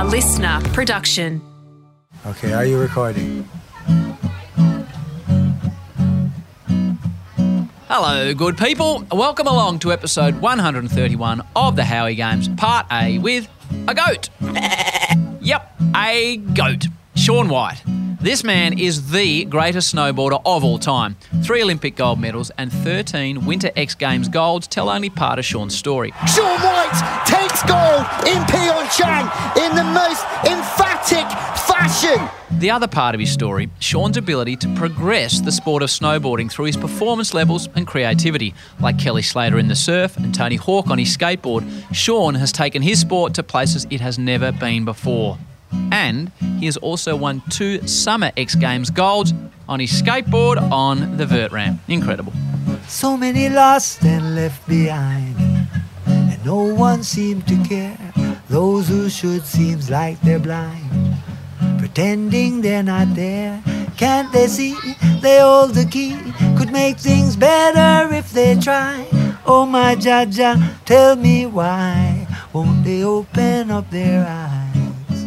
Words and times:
A 0.00 0.04
listener 0.04 0.62
production. 0.72 1.42
Okay, 2.24 2.54
are 2.54 2.64
you 2.64 2.80
recording? 2.80 3.46
Hello, 7.86 8.32
good 8.32 8.56
people. 8.56 9.04
Welcome 9.12 9.46
along 9.46 9.80
to 9.80 9.92
episode 9.92 10.40
131 10.40 11.42
of 11.54 11.76
the 11.76 11.84
Howie 11.84 12.14
Games, 12.14 12.48
Part 12.48 12.86
A, 12.90 13.18
with 13.18 13.46
a 13.88 13.94
goat. 13.94 14.30
yep, 15.42 15.70
a 15.94 16.38
goat. 16.54 16.86
Shaun 17.14 17.50
White. 17.50 17.82
This 18.22 18.44
man 18.44 18.78
is 18.78 19.12
the 19.12 19.46
greatest 19.46 19.94
snowboarder 19.94 20.42
of 20.44 20.62
all 20.62 20.78
time. 20.78 21.16
Three 21.42 21.62
Olympic 21.62 21.96
gold 21.96 22.20
medals 22.20 22.50
and 22.58 22.70
13 22.70 23.46
Winter 23.46 23.70
X 23.76 23.94
Games 23.94 24.28
golds 24.28 24.66
tell 24.66 24.90
only 24.90 25.08
part 25.08 25.38
of 25.38 25.46
Shaun's 25.46 25.74
story. 25.74 26.12
Shaun 26.34 26.60
White 26.60 27.22
takes 27.24 27.62
gold 27.62 28.04
in 28.28 28.42
Pyeongchang 28.44 29.24
in 29.56 29.74
the 29.74 29.84
most 29.84 30.22
emphatic 30.44 31.26
fashion. 31.60 32.28
The 32.58 32.70
other 32.70 32.86
part 32.86 33.14
of 33.14 33.20
his 33.22 33.32
story, 33.32 33.70
Shaun's 33.78 34.18
ability 34.18 34.56
to 34.56 34.74
progress 34.74 35.40
the 35.40 35.50
sport 35.50 35.82
of 35.82 35.88
snowboarding 35.88 36.52
through 36.52 36.66
his 36.66 36.76
performance 36.76 37.32
levels 37.32 37.70
and 37.74 37.86
creativity. 37.86 38.52
Like 38.80 38.98
Kelly 38.98 39.22
Slater 39.22 39.58
in 39.58 39.68
the 39.68 39.74
surf 39.74 40.18
and 40.18 40.34
Tony 40.34 40.56
Hawk 40.56 40.88
on 40.88 40.98
his 40.98 41.16
skateboard, 41.16 41.66
Shaun 41.94 42.34
has 42.34 42.52
taken 42.52 42.82
his 42.82 43.00
sport 43.00 43.32
to 43.34 43.42
places 43.42 43.86
it 43.88 44.02
has 44.02 44.18
never 44.18 44.52
been 44.52 44.84
before. 44.84 45.38
And 45.92 46.30
he 46.58 46.66
has 46.66 46.76
also 46.76 47.16
won 47.16 47.42
two 47.50 47.86
Summer 47.86 48.32
X 48.36 48.54
Games 48.54 48.90
golds 48.90 49.32
on 49.68 49.80
his 49.80 49.90
skateboard 49.90 50.60
on 50.70 51.16
the 51.16 51.26
vert 51.26 51.52
ramp. 51.52 51.80
Incredible. 51.88 52.32
So 52.88 53.16
many 53.16 53.48
lost 53.48 54.02
and 54.04 54.34
left 54.34 54.66
behind, 54.68 55.36
and 56.06 56.44
no 56.44 56.74
one 56.74 57.02
seemed 57.02 57.46
to 57.48 57.56
care. 57.64 57.98
Those 58.48 58.88
who 58.88 59.08
should 59.08 59.44
seems 59.46 59.88
like 59.90 60.20
they're 60.22 60.40
blind, 60.40 61.14
pretending 61.78 62.62
they're 62.62 62.82
not 62.82 63.14
there. 63.14 63.62
Can't 63.96 64.32
they 64.32 64.48
see 64.48 64.74
they 65.22 65.38
hold 65.38 65.74
the 65.74 65.84
key? 65.84 66.16
Could 66.58 66.72
make 66.72 66.98
things 66.98 67.36
better 67.36 68.12
if 68.12 68.32
they 68.32 68.56
try. 68.56 69.06
Oh 69.46 69.66
my 69.66 69.94
Jaja, 69.94 70.58
tell 70.84 71.14
me 71.16 71.46
why 71.46 72.26
won't 72.52 72.82
they 72.84 73.04
open 73.04 73.70
up 73.70 73.88
their 73.90 74.26
eyes? 74.26 74.59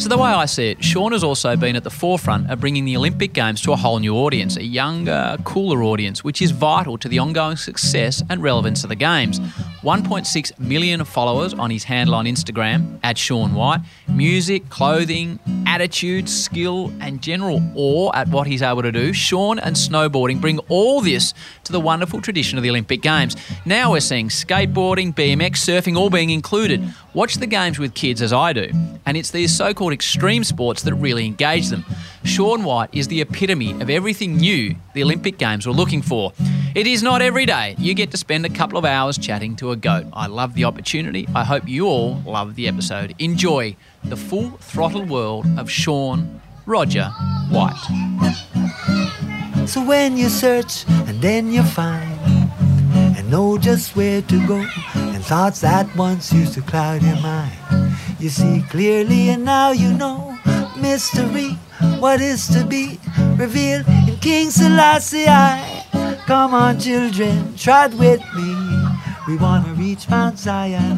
So, 0.04 0.10
the 0.10 0.18
way 0.18 0.32
I 0.32 0.48
see 0.48 0.72
it, 0.72 0.84
Shaun 0.84 1.14
has 1.14 1.24
also 1.24 1.56
been 1.56 1.78
at 1.78 1.86
the 1.86 1.90
forefront 1.90 2.52
of 2.52 2.60
bringing 2.60 2.84
the 2.84 2.98
Olympic 2.98 3.32
Games 3.32 3.62
to 3.62 3.72
a 3.72 3.78
whole 3.78 4.00
new 4.00 4.18
audience, 4.18 4.58
a 4.58 4.62
younger, 4.62 5.38
cooler 5.46 5.82
audience, 5.82 6.26
which 6.26 6.42
is 6.42 6.52
vital 6.52 6.98
to 6.98 7.08
the 7.08 7.20
ongoing 7.20 7.56
success 7.56 8.22
and 8.30 8.44
relevance 8.44 8.84
of 8.84 8.90
the 8.90 8.98
Games. 8.98 9.40
1.6 9.84 10.58
million 10.60 11.04
followers 11.04 11.54
on 11.54 11.70
his 11.70 11.84
handle 11.84 12.16
on 12.16 12.26
Instagram, 12.26 12.98
at 13.04 13.18
Shaun 13.18 13.54
White. 13.54 13.82
Music, 14.08 14.70
clothing, 14.70 15.40
attitude, 15.68 16.30
skill, 16.30 16.94
and 17.02 17.22
general 17.22 17.62
awe 17.76 18.10
at 18.14 18.30
what 18.30 18.48
he's 18.48 18.62
able 18.62 18.82
to 18.82 18.94
do. 18.94 19.12
Shaun 19.12 19.60
and 19.60 19.76
snowboarding 19.76 20.40
bring 20.40 20.60
all 20.70 21.02
this 21.02 21.34
to 21.66 21.74
the 21.74 21.82
wonderful 21.82 22.22
tradition 22.22 22.58
of 22.58 22.64
the 22.64 22.70
Olympic 22.70 23.02
Games. 23.02 23.36
Now 23.66 23.92
we're 23.92 24.00
seeing 24.00 24.30
skateboarding, 24.30 25.14
BMX, 25.14 25.58
surfing 25.58 25.98
all 25.98 26.10
being 26.10 26.30
included. 26.30 26.82
Watch 27.14 27.36
the 27.36 27.48
Games 27.48 27.78
with 27.78 27.94
kids 27.94 28.22
as 28.22 28.32
I 28.32 28.54
do, 28.54 28.70
and 29.06 29.18
it's 29.18 29.32
these 29.32 29.56
so 29.56 29.74
called 29.74 29.92
extreme 29.92 30.46
sports 30.46 30.82
that 30.84 30.94
really 30.96 31.26
engage 31.26 31.68
them. 31.68 31.84
Shaun 32.24 32.64
White 32.64 32.90
is 32.94 33.10
the 33.10 33.20
epitome 33.20 33.72
of 33.82 33.90
everything 33.90 34.38
new 34.38 34.76
the 34.94 35.04
Olympic 35.04 35.38
Games 35.38 35.68
were 35.68 35.74
looking 35.74 36.02
for. 36.02 36.32
It 36.76 36.88
is 36.88 37.04
not 37.04 37.22
every 37.22 37.46
day 37.46 37.76
you 37.78 37.94
get 37.94 38.10
to 38.12 38.18
spend 38.18 38.48
a 38.48 38.50
couple 38.50 38.80
of 38.80 38.86
hours 38.86 39.20
chatting 39.20 39.56
to 39.58 39.70
a 39.70 39.76
goat. 39.76 40.08
I 40.12 40.26
love 40.26 40.56
the 40.56 40.64
opportunity. 40.64 41.28
I 41.36 41.44
hope 41.44 41.68
you 41.68 41.86
all 41.86 42.20
love 42.26 42.56
the 42.56 42.68
episode. 42.68 43.14
Enjoy 43.20 43.76
the 44.04 44.16
full 44.16 44.50
throttle 44.58 45.06
world 45.06 45.46
of 45.60 45.70
Shaun 45.70 46.42
Roger 46.66 47.10
White. 47.52 47.78
So 49.68 49.86
when 49.86 50.18
you 50.18 50.30
search 50.30 50.86
and 50.90 51.22
then 51.22 51.52
you 51.52 51.62
find 51.62 52.20
and 53.16 53.30
know 53.30 53.60
just 53.60 53.96
where 53.96 54.24
to 54.24 54.48
go 54.48 54.66
and 54.96 55.24
thoughts 55.24 55.62
that 55.62 55.96
once 55.96 56.34
used 56.34 56.56
to 56.56 56.62
cloud 56.62 57.04
your 57.04 57.22
mind, 57.22 57.54
you 58.20 58.30
see 58.30 58.64
clearly 58.72 59.30
and 59.30 59.46
now 59.46 59.74
you 59.74 59.94
know 59.94 60.36
mystery, 60.76 61.52
what 62.00 62.20
is 62.20 62.48
to 62.48 62.66
be 62.66 63.00
revealed 63.38 63.88
in 64.08 64.18
King 64.18 64.50
Selassie. 64.50 65.73
Come 66.26 66.54
on, 66.54 66.80
children, 66.80 67.54
trot 67.58 67.94
with 67.96 68.22
me. 68.34 68.56
We 69.28 69.36
want 69.36 69.66
to 69.66 69.74
reach 69.74 70.10
Mount 70.10 70.40
Zion. 70.40 70.98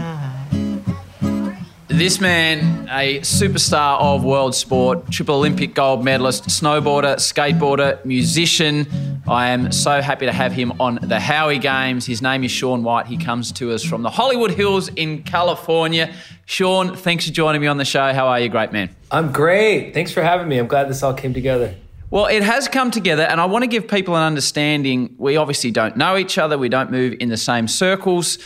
This 1.88 2.22
man, 2.22 2.88
a 2.92 3.22
superstar 3.22 4.00
of 4.00 4.24
world 4.24 4.54
sport, 4.54 5.10
triple 5.10 5.36
Olympic 5.36 5.74
gold 5.74 6.04
medalist, 6.06 6.44
snowboarder, 6.44 7.16
skateboarder, 7.16 8.06
musician. 8.06 8.86
I 9.28 9.48
am 9.48 9.72
so 9.72 10.00
happy 10.00 10.28
to 10.28 10.32
have 10.32 10.52
him 10.52 10.74
on 10.80 11.00
the 11.02 11.20
Howie 11.20 11.58
Games. 11.58 12.06
His 12.06 12.22
name 12.22 12.44
is 12.44 12.52
Shaun 12.52 12.84
White. 12.84 13.08
He 13.08 13.18
comes 13.18 13.52
to 13.54 13.72
us 13.74 13.84
from 13.84 14.04
the 14.04 14.12
Hollywood 14.12 14.52
Hills 14.52 14.90
in 14.90 15.24
California. 15.24 16.14
Shaun, 16.46 16.96
thanks 16.96 17.26
for 17.26 17.32
joining 17.32 17.62
me 17.62 17.68
on 17.68 17.78
the 17.78 17.86
show. 17.86 18.14
How 18.14 18.28
are 18.28 18.40
you, 18.40 18.50
great 18.50 18.72
man? 18.72 18.96
I'm 19.10 19.32
great. 19.32 19.96
Thanks 19.96 20.12
for 20.12 20.22
having 20.22 20.48
me. 20.48 20.60
I'm 20.60 20.68
glad 20.68 20.88
this 20.88 21.02
all 21.02 21.16
came 21.16 21.34
together. 21.34 21.74
Well, 22.12 22.28
it 22.28 22.44
has 22.44 22.68
come 22.68 22.92
together, 22.92 23.24
and 23.24 23.42
I 23.42 23.46
want 23.46 23.64
to 23.64 23.68
give 23.68 23.88
people 23.88 24.16
an 24.16 24.24
understanding. 24.24 25.16
We 25.18 25.38
obviously 25.38 25.72
don't 25.72 25.98
know 25.98 26.18
each 26.18 26.38
other, 26.38 26.58
we 26.58 26.70
don't 26.70 26.92
move 26.92 27.16
in 27.20 27.30
the 27.30 27.38
same 27.38 27.68
circles. 27.68 28.38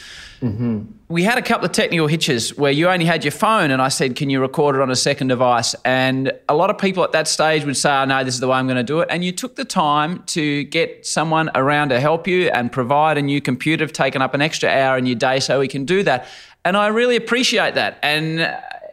Mm-hmm. 0.41 0.83
We 1.09 1.23
had 1.23 1.37
a 1.37 1.41
couple 1.41 1.65
of 1.65 1.73
technical 1.73 2.07
hitches 2.07 2.57
where 2.57 2.71
you 2.71 2.87
only 2.87 3.05
had 3.05 3.25
your 3.25 3.31
phone, 3.31 3.71
and 3.71 3.81
I 3.81 3.89
said, 3.89 4.15
Can 4.15 4.29
you 4.29 4.39
record 4.39 4.75
it 4.75 4.81
on 4.81 4.89
a 4.89 4.95
second 4.95 5.27
device? 5.27 5.75
And 5.83 6.31
a 6.47 6.55
lot 6.55 6.69
of 6.69 6.77
people 6.77 7.03
at 7.03 7.11
that 7.11 7.27
stage 7.27 7.65
would 7.65 7.75
say, 7.75 7.91
Oh, 7.91 8.05
no, 8.05 8.23
this 8.23 8.35
is 8.35 8.39
the 8.39 8.47
way 8.47 8.57
I'm 8.57 8.67
going 8.67 8.77
to 8.77 8.83
do 8.83 9.01
it. 9.01 9.09
And 9.11 9.23
you 9.23 9.33
took 9.33 9.55
the 9.55 9.65
time 9.65 10.23
to 10.27 10.63
get 10.65 11.05
someone 11.05 11.49
around 11.55 11.89
to 11.89 11.99
help 11.99 12.27
you 12.27 12.49
and 12.49 12.71
provide 12.71 13.17
a 13.17 13.21
new 13.21 13.41
computer, 13.41 13.83
have 13.83 13.91
taken 13.91 14.21
up 14.21 14.33
an 14.33 14.41
extra 14.41 14.69
hour 14.69 14.97
in 14.97 15.05
your 15.05 15.17
day 15.17 15.41
so 15.41 15.59
we 15.59 15.67
can 15.67 15.83
do 15.83 16.03
that. 16.03 16.25
And 16.63 16.77
I 16.77 16.87
really 16.87 17.15
appreciate 17.15 17.75
that. 17.75 17.99
And 18.01 18.39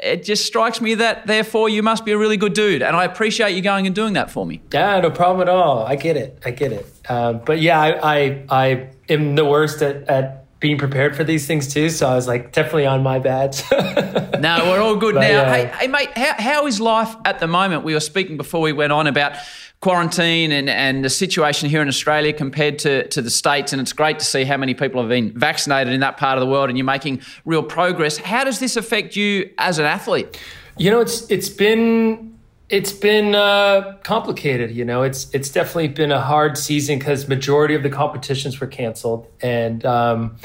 it 0.01 0.25
just 0.25 0.47
strikes 0.47 0.81
me 0.81 0.95
that 0.95 1.27
therefore 1.27 1.69
you 1.69 1.83
must 1.83 2.05
be 2.05 2.13
a 2.13 2.19
really 2.19 2.37
good 2.37 2.53
dude, 2.53 2.83
and 2.83 2.97
I 2.97 3.05
appreciate 3.05 3.55
you 3.55 3.63
going 3.63 3.87
and 3.87 3.95
doing 3.95 4.15
that 4.15 4.31
for 4.31 4.47
me. 4.47 4.61
Yeah, 4.73 5.01
no 5.01 5.11
problem 5.11 5.49
at 5.49 5.53
all. 5.53 5.85
I 5.85 5.97
get 5.97 6.17
it. 6.17 6.39
I 6.45 6.51
get 6.51 6.73
it. 6.73 6.87
Uh, 7.09 7.35
but 7.35 7.61
yeah, 7.61 7.81
I, 7.81 8.17
I, 8.17 8.45
I 8.51 8.91
am 9.09 9.35
the 9.35 9.45
worst 9.45 9.83
at, 9.83 10.09
at 10.09 10.47
being 10.59 10.79
prepared 10.79 11.15
for 11.15 11.23
these 11.23 11.47
things 11.47 11.73
too. 11.73 11.91
So 11.91 12.09
I 12.09 12.15
was 12.15 12.27
like, 12.27 12.53
definitely 12.53 12.87
on 12.87 13.03
my 13.03 13.19
bad. 13.19 13.57
no, 14.41 14.71
we're 14.71 14.81
all 14.81 14.97
good 14.97 15.15
but, 15.15 15.21
now. 15.21 15.29
Yeah. 15.29 15.53
Hey, 15.53 15.67
hey, 15.81 15.87
mate, 15.87 16.11
how, 16.17 16.35
how 16.39 16.67
is 16.67 16.81
life 16.81 17.15
at 17.25 17.41
the 17.41 17.47
moment? 17.47 17.85
We 17.85 17.95
were 17.95 18.01
speaking 18.01 18.37
before 18.37 18.63
we 18.63 18.73
went 18.73 18.93
on 18.93 19.07
about 19.07 19.37
quarantine 19.81 20.53
and, 20.53 20.69
and 20.69 21.05
the 21.05 21.11
situation 21.11 21.69
here 21.69 21.83
in 21.83 21.89
Australia 21.89 22.33
compared 22.33 22.79
to, 22.81 23.07
to 23.09 23.23
the 23.23 23.31
States. 23.31 23.73
And 23.73 23.81
it's 23.81 23.93
great 23.93 24.19
to 24.19 24.25
see 24.25 24.45
how 24.45 24.57
many 24.57 24.75
people 24.75 25.01
have 25.01 25.11
been 25.11 25.39
vaccinated 25.39 25.93
in 25.93 26.01
that 26.01 26.17
part 26.17 26.39
of 26.39 26.41
the 26.41 26.51
world 26.51 26.69
and 26.69 26.79
you're 26.79 26.85
making 26.85 27.21
real 27.45 27.63
progress. 27.63 28.17
How 28.17 28.45
does 28.45 28.59
this 28.59 28.77
affect 28.77 29.17
you 29.17 29.51
as 29.59 29.79
an 29.79 29.85
athlete? 29.85 30.41
You 30.79 30.91
know, 30.91 31.01
it's 31.01 31.31
it's 31.31 31.49
been 31.49 32.37
it's 32.69 32.93
been 32.93 33.35
uh, 33.35 33.97
complicated. 34.03 34.73
You 34.73 34.85
know, 34.85 35.03
it's 35.03 35.33
it's 35.33 35.49
definitely 35.51 35.89
been 35.89 36.13
a 36.13 36.21
hard 36.21 36.59
season 36.59 36.99
because 36.99 37.29
majority 37.29 37.75
of 37.75 37.83
the 37.83 37.91
competitions 37.91 38.61
were 38.61 38.67
canceled, 38.67 39.27
and 39.41 39.85
um, 39.87 40.37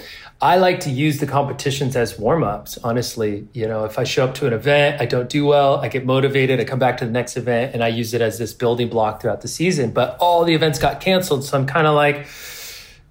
I 0.43 0.57
like 0.57 0.79
to 0.81 0.89
use 0.89 1.19
the 1.19 1.27
competitions 1.27 1.95
as 1.95 2.17
warm 2.17 2.43
ups, 2.43 2.79
honestly. 2.83 3.47
You 3.53 3.67
know, 3.67 3.85
if 3.85 3.99
I 3.99 4.03
show 4.03 4.25
up 4.25 4.33
to 4.35 4.47
an 4.47 4.53
event, 4.53 4.99
I 4.99 5.05
don't 5.05 5.29
do 5.29 5.45
well, 5.45 5.75
I 5.75 5.87
get 5.87 6.03
motivated, 6.03 6.59
I 6.59 6.63
come 6.63 6.79
back 6.79 6.97
to 6.97 7.05
the 7.05 7.11
next 7.11 7.37
event, 7.37 7.75
and 7.75 7.83
I 7.83 7.89
use 7.89 8.15
it 8.15 8.21
as 8.21 8.39
this 8.39 8.51
building 8.51 8.89
block 8.89 9.21
throughout 9.21 9.41
the 9.41 9.47
season. 9.47 9.91
But 9.91 10.17
all 10.19 10.43
the 10.43 10.55
events 10.55 10.79
got 10.79 10.99
canceled. 10.99 11.43
So 11.43 11.59
I'm 11.59 11.67
kind 11.67 11.85
of 11.85 11.93
like, 11.93 12.25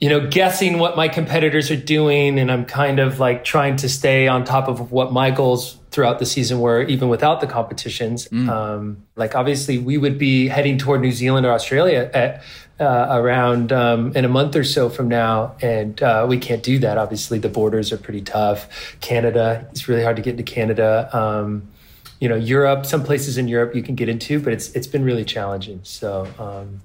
you 0.00 0.08
know, 0.08 0.26
guessing 0.26 0.80
what 0.80 0.96
my 0.96 1.06
competitors 1.06 1.70
are 1.70 1.76
doing. 1.76 2.40
And 2.40 2.50
I'm 2.50 2.64
kind 2.64 2.98
of 2.98 3.20
like 3.20 3.44
trying 3.44 3.76
to 3.76 3.88
stay 3.88 4.26
on 4.26 4.44
top 4.44 4.66
of 4.66 4.90
what 4.90 5.12
my 5.12 5.30
goals 5.30 5.79
throughout 5.90 6.18
the 6.18 6.26
season 6.26 6.60
were, 6.60 6.82
even 6.82 7.08
without 7.08 7.40
the 7.40 7.46
competitions. 7.46 8.28
Mm. 8.28 8.48
Um, 8.48 9.04
like, 9.16 9.34
obviously, 9.34 9.78
we 9.78 9.98
would 9.98 10.18
be 10.18 10.48
heading 10.48 10.78
toward 10.78 11.00
New 11.00 11.12
Zealand 11.12 11.46
or 11.46 11.52
Australia 11.52 12.10
at 12.14 12.42
uh, 12.80 13.08
around 13.10 13.72
um, 13.72 14.12
in 14.16 14.24
a 14.24 14.28
month 14.28 14.56
or 14.56 14.64
so 14.64 14.88
from 14.88 15.08
now, 15.08 15.54
and 15.60 16.02
uh, 16.02 16.26
we 16.28 16.38
can't 16.38 16.62
do 16.62 16.78
that. 16.78 16.96
Obviously, 16.96 17.38
the 17.38 17.48
borders 17.48 17.92
are 17.92 17.98
pretty 17.98 18.22
tough. 18.22 18.96
Canada, 19.00 19.66
it's 19.70 19.86
really 19.86 20.02
hard 20.02 20.16
to 20.16 20.22
get 20.22 20.30
into 20.30 20.42
Canada. 20.42 21.10
Um, 21.12 21.68
you 22.20 22.28
know, 22.28 22.36
Europe, 22.36 22.86
some 22.86 23.02
places 23.02 23.36
in 23.36 23.48
Europe 23.48 23.74
you 23.74 23.82
can 23.82 23.94
get 23.94 24.08
into, 24.08 24.40
but 24.40 24.52
it's 24.52 24.70
it's 24.72 24.86
been 24.86 25.04
really 25.04 25.24
challenging. 25.24 25.80
So. 25.82 26.26
Um, 26.38 26.82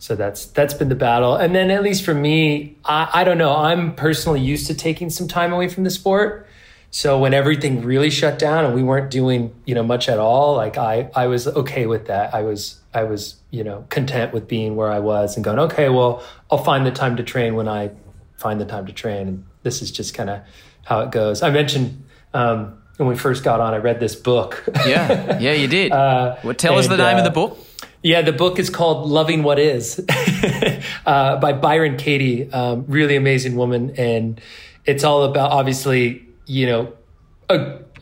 so 0.00 0.14
that's 0.14 0.46
that's 0.46 0.74
been 0.74 0.88
the 0.88 0.94
battle, 0.94 1.34
and 1.34 1.56
then 1.56 1.72
at 1.72 1.82
least 1.82 2.04
for 2.04 2.14
me, 2.14 2.76
I, 2.84 3.10
I 3.12 3.24
don't 3.24 3.36
know. 3.36 3.56
I'm 3.56 3.96
personally 3.96 4.40
used 4.40 4.68
to 4.68 4.74
taking 4.74 5.10
some 5.10 5.26
time 5.26 5.52
away 5.52 5.68
from 5.68 5.82
the 5.82 5.90
sport, 5.90 6.46
so 6.90 7.18
when 7.18 7.34
everything 7.34 7.82
really 7.82 8.10
shut 8.10 8.38
down 8.38 8.64
and 8.64 8.74
we 8.74 8.82
weren't 8.82 9.10
doing, 9.10 9.54
you 9.66 9.74
know, 9.74 9.82
much 9.82 10.08
at 10.08 10.18
all, 10.18 10.56
like 10.56 10.78
I, 10.78 11.10
I 11.14 11.26
was 11.26 11.46
okay 11.46 11.86
with 11.86 12.06
that. 12.06 12.34
I 12.34 12.42
was, 12.42 12.80
I 12.94 13.04
was, 13.04 13.36
you 13.50 13.62
know, 13.62 13.84
content 13.90 14.32
with 14.32 14.48
being 14.48 14.74
where 14.74 14.90
I 14.90 14.98
was 14.98 15.36
and 15.36 15.44
going, 15.44 15.58
okay, 15.58 15.90
well, 15.90 16.24
I'll 16.50 16.64
find 16.64 16.86
the 16.86 16.90
time 16.90 17.16
to 17.16 17.22
train 17.22 17.54
when 17.54 17.68
I 17.68 17.90
find 18.36 18.60
the 18.60 18.64
time 18.64 18.86
to 18.86 18.92
train. 18.92 19.28
And 19.28 19.44
this 19.64 19.82
is 19.82 19.90
just 19.90 20.14
kind 20.14 20.30
of 20.30 20.40
how 20.86 21.00
it 21.00 21.10
goes. 21.10 21.42
I 21.42 21.50
mentioned, 21.50 22.04
um, 22.32 22.78
when 22.96 23.08
we 23.08 23.16
first 23.16 23.44
got 23.44 23.60
on, 23.60 23.74
I 23.74 23.78
read 23.78 24.00
this 24.00 24.16
book. 24.16 24.64
yeah, 24.86 25.38
yeah, 25.40 25.52
you 25.52 25.68
did. 25.68 25.92
Uh, 25.92 26.36
well, 26.42 26.54
tell 26.54 26.76
us 26.78 26.88
the 26.88 26.96
name 26.96 27.16
uh, 27.16 27.18
of 27.18 27.24
the 27.24 27.30
book. 27.30 27.58
Yeah, 28.02 28.22
the 28.22 28.32
book 28.32 28.58
is 28.58 28.70
called 28.70 29.08
Loving 29.08 29.42
What 29.42 29.58
Is 29.58 30.04
uh, 31.06 31.36
by 31.36 31.52
Byron 31.52 31.96
Katie. 31.96 32.50
Um, 32.52 32.84
really 32.88 33.16
amazing 33.16 33.56
woman. 33.56 33.90
And 33.96 34.40
it's 34.84 35.04
all 35.04 35.24
about, 35.24 35.50
obviously, 35.50 36.27
you 36.48 36.66
know, 36.66 36.92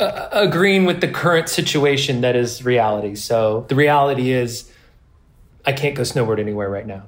agreeing 0.01 0.87
with 0.87 1.01
the 1.01 1.09
current 1.09 1.49
situation 1.49 2.23
that 2.23 2.35
is 2.35 2.65
reality. 2.65 3.15
So 3.15 3.67
the 3.69 3.75
reality 3.75 4.31
is, 4.31 4.73
I 5.67 5.73
can't 5.73 5.97
go 5.97 6.03
snowboard 6.03 6.39
anywhere 6.39 6.71
right 6.71 6.87
now. 6.87 7.05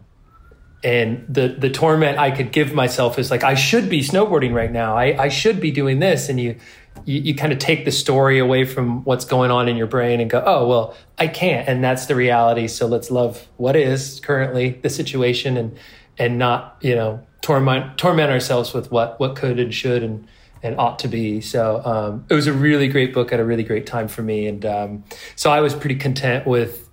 And 0.85 1.25
the 1.29 1.49
the 1.49 1.71
torment 1.71 2.19
I 2.19 2.31
could 2.31 2.53
give 2.53 2.73
myself 2.73 3.19
is 3.19 3.31
like 3.31 3.43
I 3.43 3.55
should 3.55 3.89
be 3.89 4.01
snowboarding 4.01 4.53
right 4.53 4.71
now. 4.71 4.97
I, 4.97 5.25
I 5.25 5.29
should 5.29 5.61
be 5.61 5.71
doing 5.71 5.99
this. 5.99 6.29
And 6.29 6.39
you 6.39 6.57
you, 7.05 7.21
you 7.21 7.35
kind 7.35 7.53
of 7.53 7.59
take 7.59 7.85
the 7.85 7.91
story 7.91 8.39
away 8.39 8.65
from 8.65 9.05
what's 9.05 9.25
going 9.25 9.51
on 9.51 9.69
in 9.69 9.77
your 9.77 9.87
brain 9.87 10.21
and 10.21 10.31
go, 10.31 10.43
oh, 10.45 10.67
well, 10.67 10.97
I 11.19 11.29
can't. 11.29 11.69
And 11.69 11.83
that's 11.83 12.07
the 12.07 12.15
reality. 12.15 12.69
So 12.69 12.87
let's 12.87 13.11
love 13.11 13.47
what 13.57 13.77
is 13.77 14.21
currently 14.21 14.71
the 14.83 14.91
situation 14.91 15.57
and, 15.57 15.77
and 16.19 16.39
not, 16.39 16.77
you 16.81 16.95
know, 16.95 17.25
torment, 17.41 17.99
torment 17.99 18.31
ourselves 18.31 18.75
with 18.75 18.91
what, 18.91 19.19
what 19.21 19.37
could 19.37 19.59
and 19.59 19.73
should 19.73 20.03
and, 20.03 20.27
and 20.63 20.79
ought 20.79 20.99
to 21.01 21.09
be. 21.09 21.41
So 21.41 21.83
um, 21.85 22.25
it 22.29 22.35
was 22.35 22.47
a 22.47 22.53
really 22.53 22.89
great 22.89 23.13
book 23.13 23.33
at 23.33 23.41
a 23.41 23.45
really 23.45 23.65
great 23.65 23.87
time 23.87 24.09
for 24.09 24.23
me. 24.23 24.47
And 24.47 24.65
um, 24.65 25.05
so 25.37 25.51
I 25.51 25.61
was 25.61 25.75
pretty 25.75 25.97
content 25.97 26.47
with, 26.47 26.89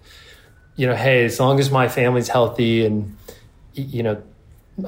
you 0.75 0.87
know, 0.87 0.95
hey, 0.95 1.25
as 1.25 1.39
long 1.39 1.59
as 1.59 1.71
my 1.71 1.87
family's 1.87 2.27
healthy 2.27 2.85
and, 2.85 3.15
you 3.73 4.03
know, 4.03 4.21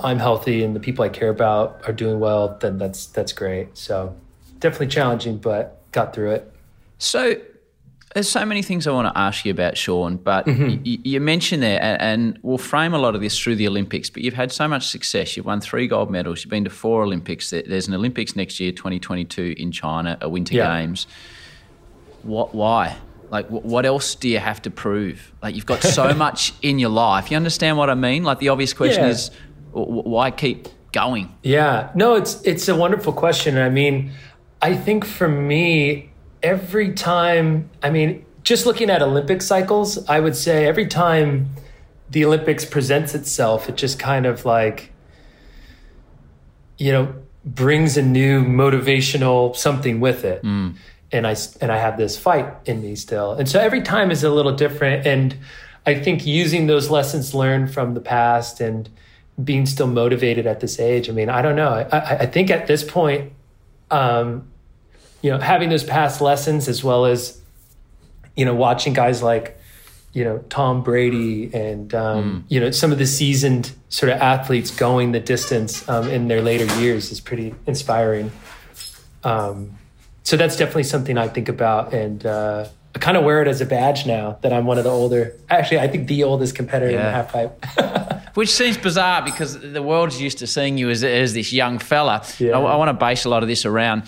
I'm 0.03 0.19
healthy 0.19 0.63
and 0.63 0.75
the 0.75 0.79
people 0.79 1.06
I 1.06 1.09
care 1.09 1.29
about 1.29 1.81
are 1.88 1.94
doing 1.94 2.19
well, 2.19 2.57
then 2.59 2.77
that's 2.77 3.06
that's 3.07 3.31
great. 3.31 3.77
So 3.77 4.15
definitely 4.59 4.88
challenging, 4.88 5.38
but 5.38 5.81
got 5.91 6.13
through 6.13 6.31
it. 6.31 6.51
So 6.97 7.35
there's 8.18 8.28
so 8.28 8.44
many 8.44 8.64
things 8.64 8.88
I 8.88 8.92
want 8.92 9.14
to 9.14 9.16
ask 9.16 9.46
you 9.46 9.52
about, 9.52 9.78
Shaun, 9.78 10.18
but 10.18 10.48
mm-hmm. 10.48 10.84
you, 10.84 10.98
you, 11.04 11.22
mentioned 11.22 11.62
there, 11.62 11.80
and, 11.80 12.02
and, 12.02 12.40
we'll 12.42 12.58
frame 12.58 12.96
a 12.96 12.98
lot 12.98 13.14
of 13.14 13.22
this 13.22 13.38
through 13.38 13.58
the 13.58 13.68
Olympics, 13.68 14.10
but 14.10 14.24
you've 14.24 14.34
had 14.34 14.52
so 14.52 14.68
much 14.68 14.88
success. 14.88 15.38
You've 15.38 15.46
won 15.46 15.62
three 15.62 15.88
gold 15.88 16.10
medals. 16.10 16.44
You've 16.44 16.50
been 16.50 16.64
to 16.64 16.72
four 16.72 17.04
Olympics. 17.04 17.52
There's 17.52 17.88
an 17.88 17.94
Olympics 17.94 18.36
next 18.36 18.60
year, 18.60 18.72
2022 18.72 19.54
in 19.60 19.72
China, 19.72 20.18
a 20.19 20.28
Winter 20.28 20.56
yeah. 20.56 20.80
Games. 20.81 21.06
What? 22.24 22.56
Why? 22.56 22.98
Like, 23.30 23.48
what 23.50 23.86
else 23.86 24.16
do 24.16 24.28
you 24.30 24.40
have 24.40 24.64
to 24.64 24.72
prove? 24.72 25.31
Like, 25.44 25.54
you've 25.54 25.68
got 25.68 25.84
so 25.84 26.12
much 26.16 26.54
in 26.64 26.80
your 26.80 26.90
life. 26.90 27.30
You 27.30 27.38
understand 27.38 27.78
what 27.78 27.92
I 27.92 27.96
mean? 27.96 28.24
Like, 28.24 28.40
the 28.40 28.50
obvious 28.50 28.74
question 28.74 29.04
yeah. 29.04 29.12
is, 29.12 29.30
why 29.74 30.31
keep 30.31 30.69
going? 30.92 31.36
Yeah, 31.44 31.92
no, 31.94 32.16
it's 32.16 32.42
it's 32.42 32.68
a 32.68 32.75
wonderful 32.75 33.14
question. 33.14 33.60
I 33.60 33.69
mean, 33.69 34.12
I 34.60 34.75
think 34.75 35.06
for 35.06 35.28
me, 35.28 36.10
every 36.47 36.94
time, 36.94 37.69
I 37.83 37.89
mean, 37.89 38.25
just 38.44 38.65
looking 38.65 38.89
at 38.89 39.01
Olympic 39.01 39.41
cycles, 39.41 40.07
I 40.07 40.21
would 40.21 40.35
say 40.35 40.65
every 40.65 40.88
time 40.88 41.49
the 42.09 42.23
Olympics 42.23 42.63
presents 42.63 43.13
itself, 43.13 43.67
it 43.67 43.75
just 43.75 43.99
kind 43.99 44.25
of 44.25 44.45
like, 44.45 44.94
you 46.77 46.94
know, 46.94 47.13
brings 47.44 47.97
a 47.97 48.01
new 48.01 48.45
motivational 48.45 49.55
something 49.55 49.99
with 49.99 50.23
it. 50.23 50.41
Mm. 50.41 50.75
And 51.11 51.27
I 51.27 51.35
and 51.61 51.71
I 51.71 51.77
have 51.77 51.97
this 51.97 52.17
fight 52.17 52.47
in 52.65 52.81
me 52.81 52.95
still. 52.95 53.33
And 53.33 53.47
so 53.47 53.59
every 53.59 53.81
time 53.81 54.09
is 54.09 54.23
a 54.23 54.29
little 54.29 54.55
different. 54.55 55.05
And 55.05 55.38
I 55.85 55.95
think 55.95 56.25
using 56.25 56.67
those 56.67 56.89
lessons 56.89 57.33
learned 57.33 57.73
from 57.73 57.94
the 57.94 58.01
past 58.01 58.61
and 58.61 58.89
being 59.44 59.65
still 59.65 59.88
motivated 59.88 60.47
at 60.47 60.59
this 60.61 60.79
age. 60.79 61.09
I 61.09 61.13
mean, 61.13 61.29
I 61.29 61.41
don't 61.41 61.55
know. 61.55 61.88
I, 61.91 61.99
I 62.23 62.25
think 62.25 62.49
at 62.49 62.67
this 62.67 62.83
point, 62.83 63.31
um, 63.91 64.47
you 65.22 65.31
know, 65.31 65.40
having 65.40 65.69
those 65.69 65.84
past 65.84 66.22
lessons 66.22 66.68
as 66.68 66.84
well 66.84 67.06
as, 67.06 67.40
you 68.36 68.46
know, 68.46 68.54
watching 68.54 68.94
guys 68.94 69.24
like, 69.24 69.58
you 70.14 70.24
know, 70.24 70.40
Tom 70.50 70.84
Brady 70.84 71.54
and, 71.54 71.94
um, 71.94 72.24
mm. 72.24 72.44
you 72.50 72.60
know, 72.60 72.72
some 72.72 72.92
of 72.92 72.98
the 72.98 73.06
seasoned 73.06 73.72
sort 73.90 74.12
of 74.12 74.19
athletes 74.19 74.72
going 74.72 75.12
the 75.12 75.19
distance 75.19 75.88
um, 75.90 76.10
in 76.10 76.28
their 76.28 76.42
later 76.42 76.66
years 76.80 77.12
is 77.12 77.19
pretty 77.19 77.54
inspiring. 77.66 78.31
Um, 79.24 79.78
so 80.24 80.38
that's 80.38 80.58
definitely 80.58 80.84
something 80.84 81.18
I 81.18 81.28
think 81.28 81.50
about. 81.50 81.94
And 81.94 82.25
uh, 82.25 82.68
I 82.96 83.00
kind 83.00 83.16
of 83.16 83.24
wear 83.24 83.42
it 83.42 83.48
as 83.48 83.62
a 83.62 83.66
badge 83.66 84.06
now 84.06 84.38
that 84.42 84.52
I'm 84.52 84.66
one 84.66 84.78
of 84.78 84.84
the 84.84 84.90
older, 84.90 85.36
actually, 85.50 85.80
I 85.80 85.88
think 85.88 86.08
the 86.08 86.24
oldest 86.24 86.56
competitor 86.56 86.92
yeah. 86.92 86.98
in 86.98 87.06
the 87.06 87.12
half 87.12 87.31
pipe. 87.31 88.25
Which 88.36 88.50
seems 88.50 88.78
bizarre 88.78 89.24
because 89.24 89.60
the 89.60 89.81
world's 89.81 90.22
used 90.22 90.40
to 90.40 90.48
seeing 90.48 90.78
you 90.78 90.90
as, 90.90 91.04
as 91.04 91.34
this 91.34 91.52
young 91.52 91.80
fella. 91.80 92.24
Yeah. 92.40 92.58
I, 92.58 92.62
I 92.62 92.75
want 92.75 92.90
to 92.90 92.94
base 92.94 93.25
a 93.25 93.30
lot 93.30 93.42
of 93.42 93.50
this 93.50 93.66
around 93.66 94.04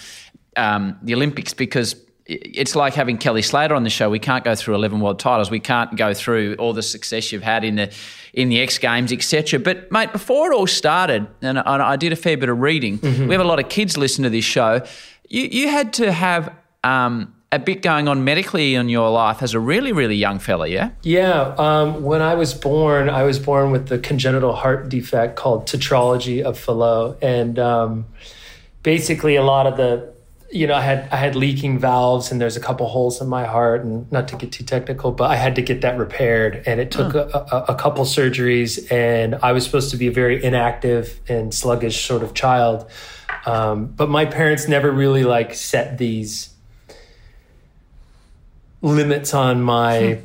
um, 0.60 0.98
the 1.02 1.16
Olympics 1.16 1.54
because 1.54 1.96
it's 2.30 2.76
like 2.76 2.94
having 2.94 3.18
Kelly 3.18 3.42
Slater 3.42 3.74
on 3.74 3.84
the 3.84 3.90
show. 3.90 4.10
We 4.10 4.20
can't 4.20 4.44
go 4.44 4.54
through 4.54 4.76
11 4.76 5.00
world 5.00 5.18
titles. 5.18 5.50
We 5.50 5.60
can't 5.60 5.96
go 5.98 6.14
through 6.14 6.56
all 6.60 6.74
the 6.74 6.84
success 6.84 7.32
you've 7.32 7.44
had 7.44 7.64
in 7.64 7.76
the 7.76 7.92
in 8.34 8.50
the 8.50 8.62
X 8.62 8.78
Games, 8.78 9.12
etc. 9.12 9.60
But 9.60 9.92
mate, 9.92 10.12
before 10.12 10.52
it 10.52 10.56
all 10.56 10.68
started, 10.68 11.28
and 11.42 11.58
I, 11.58 11.94
I 11.94 11.96
did 11.96 12.14
a 12.14 12.16
fair 12.16 12.38
bit 12.38 12.50
of 12.50 12.60
reading. 12.60 13.00
Mm-hmm. 13.00 13.28
We 13.28 13.34
have 13.34 13.42
a 13.42 13.48
lot 13.48 13.60
of 13.60 13.70
kids 13.70 13.98
listen 13.98 14.24
to 14.24 14.30
this 14.30 14.46
show. 14.46 14.86
You 15.28 15.44
you 15.44 15.70
had 15.70 15.94
to 15.94 16.12
have 16.12 16.54
um, 16.84 17.34
a 17.52 17.58
bit 17.58 17.82
going 17.82 18.08
on 18.08 18.24
medically 18.24 18.76
in 18.76 18.90
your 18.90 19.10
life 19.10 19.42
as 19.42 19.56
a 19.56 19.60
really 19.60 19.92
really 19.92 20.16
young 20.16 20.38
fella, 20.38 20.68
yeah? 20.68 20.92
Yeah. 21.02 21.56
Um, 21.58 22.04
when 22.04 22.22
I 22.22 22.36
was 22.36 22.54
born, 22.54 23.10
I 23.10 23.24
was 23.24 23.40
born 23.40 23.72
with 23.72 23.88
the 23.88 23.98
congenital 23.98 24.54
heart 24.54 24.90
defect 24.90 25.36
called 25.36 25.66
tetralogy 25.66 26.44
of 26.44 26.60
Fallot, 26.60 27.18
and 27.24 27.58
um, 27.58 28.06
basically 28.84 29.36
a 29.36 29.44
lot 29.44 29.66
of 29.66 29.78
the 29.78 30.19
you 30.52 30.66
know, 30.66 30.74
I 30.74 30.82
had 30.82 31.08
I 31.12 31.18
had 31.18 31.36
leaking 31.36 31.78
valves, 31.78 32.32
and 32.32 32.42
there's 32.42 32.58
a 32.58 32.60
couple 32.60 32.88
holes 32.88 33.22
in 33.22 33.28
my 33.28 33.46
heart, 33.46 33.84
and 33.84 34.12
not 34.12 34.28
to 34.30 34.36
get 34.36 34.52
too 34.52 34.64
technical, 34.64 35.12
but 35.12 35.30
I 35.30 35.36
had 35.36 35.56
to 35.56 35.62
get 35.62 35.82
that 35.82 35.98
repaired, 35.98 36.64
and 36.66 36.80
it 36.80 36.90
took 36.92 37.14
a, 37.14 37.46
a, 37.52 37.74
a, 37.74 37.76
couple 37.76 38.04
surgeries, 38.04 38.92
and 38.92 39.36
I 39.36 39.52
was 39.52 39.64
supposed 39.64 39.92
to 39.92 39.98
be 39.98 40.08
a 40.08 40.12
very 40.12 40.44
inactive 40.44 41.20
and 41.28 41.54
sluggish 41.54 42.04
sort 42.04 42.24
of 42.24 42.34
child, 42.34 42.90
um, 43.46 43.88
but 43.88 44.10
my 44.10 44.26
parents 44.26 44.68
never 44.68 44.92
really 44.92 45.24
like 45.24 45.54
set 45.54 45.98
these 45.98 46.54
limits 48.82 49.34
on 49.34 49.62
my. 49.62 50.14
Hmm. 50.16 50.24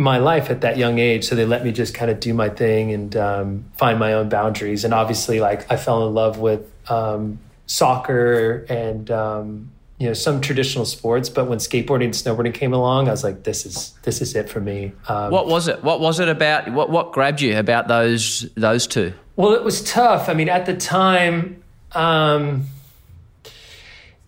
My 0.00 0.18
life 0.18 0.48
at 0.48 0.60
that 0.60 0.76
young 0.76 1.00
age, 1.00 1.24
so 1.24 1.34
they 1.34 1.44
let 1.44 1.64
me 1.64 1.72
just 1.72 1.92
kind 1.92 2.08
of 2.08 2.20
do 2.20 2.32
my 2.32 2.50
thing 2.50 2.92
and 2.92 3.16
um, 3.16 3.64
find 3.76 3.98
my 3.98 4.12
own 4.12 4.28
boundaries. 4.28 4.84
And 4.84 4.94
obviously, 4.94 5.40
like 5.40 5.72
I 5.72 5.76
fell 5.76 6.06
in 6.06 6.14
love 6.14 6.38
with 6.38 6.70
um, 6.88 7.40
soccer 7.68 8.66
and 8.68 9.10
um, 9.10 9.70
you 9.98 10.06
know 10.08 10.14
some 10.14 10.40
traditional 10.40 10.84
sports 10.84 11.28
but 11.28 11.46
when 11.46 11.58
skateboarding 11.58 12.06
and 12.06 12.14
snowboarding 12.14 12.54
came 12.54 12.72
along 12.72 13.08
i 13.08 13.10
was 13.10 13.22
like 13.22 13.44
this 13.44 13.66
is 13.66 13.94
this 14.02 14.20
is 14.20 14.34
it 14.34 14.48
for 14.48 14.60
me. 14.60 14.92
Um, 15.06 15.30
what 15.30 15.46
was 15.46 15.68
it? 15.68 15.84
What 15.84 16.00
was 16.00 16.18
it 16.18 16.28
about 16.28 16.72
what 16.72 16.90
what 16.90 17.12
grabbed 17.12 17.40
you 17.40 17.56
about 17.56 17.86
those 17.86 18.48
those 18.56 18.86
two? 18.86 19.12
Well 19.36 19.52
it 19.52 19.62
was 19.62 19.84
tough. 19.84 20.28
I 20.28 20.34
mean 20.34 20.48
at 20.48 20.66
the 20.66 20.76
time 20.76 21.62
um, 21.92 22.66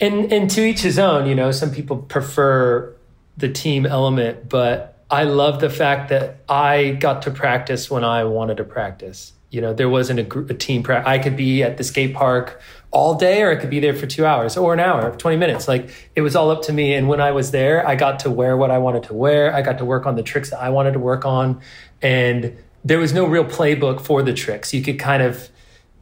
and 0.01 0.33
and 0.33 0.51
to 0.51 0.65
each 0.65 0.81
his 0.81 0.99
own 0.99 1.27
you 1.27 1.35
know 1.35 1.51
some 1.51 1.71
people 1.71 1.99
prefer 1.99 2.95
the 3.37 3.49
team 3.49 3.87
element 3.87 4.49
but 4.49 5.03
i 5.11 5.25
love 5.25 5.61
the 5.61 5.71
fact 5.71 6.09
that 6.09 6.39
i 6.49 6.91
got 7.01 7.23
to 7.23 7.31
practice 7.31 7.91
when 7.91 8.05
i 8.05 8.25
wanted 8.25 8.57
to 8.57 8.65
practice. 8.65 9.33
You 9.51 9.61
know 9.61 9.75
there 9.75 9.89
wasn't 9.89 10.21
a, 10.21 10.23
group, 10.23 10.49
a 10.51 10.55
team 10.55 10.83
pra- 10.83 11.03
i 11.07 11.19
could 11.19 11.37
be 11.37 11.63
at 11.63 11.77
the 11.77 11.85
skate 11.85 12.15
park 12.15 12.61
all 12.93 13.15
day 13.15 13.43
or 13.43 13.53
I 13.53 13.57
could 13.57 13.71
be 13.71 13.79
there 13.79 13.95
for 13.95 14.07
two 14.07 14.27
hours 14.27 14.57
or 14.57 14.73
an 14.75 14.81
hour, 14.81 15.15
20 15.17 15.37
minutes. 15.37 15.69
Like 15.69 15.91
it 16.17 16.23
was 16.23 16.35
all 16.35 16.51
up 16.51 16.63
to 16.63 16.73
me. 16.73 16.95
And 16.95 17.09
when 17.09 17.21
I 17.21 17.31
was 17.31 17.53
there, 17.53 17.87
I 17.87 17.95
got 17.95 18.21
to 18.21 18.31
wear 18.31 18.57
what 18.57 18.71
I 18.71 18.79
wanted 18.79 19.05
to 19.05 19.15
wear. 19.15 19.55
I 19.55 19.63
got 19.63 19.79
to 19.79 19.85
work 19.85 20.07
on 20.07 20.17
the 20.17 20.23
tricks 20.23 20.51
that 20.51 20.61
I 20.61 20.71
wanted 20.71 20.93
to 20.93 20.99
work 20.99 21.25
on. 21.25 21.61
And 22.03 22.57
there 22.85 22.99
was 22.99 23.13
no 23.13 23.27
real 23.27 23.45
playbook 23.45 24.01
for 24.01 24.23
the 24.23 24.33
tricks. 24.33 24.75
You 24.75 24.83
could 24.83 24.99
kind 24.99 25.23
of 25.23 25.51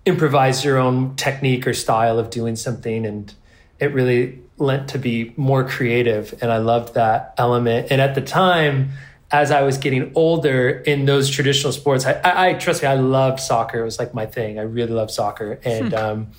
improvise 0.06 0.64
your 0.64 0.78
own 0.78 1.14
technique 1.16 1.66
or 1.66 1.74
style 1.74 2.18
of 2.18 2.30
doing 2.30 2.56
something. 2.56 3.04
And 3.04 3.34
it 3.78 3.92
really 3.92 4.40
lent 4.56 4.88
to 4.90 4.98
be 4.98 5.34
more 5.36 5.68
creative. 5.68 6.34
And 6.40 6.50
I 6.50 6.58
loved 6.58 6.94
that 6.94 7.34
element. 7.36 7.88
And 7.90 8.00
at 8.00 8.14
the 8.14 8.22
time, 8.22 8.92
as 9.30 9.50
I 9.50 9.60
was 9.60 9.76
getting 9.76 10.10
older 10.14 10.70
in 10.70 11.04
those 11.04 11.28
traditional 11.28 11.74
sports, 11.74 12.06
I, 12.06 12.12
I, 12.12 12.48
I 12.48 12.54
trust 12.54 12.80
me, 12.80 12.88
I 12.88 12.94
loved 12.94 13.40
soccer. 13.40 13.80
It 13.80 13.84
was 13.84 13.98
like 13.98 14.14
my 14.14 14.24
thing. 14.24 14.58
I 14.58 14.62
really 14.62 14.92
loved 14.92 15.10
soccer. 15.10 15.60
And, 15.64 15.90
hmm. 15.90 15.94
um, 15.94 16.32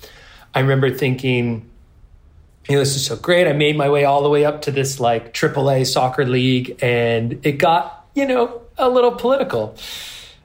I 0.54 0.60
remember 0.60 0.90
thinking, 0.90 1.70
you 2.68 2.74
know, 2.74 2.80
this 2.80 2.96
is 2.96 3.06
so 3.06 3.16
great. 3.16 3.46
I 3.46 3.52
made 3.52 3.76
my 3.76 3.88
way 3.88 4.04
all 4.04 4.22
the 4.22 4.28
way 4.28 4.44
up 4.44 4.62
to 4.62 4.70
this 4.70 5.00
like 5.00 5.32
AAA 5.32 5.86
soccer 5.86 6.24
league, 6.24 6.78
and 6.82 7.44
it 7.44 7.52
got, 7.52 8.06
you 8.14 8.26
know, 8.26 8.62
a 8.78 8.88
little 8.88 9.12
political. 9.12 9.76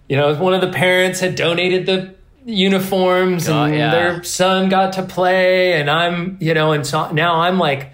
You 0.08 0.18
know, 0.18 0.36
one 0.36 0.54
of 0.54 0.62
the 0.62 0.72
parents 0.72 1.20
had 1.20 1.36
donated 1.36 1.86
the 1.86 2.14
uniforms 2.46 3.48
and 3.48 3.74
yeah. 3.74 3.90
their 3.90 4.24
son 4.24 4.70
got 4.70 4.94
to 4.94 5.04
play, 5.04 5.74
and 5.74 5.90
I'm, 5.90 6.38
you 6.40 6.54
know, 6.54 6.72
and 6.72 6.86
so 6.86 7.12
now 7.12 7.42
I'm 7.42 7.58
like 7.58 7.92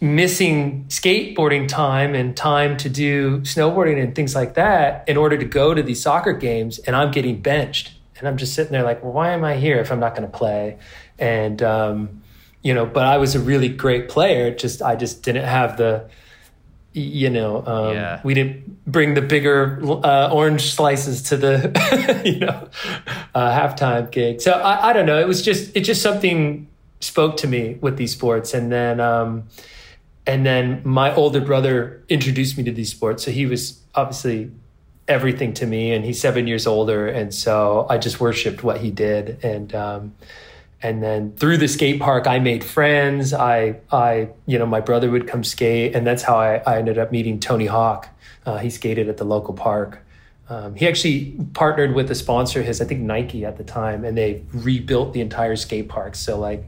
missing 0.00 0.84
skateboarding 0.88 1.68
time 1.68 2.14
and 2.14 2.36
time 2.36 2.76
to 2.76 2.88
do 2.88 3.40
snowboarding 3.40 4.02
and 4.02 4.14
things 4.14 4.34
like 4.34 4.54
that 4.54 5.08
in 5.08 5.16
order 5.16 5.38
to 5.38 5.44
go 5.44 5.72
to 5.72 5.82
these 5.82 6.02
soccer 6.02 6.32
games, 6.32 6.78
and 6.80 6.96
I'm 6.96 7.10
getting 7.10 7.40
benched. 7.40 7.92
And 8.18 8.26
I'm 8.28 8.36
just 8.36 8.54
sitting 8.54 8.72
there 8.72 8.82
like, 8.82 9.02
well, 9.02 9.12
why 9.12 9.32
am 9.32 9.44
I 9.44 9.56
here 9.56 9.78
if 9.78 9.90
I'm 9.92 10.00
not 10.00 10.14
going 10.16 10.30
to 10.30 10.36
play? 10.36 10.78
And, 11.18 11.62
um, 11.62 12.22
you 12.62 12.72
know, 12.74 12.86
but 12.86 13.04
I 13.04 13.18
was 13.18 13.34
a 13.34 13.40
really 13.40 13.68
great 13.68 14.08
player. 14.08 14.54
Just 14.54 14.82
I 14.82 14.96
just 14.96 15.22
didn't 15.22 15.44
have 15.44 15.76
the, 15.76 16.08
you 16.92 17.28
know, 17.30 17.64
um, 17.66 17.94
Yeah. 17.94 18.20
we 18.24 18.32
didn't 18.34 18.84
bring 18.86 19.14
the 19.14 19.20
bigger 19.22 19.80
uh, 19.84 20.30
orange 20.32 20.72
slices 20.74 21.22
to 21.24 21.36
the, 21.36 22.22
you 22.24 22.38
know, 22.40 22.68
uh, 23.34 23.50
halftime 23.52 24.10
gig. 24.10 24.40
So 24.40 24.52
I, 24.52 24.90
I 24.90 24.92
don't 24.94 25.06
know. 25.06 25.20
It 25.20 25.28
was 25.28 25.42
just 25.42 25.76
it 25.76 25.82
just 25.82 26.00
something 26.02 26.68
spoke 27.00 27.36
to 27.38 27.46
me 27.46 27.76
with 27.82 27.98
these 27.98 28.12
sports, 28.12 28.54
and 28.54 28.72
then 28.72 28.98
um, 29.00 29.44
and 30.26 30.46
then 30.46 30.80
my 30.84 31.14
older 31.14 31.40
brother 31.42 32.02
introduced 32.08 32.56
me 32.56 32.64
to 32.64 32.72
these 32.72 32.90
sports. 32.90 33.22
So 33.24 33.30
he 33.30 33.44
was 33.46 33.78
obviously 33.94 34.50
everything 35.08 35.54
to 35.54 35.66
me, 35.66 35.92
and 35.92 36.04
he's 36.04 36.20
seven 36.20 36.46
years 36.46 36.66
older, 36.66 37.06
and 37.06 37.32
so 37.34 37.86
I 37.88 37.98
just 37.98 38.20
worshipped 38.20 38.62
what 38.62 38.80
he 38.80 38.90
did, 38.90 39.44
and 39.44 39.74
um, 39.74 40.14
and 40.82 41.02
then 41.02 41.32
through 41.32 41.58
the 41.58 41.68
skate 41.68 42.00
park, 42.00 42.26
I 42.26 42.38
made 42.38 42.64
friends. 42.64 43.32
I 43.32 43.80
I 43.90 44.30
you 44.46 44.58
know 44.58 44.66
my 44.66 44.80
brother 44.80 45.10
would 45.10 45.28
come 45.28 45.44
skate, 45.44 45.94
and 45.94 46.06
that's 46.06 46.22
how 46.22 46.36
I, 46.36 46.56
I 46.66 46.78
ended 46.78 46.98
up 46.98 47.12
meeting 47.12 47.40
Tony 47.40 47.66
Hawk. 47.66 48.08
Uh, 48.44 48.58
he 48.58 48.70
skated 48.70 49.08
at 49.08 49.16
the 49.16 49.24
local 49.24 49.54
park. 49.54 50.02
Um, 50.48 50.76
he 50.76 50.86
actually 50.86 51.36
partnered 51.54 51.94
with 51.94 52.08
a 52.10 52.14
sponsor, 52.14 52.62
his 52.62 52.80
I 52.80 52.84
think 52.84 53.00
Nike 53.00 53.44
at 53.44 53.56
the 53.56 53.64
time, 53.64 54.04
and 54.04 54.16
they 54.16 54.42
rebuilt 54.52 55.12
the 55.12 55.20
entire 55.20 55.56
skate 55.56 55.88
park. 55.88 56.14
So 56.14 56.38
like, 56.38 56.64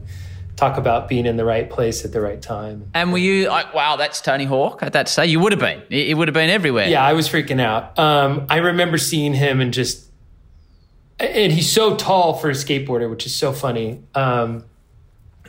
talk 0.59 0.77
about 0.77 1.07
being 1.07 1.25
in 1.25 1.37
the 1.37 1.45
right 1.45 1.69
place 1.69 2.03
at 2.03 2.11
the 2.11 2.19
right 2.19 2.41
time. 2.41 2.91
And 2.93 3.11
were 3.11 3.17
you 3.17 3.47
like, 3.47 3.73
wow, 3.73 3.95
that's 3.95 4.19
Tony 4.19 4.45
Hawk 4.45 4.83
at 4.83 4.93
that 4.93 5.07
stage? 5.07 5.29
You 5.29 5.39
would 5.39 5.53
have 5.53 5.59
been. 5.59 5.81
It, 5.89 6.17
would 6.17 6.27
have 6.27 6.33
been 6.33 6.49
everywhere. 6.49 6.87
Yeah, 6.87 7.03
I 7.03 7.13
was 7.13 7.29
freaking 7.29 7.61
out. 7.61 7.97
Um, 7.97 8.45
I 8.49 8.57
remember 8.57 8.97
seeing 8.97 9.33
him 9.33 9.61
and 9.61 9.73
just, 9.73 10.05
and 11.17 11.51
he's 11.51 11.71
so 11.71 11.95
tall 11.95 12.33
for 12.33 12.49
a 12.49 12.53
skateboarder, 12.53 13.09
which 13.09 13.25
is 13.25 13.33
so 13.33 13.53
funny. 13.53 14.03
Um, 14.13 14.65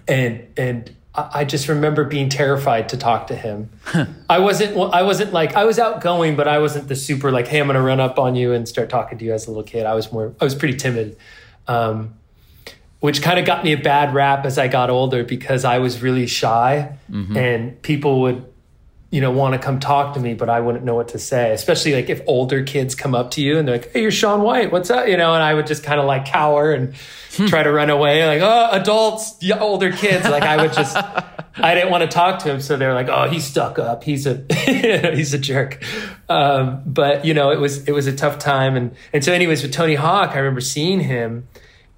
and 0.06 0.46
and 0.56 0.96
I 1.14 1.30
I 1.40 1.44
just 1.44 1.68
remember 1.68 2.04
being 2.04 2.28
terrified 2.28 2.88
to 2.90 2.96
talk 2.96 3.28
to 3.28 3.36
him. 3.36 3.70
I 4.28 4.38
wasn't. 4.40 4.76
well, 4.76 4.90
I 4.92 5.02
wasn't 5.02 5.32
like 5.32 5.54
I 5.54 5.64
was 5.64 5.78
outgoing, 5.78 6.34
but 6.34 6.48
I 6.48 6.58
wasn't 6.58 6.88
the 6.88 6.96
super 6.96 7.30
like, 7.30 7.46
hey, 7.46 7.60
I'm 7.60 7.66
gonna 7.66 7.82
run 7.82 8.00
up 8.00 8.18
on 8.18 8.34
you 8.34 8.52
and 8.52 8.68
start 8.68 8.90
talking 8.90 9.18
to 9.18 9.24
you 9.24 9.32
as 9.32 9.46
a 9.46 9.50
little 9.50 9.62
kid. 9.62 9.86
I 9.86 9.94
was 9.94 10.10
more. 10.12 10.34
I 10.40 10.44
was 10.44 10.56
pretty 10.56 10.76
timid. 10.76 11.16
Um, 11.68 12.14
which 13.00 13.22
kind 13.22 13.38
of 13.38 13.44
got 13.44 13.64
me 13.64 13.72
a 13.72 13.78
bad 13.78 14.14
rap 14.14 14.44
as 14.44 14.58
I 14.58 14.68
got 14.68 14.90
older 14.90 15.24
because 15.24 15.64
I 15.64 15.78
was 15.78 16.02
really 16.02 16.26
shy 16.26 16.96
and 17.36 17.82
people 17.82 18.20
would 18.22 18.44
you 19.10 19.20
know, 19.20 19.32
want 19.32 19.54
to 19.54 19.58
come 19.58 19.80
talk 19.80 20.14
to 20.14 20.20
me, 20.20 20.34
but 20.34 20.48
I 20.48 20.60
wouldn't 20.60 20.84
know 20.84 20.94
what 20.94 21.08
to 21.08 21.18
say. 21.18 21.52
Especially 21.52 21.94
like 21.94 22.08
if 22.08 22.22
older 22.28 22.62
kids 22.62 22.94
come 22.94 23.12
up 23.12 23.32
to 23.32 23.40
you 23.42 23.58
and 23.58 23.66
they're 23.66 23.78
like, 23.78 23.90
"Hey, 23.92 24.02
you're 24.02 24.12
Shaun 24.12 24.42
White. 24.42 24.70
What's 24.70 24.88
up?" 24.88 25.08
You 25.08 25.16
know, 25.16 25.34
and 25.34 25.42
I 25.42 25.52
would 25.52 25.66
just 25.66 25.82
kind 25.82 25.98
of 25.98 26.06
like 26.06 26.26
cower 26.26 26.72
and 26.72 26.94
try 27.48 27.64
to 27.64 27.72
run 27.72 27.90
away. 27.90 28.24
Like, 28.24 28.40
"Oh, 28.40 28.68
adults, 28.70 29.36
older 29.58 29.90
kids." 29.90 30.28
Like 30.28 30.44
I 30.44 30.62
would 30.62 30.72
just, 30.72 30.96
I 31.56 31.74
didn't 31.74 31.90
want 31.90 32.02
to 32.02 32.08
talk 32.08 32.38
to 32.44 32.52
him, 32.52 32.60
so 32.60 32.76
they're 32.76 32.94
like, 32.94 33.08
"Oh, 33.08 33.28
he's 33.28 33.44
stuck 33.44 33.80
up. 33.80 34.04
He's 34.04 34.28
a, 34.28 34.44
he's 35.16 35.34
a 35.34 35.38
jerk." 35.38 35.82
Um, 36.28 36.82
but 36.86 37.24
you 37.24 37.34
know, 37.34 37.50
it 37.50 37.58
was 37.58 37.88
it 37.88 37.92
was 37.92 38.06
a 38.06 38.14
tough 38.14 38.38
time, 38.38 38.76
and 38.76 38.94
and 39.12 39.24
so 39.24 39.32
anyways, 39.32 39.60
with 39.64 39.72
Tony 39.72 39.96
Hawk, 39.96 40.36
I 40.36 40.38
remember 40.38 40.60
seeing 40.60 41.00
him 41.00 41.48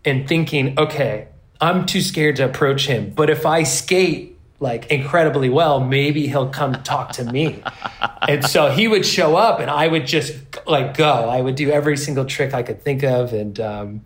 and 0.04 0.28
thinking, 0.28 0.78
okay, 0.78 1.28
I'm 1.60 1.86
too 1.86 2.00
scared 2.00 2.36
to 2.36 2.44
approach 2.44 2.86
him, 2.86 3.10
but 3.14 3.30
if 3.30 3.46
I 3.46 3.62
skate 3.62 4.30
like 4.58 4.90
incredibly 4.92 5.48
well, 5.48 5.80
maybe 5.80 6.28
he'll 6.28 6.48
come 6.48 6.74
talk 6.84 7.12
to 7.12 7.24
me. 7.24 7.62
and 8.28 8.44
so 8.44 8.70
he 8.70 8.86
would 8.86 9.04
show 9.04 9.34
up 9.36 9.58
and 9.58 9.68
I 9.70 9.88
would 9.88 10.06
just 10.06 10.34
like 10.66 10.96
go. 10.96 11.28
I 11.28 11.40
would 11.40 11.56
do 11.56 11.70
every 11.70 11.96
single 11.96 12.24
trick 12.24 12.54
I 12.54 12.62
could 12.62 12.80
think 12.82 13.02
of 13.02 13.32
and 13.32 13.58
um 13.58 14.02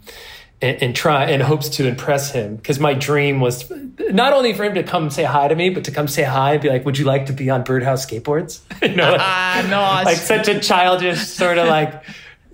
and, 0.62 0.82
and 0.82 0.96
try 0.96 1.26
in 1.30 1.42
hopes 1.42 1.68
to 1.68 1.86
impress 1.86 2.32
him 2.32 2.56
because 2.56 2.80
my 2.80 2.94
dream 2.94 3.40
was 3.40 3.70
not 3.98 4.32
only 4.32 4.54
for 4.54 4.64
him 4.64 4.74
to 4.76 4.82
come 4.82 5.10
say 5.10 5.24
hi 5.24 5.46
to 5.48 5.54
me, 5.54 5.68
but 5.68 5.84
to 5.84 5.90
come 5.90 6.08
say 6.08 6.22
hi 6.22 6.54
and 6.54 6.62
be 6.62 6.70
like, 6.70 6.86
"Would 6.86 6.96
you 6.96 7.04
like 7.04 7.26
to 7.26 7.34
be 7.34 7.50
on 7.50 7.62
Birdhouse 7.62 8.06
skateboards?" 8.06 8.60
you 8.82 8.96
know, 8.96 9.10
like, 9.12 9.20
Ah, 9.20 9.66
nice. 9.68 10.06
like 10.06 10.16
such 10.16 10.48
a 10.48 10.58
childish 10.58 11.20
sort 11.20 11.58
of 11.58 11.68
like 11.68 12.02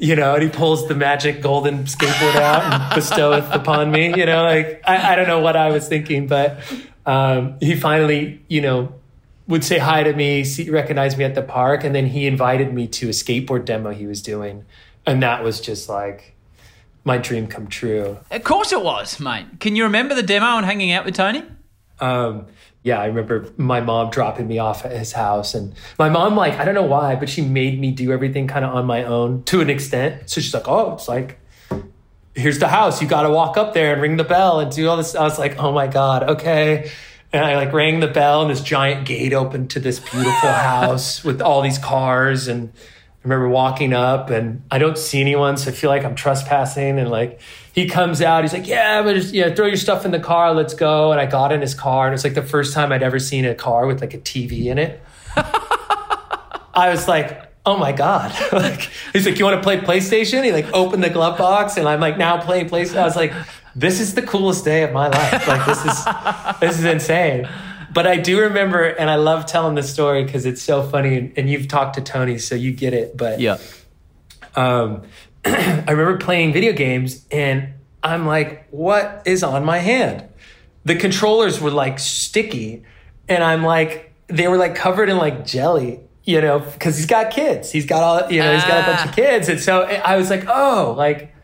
you 0.03 0.17
know, 0.17 0.35
and 0.35 0.43
he 0.43 0.49
pulls 0.49 0.89
the 0.89 0.97
magic 0.97 1.41
golden 1.41 1.85
skateboard 1.85 2.35
out 2.35 2.65
and 2.65 2.95
bestoweth 2.95 3.49
upon 3.53 3.93
me. 3.93 4.09
You 4.09 4.27
know, 4.27 4.43
like 4.43 4.83
I, 4.85 5.13
I 5.13 5.17
don't 5.17 5.29
know 5.29 5.39
what 5.39 5.57
I 5.57 5.71
was 5.71 5.87
thinking, 5.87 6.27
but 6.27 6.59
um, 7.07 7.57
he 7.61 7.77
finally, 7.77 8.43
you 8.49 8.61
know, 8.63 8.93
would 9.47 9.63
say 9.63 9.79
hi 9.79 10.03
to 10.03 10.13
me, 10.13 10.43
see, 10.43 10.69
recognize 10.69 11.17
me 11.17 11.23
at 11.23 11.37
the 11.37 11.43
park, 11.43 11.85
and 11.85 11.95
then 11.95 12.09
he 12.09 12.27
invited 12.27 12.75
me 12.75 12.89
to 12.89 13.07
a 13.07 13.13
skateboard 13.13 13.65
demo 13.65 13.91
he 13.91 14.09
was 14.09 14.21
doing, 14.23 14.65
and 15.07 15.23
that 15.23 15.45
was 15.45 15.61
just 15.61 15.89
like 15.89 16.35
my 17.05 17.17
dream 17.17 17.47
come 17.47 17.69
true. 17.69 18.19
Of 18.33 18.43
course 18.43 18.73
it 18.73 18.83
was, 18.83 19.21
mate. 19.21 19.47
Can 19.61 19.77
you 19.77 19.85
remember 19.85 20.17
the 20.17 20.23
demo 20.25 20.57
and 20.57 20.67
hanging 20.67 20.91
out 20.91 21.05
with 21.05 21.15
Tony? 21.15 21.45
Um, 22.01 22.47
yeah, 22.85 23.01
I 23.01 23.07
remember 23.07 23.49
my 23.57 23.81
mom 23.81 24.11
dropping 24.11 24.49
me 24.49 24.59
off 24.59 24.85
at 24.85 24.93
his 24.93 25.13
house, 25.13 25.55
and 25.55 25.75
my 25.99 26.09
mom, 26.09 26.35
like, 26.35 26.55
I 26.55 26.65
don't 26.65 26.75
know 26.75 26.83
why, 26.83 27.15
but 27.15 27.29
she 27.29 27.41
made 27.41 27.81
me 27.81 27.93
do 27.93 28.11
everything 28.11 28.49
kind 28.49 28.65
of 28.65 28.75
on 28.75 28.87
my 28.87 29.05
own 29.05 29.45
to 29.45 29.61
an 29.61 29.71
extent. 29.71 30.29
So 30.29 30.41
she's 30.41 30.53
like, 30.53 30.67
"Oh, 30.67 30.95
it's 30.95 31.09
like, 31.09 31.39
here's 32.35 32.59
the 32.59 32.69
house. 32.69 33.01
You 33.01 33.07
got 33.07 33.23
to 33.23 33.31
walk 33.31 33.57
up 33.57 33.73
there 33.73 33.93
and 33.93 34.03
ring 34.03 34.17
the 34.17 34.25
bell 34.25 34.59
and 34.59 34.73
do 34.73 34.89
all 34.89 34.97
this." 34.97 35.15
I 35.15 35.23
was 35.23 35.39
like, 35.39 35.59
"Oh 35.59 35.73
my 35.73 35.87
god, 35.87 36.25
okay." 36.25 36.91
And 37.33 37.45
I 37.45 37.57
like 37.57 37.73
rang 37.73 38.01
the 38.01 38.09
bell, 38.09 38.43
and 38.43 38.51
this 38.51 38.61
giant 38.61 39.07
gate 39.07 39.33
opened 39.33 39.71
to 39.71 39.81
this 39.81 40.01
beautiful 40.01 40.33
house 40.53 41.23
with 41.23 41.41
all 41.41 41.63
these 41.63 41.79
cars, 41.79 42.49
and 42.49 42.71
I 42.71 43.29
remember 43.29 43.49
walking 43.49 43.93
up 43.93 44.31
and 44.31 44.65
I 44.69 44.79
don't 44.79 44.99
see 44.99 45.21
anyone, 45.21 45.57
so 45.57 45.71
I 45.71 45.73
feel 45.73 45.89
like 45.89 46.05
I'm 46.05 46.17
trespassing. 46.17 46.99
And 46.99 47.09
like 47.09 47.41
he 47.73 47.89
comes 47.89 48.21
out, 48.23 48.45
he's 48.45 48.53
like, 48.53 48.67
"Yeah, 48.67 49.03
but 49.03 49.15
just 49.15 49.33
yeah, 49.35 49.55
throw 49.55 49.67
your 49.67 49.77
stuff 49.77 50.05
in 50.05 50.11
the 50.11 50.21
car, 50.21 50.53
let's 50.55 50.75
go." 50.75 51.11
And 51.13 51.21
I 51.21 51.27
got 51.27 51.53
in 51.53 51.61
his 51.61 51.75
car, 51.75 52.07
and 52.07 52.15
it's 52.15 52.25
like 52.25 52.35
the 52.35 52.43
first 52.43 52.75
time 52.75 52.93
I'd 52.93 53.03
ever 53.03 53.19
seen 53.19 53.45
a 53.45 53.55
car 53.55 53.87
with 53.87 54.01
like 54.01 54.15
a 54.15 54.19
TV 54.19 54.67
in 54.67 54.79
it. 54.79 55.01
I 56.75 56.89
was 56.91 57.07
like, 57.09 57.51
"Oh 57.67 57.77
my 57.77 57.93
god!" 57.93 58.33
like 58.53 58.91
he's 59.13 59.27
like, 59.27 59.39
"You 59.39 59.45
want 59.45 59.57
to 59.59 59.63
play 59.63 59.79
PlayStation?" 59.79 60.45
He 60.45 60.53
like 60.53 60.73
opened 60.73 61.03
the 61.05 61.11
glove 61.11 61.39
box, 61.39 61.77
and 61.77 61.89
I'm 61.89 62.01
like 62.01 62.19
now 62.19 62.41
playing 62.41 62.69
PlayStation. 62.69 62.97
I 62.99 63.05
was 63.05 63.17
like, 63.17 63.33
"This 63.75 64.01
is 64.01 64.15
the 64.15 64.23
coolest 64.23 64.65
day 64.65 64.83
of 64.83 64.93
my 64.93 65.09
life. 65.09 65.47
Like 65.49 65.67
this 65.67 65.85
is 65.85 66.05
this 66.61 66.79
is 66.79 66.85
insane." 66.85 67.49
But 67.95 68.07
I 68.07 68.17
do 68.17 68.41
remember, 68.41 68.85
and 68.85 69.11
I 69.11 69.17
love 69.17 69.45
telling 69.45 69.75
this 69.75 69.93
story 69.93 70.25
because 70.25 70.47
it's 70.47 70.63
so 70.63 70.83
funny. 70.83 71.19
And, 71.19 71.33
and 71.37 71.51
you've 71.51 71.69
talked 71.69 71.97
to 71.97 72.01
Tony, 72.01 72.39
so 72.39 72.55
you 72.55 72.73
get 72.73 72.95
it. 72.95 73.19
But 73.19 73.39
Yeah. 73.39 73.59
um, 74.57 75.03
I 75.45 75.91
remember 75.91 76.19
playing 76.19 76.53
video 76.53 76.73
games 76.73 77.27
and 77.31 77.75
I'm 78.03 78.27
like, 78.27 78.69
what 78.71 79.23
is 79.25 79.43
on 79.43 79.65
my 79.65 79.79
hand? 79.79 80.25
The 80.85 80.97
controllers 80.97 81.61
were 81.61 81.71
like 81.71 81.99
sticky 81.99 82.85
and 83.29 83.43
I'm 83.43 83.63
like, 83.65 84.13
they 84.29 84.49
were 84.49 84.57
like 84.57 84.75
covered 84.75 85.09
in 85.09 85.17
like 85.17 85.45
jelly, 85.45 86.01
you 86.25 86.41
know, 86.41 86.61
because 86.61 86.97
he's 86.97 87.07
got 87.07 87.31
kids. 87.31 87.71
He's 87.71 87.87
got 87.87 88.03
all, 88.03 88.33
you 88.33 88.41
know, 88.41 88.55
he's 88.55 88.65
got 88.65 88.89
a 88.89 88.93
bunch 88.93 89.09
of 89.09 89.15
kids. 89.15 89.49
And 89.49 89.61
so 89.61 89.83
I 89.83 90.17
was 90.17 90.31
like, 90.31 90.47
oh, 90.49 90.95
like 90.97 91.35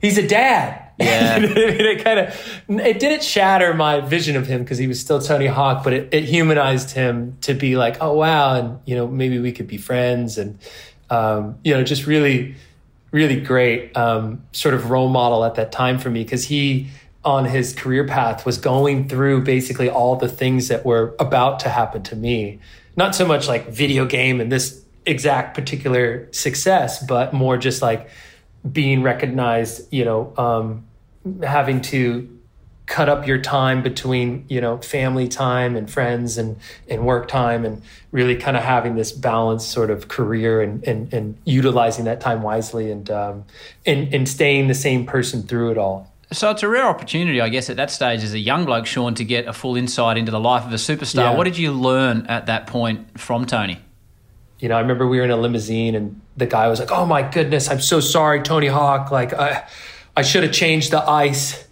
he's 0.00 0.18
a 0.18 0.26
dad. 0.26 0.82
Yeah. 0.98 1.36
it 1.38 2.02
kind 2.02 2.20
of, 2.20 2.60
it 2.68 2.98
didn't 2.98 3.22
shatter 3.22 3.74
my 3.74 4.00
vision 4.00 4.34
of 4.34 4.46
him 4.46 4.62
because 4.62 4.78
he 4.78 4.86
was 4.86 4.98
still 4.98 5.20
Tony 5.20 5.46
Hawk, 5.46 5.84
but 5.84 5.92
it, 5.92 6.08
it 6.10 6.24
humanized 6.24 6.92
him 6.92 7.36
to 7.42 7.52
be 7.52 7.76
like, 7.76 7.98
oh, 8.00 8.14
wow. 8.14 8.54
And, 8.54 8.80
you 8.86 8.96
know, 8.96 9.06
maybe 9.06 9.38
we 9.38 9.52
could 9.52 9.66
be 9.66 9.76
friends. 9.76 10.38
And, 10.38 10.58
um, 11.10 11.58
you 11.64 11.74
know, 11.74 11.84
just 11.84 12.06
really, 12.06 12.54
really 13.16 13.40
great 13.40 13.96
um, 13.96 14.44
sort 14.52 14.74
of 14.74 14.90
role 14.90 15.08
model 15.08 15.42
at 15.42 15.54
that 15.54 15.72
time 15.72 15.98
for 15.98 16.10
me 16.10 16.22
because 16.22 16.44
he 16.44 16.86
on 17.24 17.46
his 17.46 17.72
career 17.72 18.06
path 18.06 18.44
was 18.44 18.58
going 18.58 19.08
through 19.08 19.42
basically 19.42 19.88
all 19.88 20.16
the 20.16 20.28
things 20.28 20.68
that 20.68 20.84
were 20.84 21.16
about 21.18 21.58
to 21.58 21.70
happen 21.70 22.02
to 22.02 22.14
me. 22.14 22.58
Not 22.94 23.14
so 23.14 23.26
much 23.26 23.48
like 23.48 23.68
video 23.68 24.04
game 24.04 24.38
and 24.38 24.52
this 24.52 24.84
exact 25.06 25.54
particular 25.54 26.28
success 26.30 27.02
but 27.06 27.32
more 27.32 27.56
just 27.56 27.80
like 27.80 28.10
being 28.70 29.02
recognized 29.02 29.90
you 29.92 30.04
know 30.04 30.34
um, 30.36 30.84
having 31.42 31.80
to 31.80 32.35
cut 32.86 33.08
up 33.08 33.26
your 33.26 33.38
time 33.38 33.82
between 33.82 34.44
you 34.48 34.60
know 34.60 34.78
family 34.78 35.28
time 35.28 35.76
and 35.76 35.90
friends 35.90 36.38
and 36.38 36.56
and 36.88 37.04
work 37.04 37.28
time 37.28 37.64
and 37.64 37.82
really 38.12 38.36
kind 38.36 38.56
of 38.56 38.62
having 38.62 38.94
this 38.94 39.12
balanced 39.12 39.70
sort 39.70 39.90
of 39.90 40.08
career 40.08 40.62
and 40.62 40.86
and, 40.86 41.12
and 41.12 41.36
utilizing 41.44 42.04
that 42.04 42.20
time 42.20 42.42
wisely 42.42 42.90
and 42.90 43.10
um 43.10 43.44
and 43.84 44.14
and 44.14 44.28
staying 44.28 44.68
the 44.68 44.74
same 44.74 45.04
person 45.04 45.42
through 45.42 45.70
it 45.70 45.78
all 45.78 46.12
So 46.32 46.50
it's 46.50 46.62
a 46.64 46.68
rare 46.68 46.88
opportunity, 46.88 47.40
I 47.40 47.48
guess, 47.48 47.70
at 47.70 47.76
that 47.76 47.90
stage 47.90 48.24
as 48.24 48.34
a 48.34 48.38
young 48.38 48.64
bloke, 48.64 48.86
Shaun, 48.86 49.14
to 49.14 49.24
get 49.24 49.46
a 49.46 49.52
full 49.52 49.76
insight 49.76 50.16
into 50.16 50.32
the 50.32 50.40
life 50.40 50.64
of 50.66 50.72
a 50.72 50.76
superstar. 50.76 51.22
Yeah. 51.22 51.36
What 51.36 51.44
did 51.44 51.56
you 51.56 51.70
learn 51.70 52.26
at 52.26 52.46
that 52.46 52.66
point 52.66 53.20
from 53.20 53.46
Tony? 53.46 53.78
you 54.58 54.68
know, 54.68 54.76
I 54.76 54.80
remember 54.80 55.06
we 55.06 55.18
were 55.18 55.24
in 55.24 55.30
a 55.30 55.36
limousine 55.36 55.94
and 55.94 56.20
the 56.36 56.46
guy 56.46 56.68
was 56.68 56.80
like, 56.80 56.90
"Oh 56.90 57.04
my 57.04 57.22
goodness, 57.22 57.68
I'm 57.68 57.80
so 57.80 58.00
sorry, 58.00 58.40
Tony 58.42 58.68
Hawk. 58.68 59.10
Like, 59.10 59.34
I, 59.34 59.64
I 60.16 60.22
should 60.22 60.44
have 60.44 60.52
changed 60.52 60.92
the 60.92 61.02
ice. 61.08 61.65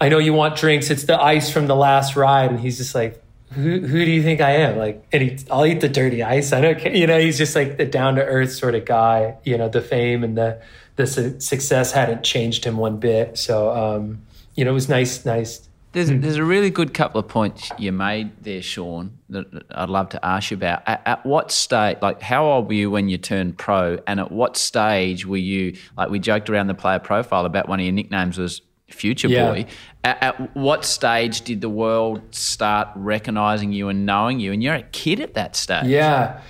I 0.00 0.08
know 0.08 0.18
you 0.18 0.32
want 0.32 0.56
drinks. 0.56 0.90
It's 0.90 1.04
the 1.04 1.20
ice 1.20 1.50
from 1.52 1.66
the 1.66 1.76
last 1.76 2.16
ride." 2.16 2.50
And 2.50 2.60
he's 2.60 2.78
just 2.78 2.94
like, 2.94 3.22
"Who, 3.52 3.80
who 3.80 4.04
do 4.04 4.10
you 4.10 4.22
think 4.22 4.40
I 4.40 4.52
am?" 4.52 4.78
Like, 4.78 5.04
and 5.12 5.22
he, 5.22 5.38
I'll 5.50 5.66
eat 5.66 5.80
the 5.80 5.88
dirty 5.88 6.22
ice. 6.22 6.52
I 6.52 6.60
don't 6.60 6.78
care. 6.78 6.94
You 6.94 7.06
know, 7.06 7.18
he's 7.18 7.38
just 7.38 7.54
like 7.54 7.76
the 7.76 7.86
down 7.86 8.14
to 8.16 8.24
earth 8.24 8.52
sort 8.52 8.74
of 8.74 8.84
guy. 8.84 9.36
You 9.44 9.58
know, 9.58 9.68
the 9.68 9.82
fame 9.82 10.24
and 10.24 10.36
the 10.36 10.60
the 10.96 11.06
su- 11.06 11.40
success 11.40 11.92
hadn't 11.92 12.22
changed 12.22 12.64
him 12.64 12.76
one 12.76 12.98
bit. 12.98 13.38
So, 13.38 13.70
um, 13.70 14.22
you 14.54 14.64
know, 14.64 14.72
it 14.72 14.74
was 14.74 14.88
nice, 14.88 15.24
nice 15.24 15.68
There's, 15.92 16.10
there's 16.10 16.36
a 16.36 16.44
really 16.44 16.70
good 16.70 16.92
couple 16.92 17.18
of 17.18 17.26
points 17.28 17.70
you 17.78 17.90
made 17.92 18.44
there, 18.44 18.60
Shaun, 18.62 19.18
that 19.30 19.50
that 19.52 19.62
I'd 19.70 19.88
love 19.88 20.10
to 20.10 20.24
ask 20.24 20.50
you 20.50 20.56
about. 20.56 20.82
At, 20.86 21.02
at 21.06 21.26
what 21.26 21.50
stage, 21.50 21.98
like, 22.02 22.20
how 22.20 22.44
old 22.46 22.68
were 22.68 22.74
you 22.74 22.90
when 22.90 23.08
you 23.08 23.18
turned 23.18 23.56
pro? 23.56 23.98
And 24.06 24.20
at 24.20 24.30
what 24.30 24.56
stage 24.56 25.26
were 25.26 25.36
you, 25.36 25.76
like, 25.96 26.10
we 26.10 26.18
joked 26.18 26.50
around 26.50 26.66
the 26.66 26.74
player 26.74 26.98
profile 26.98 27.46
about 27.46 27.68
one 27.68 27.80
of 27.80 27.86
your 27.86 27.94
nicknames 27.94 28.38
was 28.38 28.60
Future 28.90 29.28
Yeah. 29.28 29.50
Boy. 29.52 29.66
At, 30.04 30.22
at 30.22 30.56
what 30.56 30.84
stage 30.84 31.42
did 31.42 31.60
the 31.60 31.68
world 31.68 32.22
start 32.34 32.88
recognizing 32.94 33.72
you 33.72 33.88
and 33.88 34.06
knowing 34.06 34.40
you? 34.40 34.52
And 34.52 34.62
you're 34.62 34.74
a 34.74 34.82
kid 34.82 35.20
at 35.20 35.34
that 35.34 35.56
stage. 35.56 35.86
Yeah. 35.86 36.40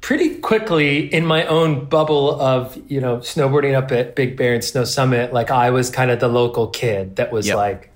Pretty 0.00 0.36
quickly 0.40 1.12
in 1.14 1.24
my 1.24 1.44
own 1.46 1.84
bubble 1.84 2.40
of, 2.40 2.76
you 2.90 3.00
know, 3.00 3.18
snowboarding 3.18 3.74
up 3.76 3.92
at 3.92 4.16
Big 4.16 4.36
Bear 4.36 4.54
and 4.54 4.64
Snow 4.64 4.82
Summit, 4.84 5.32
like 5.32 5.50
I 5.52 5.70
was 5.70 5.90
kind 5.90 6.10
of 6.10 6.18
the 6.18 6.28
local 6.28 6.66
kid 6.66 7.16
that 7.16 7.30
was 7.30 7.46
Yep. 7.46 7.56
like 7.56 7.90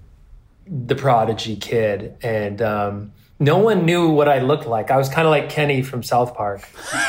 the 0.68 0.94
prodigy 0.94 1.56
kid. 1.56 2.14
And 2.22 2.62
um, 2.62 3.12
no 3.40 3.58
one 3.58 3.84
knew 3.84 4.08
what 4.08 4.28
I 4.28 4.38
looked 4.38 4.66
like. 4.66 4.90
I 4.92 4.96
was 4.96 5.08
kind 5.08 5.26
of 5.26 5.30
like 5.32 5.50
Kenny 5.50 5.82
from 5.82 6.02
South 6.04 6.34
Park 6.36 6.60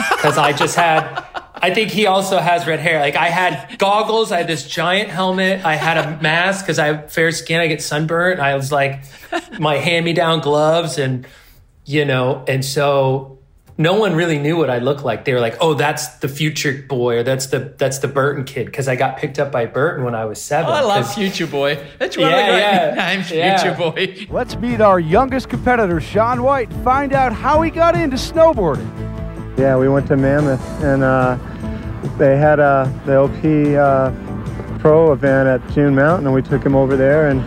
because 0.09 0.37
I 0.39 0.51
just 0.51 0.75
had, 0.75 1.23
I 1.61 1.73
think 1.73 1.91
he 1.91 2.05
also 2.07 2.37
has 2.39 2.65
red 2.67 2.79
hair. 2.79 2.99
Like 2.99 3.15
I 3.15 3.27
had 3.29 3.77
goggles, 3.79 4.31
I 4.31 4.37
had 4.37 4.47
this 4.47 4.67
giant 4.67 5.09
helmet, 5.09 5.65
I 5.65 5.75
had 5.75 5.97
a 5.97 6.21
mask 6.21 6.65
because 6.65 6.79
I 6.79 6.87
have 6.87 7.11
fair 7.11 7.31
skin, 7.31 7.59
I 7.59 7.67
get 7.67 7.81
sunburnt. 7.81 8.39
I 8.39 8.55
was 8.55 8.71
like, 8.71 9.03
my 9.59 9.75
hand 9.77 10.05
me 10.05 10.13
down 10.13 10.39
gloves 10.41 10.97
and, 10.97 11.25
you 11.85 12.05
know, 12.05 12.43
and 12.47 12.63
so 12.63 13.33
no 13.79 13.93
one 13.99 14.15
really 14.15 14.39
knew 14.39 14.57
what 14.57 14.71
I 14.71 14.79
looked 14.79 15.03
like. 15.03 15.25
They 15.25 15.33
were 15.35 15.39
like, 15.39 15.55
"Oh, 15.61 15.75
that's 15.75 16.07
the 16.17 16.27
future 16.27 16.83
boy, 16.89 17.17
or 17.19 17.23
that's 17.23 17.45
the 17.47 17.75
that's 17.77 17.99
the 17.99 18.07
Burton 18.07 18.43
kid," 18.43 18.65
because 18.65 18.87
I 18.87 18.95
got 18.95 19.17
picked 19.17 19.37
up 19.37 19.51
by 19.51 19.67
Burton 19.67 20.03
when 20.03 20.15
I 20.15 20.25
was 20.25 20.41
seven. 20.41 20.71
Oh, 20.71 20.73
I 20.73 20.81
love 20.81 21.03
'Cause- 21.05 21.13
Future 21.13 21.45
Boy. 21.45 21.77
That's 21.99 22.17
one 22.17 22.27
Yeah, 22.27 22.37
of 22.37 22.45
the 22.47 22.51
great 22.53 22.59
yeah. 22.59 22.85
nicknames, 22.95 23.31
Yeah. 23.31 23.61
Future 23.61 23.77
Boy. 23.77 24.27
Let's 24.31 24.55
meet 24.55 24.81
our 24.81 24.99
youngest 24.99 25.49
competitor, 25.49 26.01
Shaun 26.01 26.41
White, 26.41 26.73
find 26.83 27.13
out 27.13 27.33
how 27.33 27.61
he 27.61 27.69
got 27.69 27.95
into 27.95 28.17
snowboarding. 28.17 29.06
Yeah, 29.57 29.75
we 29.77 29.89
went 29.89 30.07
to 30.07 30.17
Mammoth 30.17 30.61
and 30.83 31.03
uh, 31.03 31.37
they 32.17 32.37
had 32.37 32.59
uh, 32.59 32.89
the 33.05 33.13
LP 33.13 33.75
uh, 33.75 34.11
Pro 34.79 35.11
event 35.11 35.47
at 35.49 35.73
June 35.73 35.95
Mountain, 35.95 36.27
and 36.27 36.33
we 36.33 36.41
took 36.41 36.63
him 36.63 36.75
over 36.75 36.95
there. 36.95 37.29
And 37.29 37.41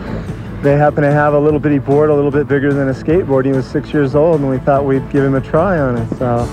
they 0.63 0.77
happened 0.77 1.03
to 1.03 1.11
have 1.11 1.33
a 1.33 1.39
little 1.39 1.59
bitty 1.59 1.79
board, 1.79 2.09
a 2.09 2.13
little 2.13 2.31
bit 2.31 2.47
bigger 2.47 2.73
than 2.73 2.89
a 2.89 2.93
skateboard. 2.93 3.45
He 3.45 3.51
was 3.51 3.65
six 3.65 3.93
years 3.93 4.15
old, 4.15 4.41
and 4.41 4.49
we 4.49 4.59
thought 4.59 4.85
we'd 4.85 5.09
give 5.09 5.23
him 5.23 5.35
a 5.35 5.41
try 5.41 5.79
on 5.79 5.97
it. 5.97 6.09
So 6.17 6.45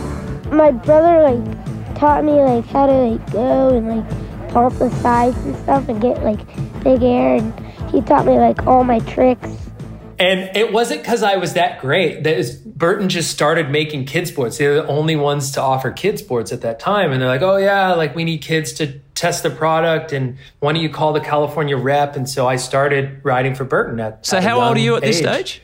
my 0.50 0.70
brother 0.70 1.34
like 1.34 1.94
taught 1.96 2.24
me 2.24 2.32
like 2.32 2.64
how 2.66 2.86
to 2.86 2.92
like 2.92 3.32
go 3.32 3.76
and 3.76 3.88
like 3.88 4.50
pump 4.50 4.78
the 4.78 4.90
sides 5.02 5.36
and 5.38 5.56
stuff 5.56 5.88
and 5.88 6.00
get 6.00 6.22
like 6.22 6.38
big 6.82 7.02
air 7.02 7.36
and 7.36 7.90
he 7.90 8.00
taught 8.00 8.24
me 8.24 8.38
like 8.38 8.66
all 8.66 8.84
my 8.84 9.00
tricks. 9.00 9.70
And 10.18 10.56
it 10.56 10.72
wasn't 10.72 11.02
because 11.02 11.22
I 11.22 11.36
was 11.36 11.54
that 11.54 11.80
great. 11.80 12.24
That 12.24 12.38
is, 12.38 12.62
Burton 12.78 13.08
just 13.08 13.32
started 13.32 13.70
making 13.70 14.04
kids 14.04 14.30
boards. 14.30 14.56
They 14.56 14.68
were 14.68 14.74
the 14.76 14.86
only 14.86 15.16
ones 15.16 15.50
to 15.52 15.60
offer 15.60 15.90
kids 15.90 16.22
boards 16.22 16.52
at 16.52 16.60
that 16.60 16.78
time. 16.78 17.10
And 17.10 17.20
they're 17.20 17.28
like, 17.28 17.42
oh 17.42 17.56
yeah, 17.56 17.92
like 17.94 18.14
we 18.14 18.22
need 18.22 18.38
kids 18.38 18.72
to 18.74 19.00
test 19.16 19.42
the 19.42 19.50
product. 19.50 20.12
And 20.12 20.38
why 20.60 20.72
don't 20.72 20.80
you 20.80 20.88
call 20.88 21.12
the 21.12 21.20
California 21.20 21.76
rep? 21.76 22.14
And 22.14 22.28
so 22.28 22.46
I 22.46 22.54
started 22.54 23.20
riding 23.24 23.56
for 23.56 23.64
Burton 23.64 23.98
at. 23.98 24.24
So 24.24 24.36
at 24.36 24.44
how 24.44 24.60
old 24.60 24.76
are 24.76 24.80
you 24.80 24.94
at 24.94 25.02
this 25.02 25.18
stage? 25.18 25.60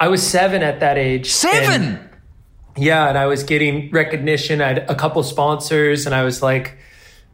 I 0.00 0.08
was 0.08 0.26
seven 0.26 0.62
at 0.62 0.80
that 0.80 0.96
age. 0.96 1.30
Seven. 1.30 1.82
And- 1.82 2.10
yeah, 2.78 3.08
and 3.08 3.16
I 3.16 3.26
was 3.26 3.42
getting 3.42 3.90
recognition. 3.90 4.60
I 4.60 4.68
had 4.68 4.90
a 4.90 4.94
couple 4.94 5.22
sponsors, 5.22 6.04
and 6.04 6.14
I 6.14 6.24
was 6.24 6.42
like 6.42 6.76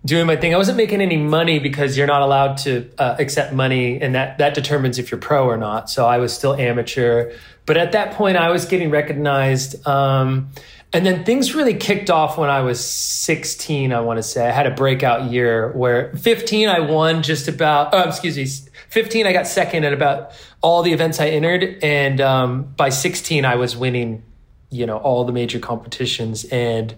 doing 0.04 0.26
my 0.26 0.36
thing. 0.36 0.54
I 0.54 0.56
wasn't 0.56 0.76
making 0.76 1.00
any 1.00 1.16
money 1.16 1.58
because 1.58 1.96
you're 1.96 2.06
not 2.06 2.22
allowed 2.22 2.56
to 2.58 2.90
uh, 2.98 3.16
accept 3.18 3.52
money, 3.52 4.00
and 4.00 4.14
that 4.14 4.38
that 4.38 4.54
determines 4.54 4.98
if 4.98 5.10
you're 5.10 5.20
pro 5.20 5.46
or 5.46 5.56
not. 5.56 5.90
So 5.90 6.06
I 6.06 6.18
was 6.18 6.32
still 6.32 6.54
amateur, 6.54 7.32
but 7.66 7.76
at 7.76 7.92
that 7.92 8.14
point, 8.14 8.36
I 8.36 8.50
was 8.50 8.64
getting 8.64 8.90
recognized. 8.90 9.86
Um, 9.86 10.50
and 10.94 11.06
then 11.06 11.24
things 11.24 11.54
really 11.54 11.72
kicked 11.72 12.10
off 12.10 12.36
when 12.36 12.50
I 12.50 12.60
was 12.60 12.84
16. 12.84 13.94
I 13.94 14.00
want 14.00 14.18
to 14.18 14.22
say 14.22 14.46
I 14.46 14.50
had 14.50 14.66
a 14.66 14.72
breakout 14.72 15.30
year 15.30 15.72
where 15.72 16.14
15 16.16 16.68
I 16.68 16.80
won 16.80 17.22
just 17.22 17.48
about. 17.48 17.94
Oh, 17.94 18.02
excuse 18.02 18.36
me. 18.36 18.46
15 18.90 19.26
I 19.26 19.32
got 19.32 19.46
second 19.46 19.84
at 19.84 19.94
about 19.94 20.32
all 20.60 20.82
the 20.82 20.92
events 20.92 21.18
I 21.18 21.28
entered, 21.28 21.82
and 21.82 22.20
um, 22.20 22.64
by 22.76 22.90
16 22.90 23.44
I 23.44 23.56
was 23.56 23.76
winning 23.76 24.24
you 24.72 24.86
know 24.86 24.96
all 24.96 25.24
the 25.24 25.32
major 25.32 25.58
competitions 25.58 26.44
and 26.46 26.94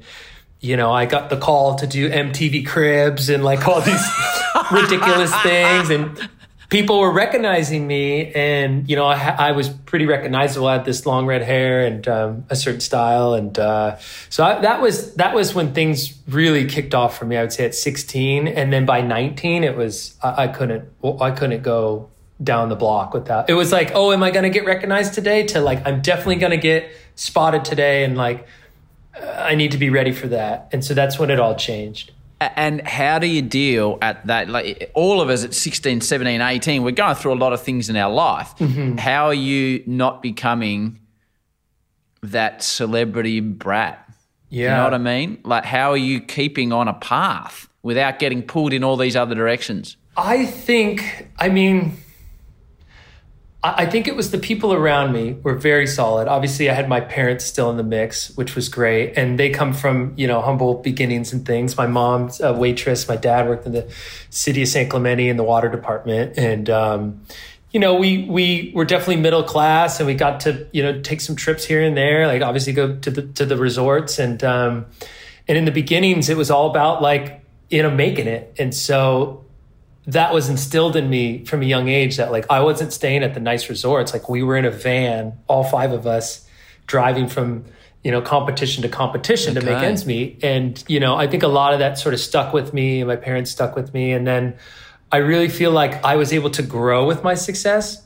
you 0.64 0.76
know 0.76 0.90
i 0.92 1.04
got 1.04 1.28
the 1.28 1.36
call 1.36 1.74
to 1.74 1.86
do 1.86 2.08
mtv 2.08 2.66
cribs 2.66 3.28
and 3.28 3.44
like 3.44 3.68
all 3.68 3.80
these 3.82 4.08
ridiculous 4.72 5.34
things 5.42 5.90
and 5.90 6.28
people 6.70 6.98
were 6.98 7.12
recognizing 7.12 7.86
me 7.86 8.32
and 8.32 8.88
you 8.88 8.96
know 8.96 9.04
i, 9.04 9.14
I 9.14 9.52
was 9.52 9.68
pretty 9.68 10.06
recognizable. 10.06 10.66
I 10.66 10.72
had 10.72 10.84
this 10.84 11.06
long 11.06 11.26
red 11.26 11.42
hair 11.42 11.86
and 11.86 12.08
um, 12.08 12.46
a 12.50 12.56
certain 12.56 12.80
style 12.80 13.34
and 13.34 13.56
uh, 13.56 13.98
so 14.28 14.42
I, 14.42 14.60
that 14.62 14.80
was 14.80 15.14
that 15.14 15.34
was 15.34 15.54
when 15.54 15.72
things 15.72 16.18
really 16.26 16.64
kicked 16.66 16.94
off 16.94 17.16
for 17.18 17.26
me 17.26 17.36
i 17.36 17.42
would 17.42 17.52
say 17.52 17.66
at 17.66 17.74
16 17.74 18.48
and 18.48 18.72
then 18.72 18.86
by 18.86 19.02
19 19.02 19.62
it 19.64 19.76
was 19.76 20.16
i, 20.22 20.44
I 20.44 20.48
couldn't 20.48 20.88
i 21.20 21.30
couldn't 21.30 21.62
go 21.62 22.10
down 22.42 22.70
the 22.70 22.76
block 22.76 23.14
without 23.14 23.48
it 23.48 23.54
was 23.54 23.70
like 23.70 23.92
oh 23.94 24.12
am 24.12 24.22
i 24.22 24.30
going 24.30 24.42
to 24.42 24.50
get 24.50 24.64
recognized 24.64 25.14
today 25.14 25.44
to 25.48 25.60
like 25.60 25.86
i'm 25.86 26.00
definitely 26.00 26.36
going 26.36 26.50
to 26.50 26.56
get 26.56 26.90
spotted 27.14 27.64
today 27.64 28.02
and 28.02 28.16
like 28.16 28.48
i 29.22 29.54
need 29.54 29.70
to 29.70 29.78
be 29.78 29.90
ready 29.90 30.12
for 30.12 30.28
that 30.28 30.68
and 30.72 30.84
so 30.84 30.94
that's 30.94 31.18
when 31.18 31.30
it 31.30 31.38
all 31.38 31.54
changed 31.54 32.12
And 32.56 32.86
how 32.86 33.18
do 33.18 33.26
you 33.26 33.40
deal 33.40 33.96
at 34.02 34.26
that? 34.26 34.48
Like 34.50 34.90
all 34.92 35.20
of 35.22 35.30
us 35.30 35.44
at 35.44 35.54
16, 35.54 36.02
17, 36.02 36.40
18, 36.42 36.82
we're 36.82 36.90
going 36.90 37.14
through 37.14 37.32
a 37.32 37.40
lot 37.40 37.52
of 37.54 37.62
things 37.62 37.88
in 37.88 37.96
our 37.96 38.12
life. 38.12 38.54
Mm-hmm. 38.58 38.98
How 38.98 39.26
are 39.26 39.34
you 39.34 39.82
not 39.86 40.20
becoming 40.20 40.98
that 42.22 42.62
celebrity 42.62 43.40
brat? 43.40 44.06
yeah 44.50 44.62
You 44.62 44.76
know 44.76 44.84
what 44.84 44.94
I 44.94 44.98
mean? 44.98 45.38
Like, 45.44 45.64
how 45.64 45.90
are 45.92 45.96
you 45.96 46.20
keeping 46.20 46.72
on 46.72 46.88
a 46.88 46.94
path 46.94 47.68
without 47.82 48.18
getting 48.18 48.42
pulled 48.42 48.72
in 48.72 48.84
all 48.84 48.96
these 48.96 49.16
other 49.16 49.34
directions? 49.34 49.96
I 50.16 50.44
think, 50.44 51.30
I 51.38 51.48
mean, 51.48 51.96
I 53.66 53.86
think 53.86 54.06
it 54.06 54.14
was 54.14 54.30
the 54.30 54.36
people 54.36 54.74
around 54.74 55.14
me 55.14 55.38
were 55.42 55.54
very 55.54 55.86
solid. 55.86 56.28
Obviously, 56.28 56.68
I 56.68 56.74
had 56.74 56.86
my 56.86 57.00
parents 57.00 57.46
still 57.46 57.70
in 57.70 57.78
the 57.78 57.82
mix, 57.82 58.36
which 58.36 58.54
was 58.54 58.68
great. 58.68 59.16
And 59.16 59.38
they 59.38 59.48
come 59.48 59.72
from, 59.72 60.12
you 60.16 60.26
know, 60.26 60.42
humble 60.42 60.74
beginnings 60.82 61.32
and 61.32 61.46
things. 61.46 61.74
My 61.74 61.86
mom's 61.86 62.42
a 62.42 62.52
waitress. 62.52 63.08
My 63.08 63.16
dad 63.16 63.48
worked 63.48 63.64
in 63.64 63.72
the 63.72 63.90
city 64.28 64.60
of 64.60 64.68
San 64.68 64.90
Clemente 64.90 65.30
in 65.30 65.38
the 65.38 65.44
water 65.44 65.70
department. 65.70 66.36
And, 66.36 66.68
um, 66.68 67.22
you 67.70 67.80
know, 67.80 67.94
we, 67.94 68.24
we 68.24 68.70
were 68.74 68.84
definitely 68.84 69.16
middle 69.16 69.42
class 69.42 69.98
and 69.98 70.06
we 70.06 70.14
got 70.14 70.40
to, 70.40 70.68
you 70.72 70.82
know, 70.82 71.00
take 71.00 71.22
some 71.22 71.34
trips 71.34 71.64
here 71.64 71.82
and 71.82 71.96
there, 71.96 72.26
like 72.26 72.42
obviously 72.42 72.74
go 72.74 72.96
to 72.96 73.10
the, 73.10 73.22
to 73.22 73.46
the 73.46 73.56
resorts. 73.56 74.18
And, 74.18 74.44
um, 74.44 74.84
and 75.48 75.56
in 75.56 75.64
the 75.64 75.72
beginnings, 75.72 76.28
it 76.28 76.36
was 76.36 76.50
all 76.50 76.70
about 76.70 77.00
like, 77.00 77.42
you 77.70 77.82
know, 77.82 77.90
making 77.90 78.26
it. 78.26 78.54
And 78.58 78.74
so 78.74 79.43
that 80.06 80.34
was 80.34 80.48
instilled 80.48 80.96
in 80.96 81.08
me 81.08 81.44
from 81.44 81.62
a 81.62 81.64
young 81.64 81.88
age 81.88 82.16
that 82.16 82.30
like 82.30 82.46
I 82.50 82.60
wasn't 82.60 82.92
staying 82.92 83.22
at 83.22 83.34
the 83.34 83.40
nice 83.40 83.68
resorts. 83.70 84.12
Like 84.12 84.28
we 84.28 84.42
were 84.42 84.56
in 84.56 84.64
a 84.64 84.70
van, 84.70 85.38
all 85.48 85.64
five 85.64 85.92
of 85.92 86.06
us 86.06 86.46
driving 86.86 87.26
from, 87.26 87.64
you 88.02 88.10
know, 88.10 88.20
competition 88.20 88.82
to 88.82 88.88
competition 88.88 89.54
to 89.54 89.62
make 89.62 89.82
ends 89.82 90.04
meet. 90.04 90.44
And, 90.44 90.82
you 90.88 91.00
know, 91.00 91.16
I 91.16 91.26
think 91.26 91.42
a 91.42 91.48
lot 91.48 91.72
of 91.72 91.78
that 91.78 91.98
sort 91.98 92.12
of 92.12 92.20
stuck 92.20 92.52
with 92.52 92.74
me 92.74 93.00
and 93.00 93.08
my 93.08 93.16
parents 93.16 93.50
stuck 93.50 93.74
with 93.74 93.94
me. 93.94 94.12
And 94.12 94.26
then 94.26 94.56
I 95.10 95.18
really 95.18 95.48
feel 95.48 95.70
like 95.70 96.04
I 96.04 96.16
was 96.16 96.32
able 96.32 96.50
to 96.50 96.62
grow 96.62 97.06
with 97.06 97.22
my 97.22 97.34
success. 97.34 98.02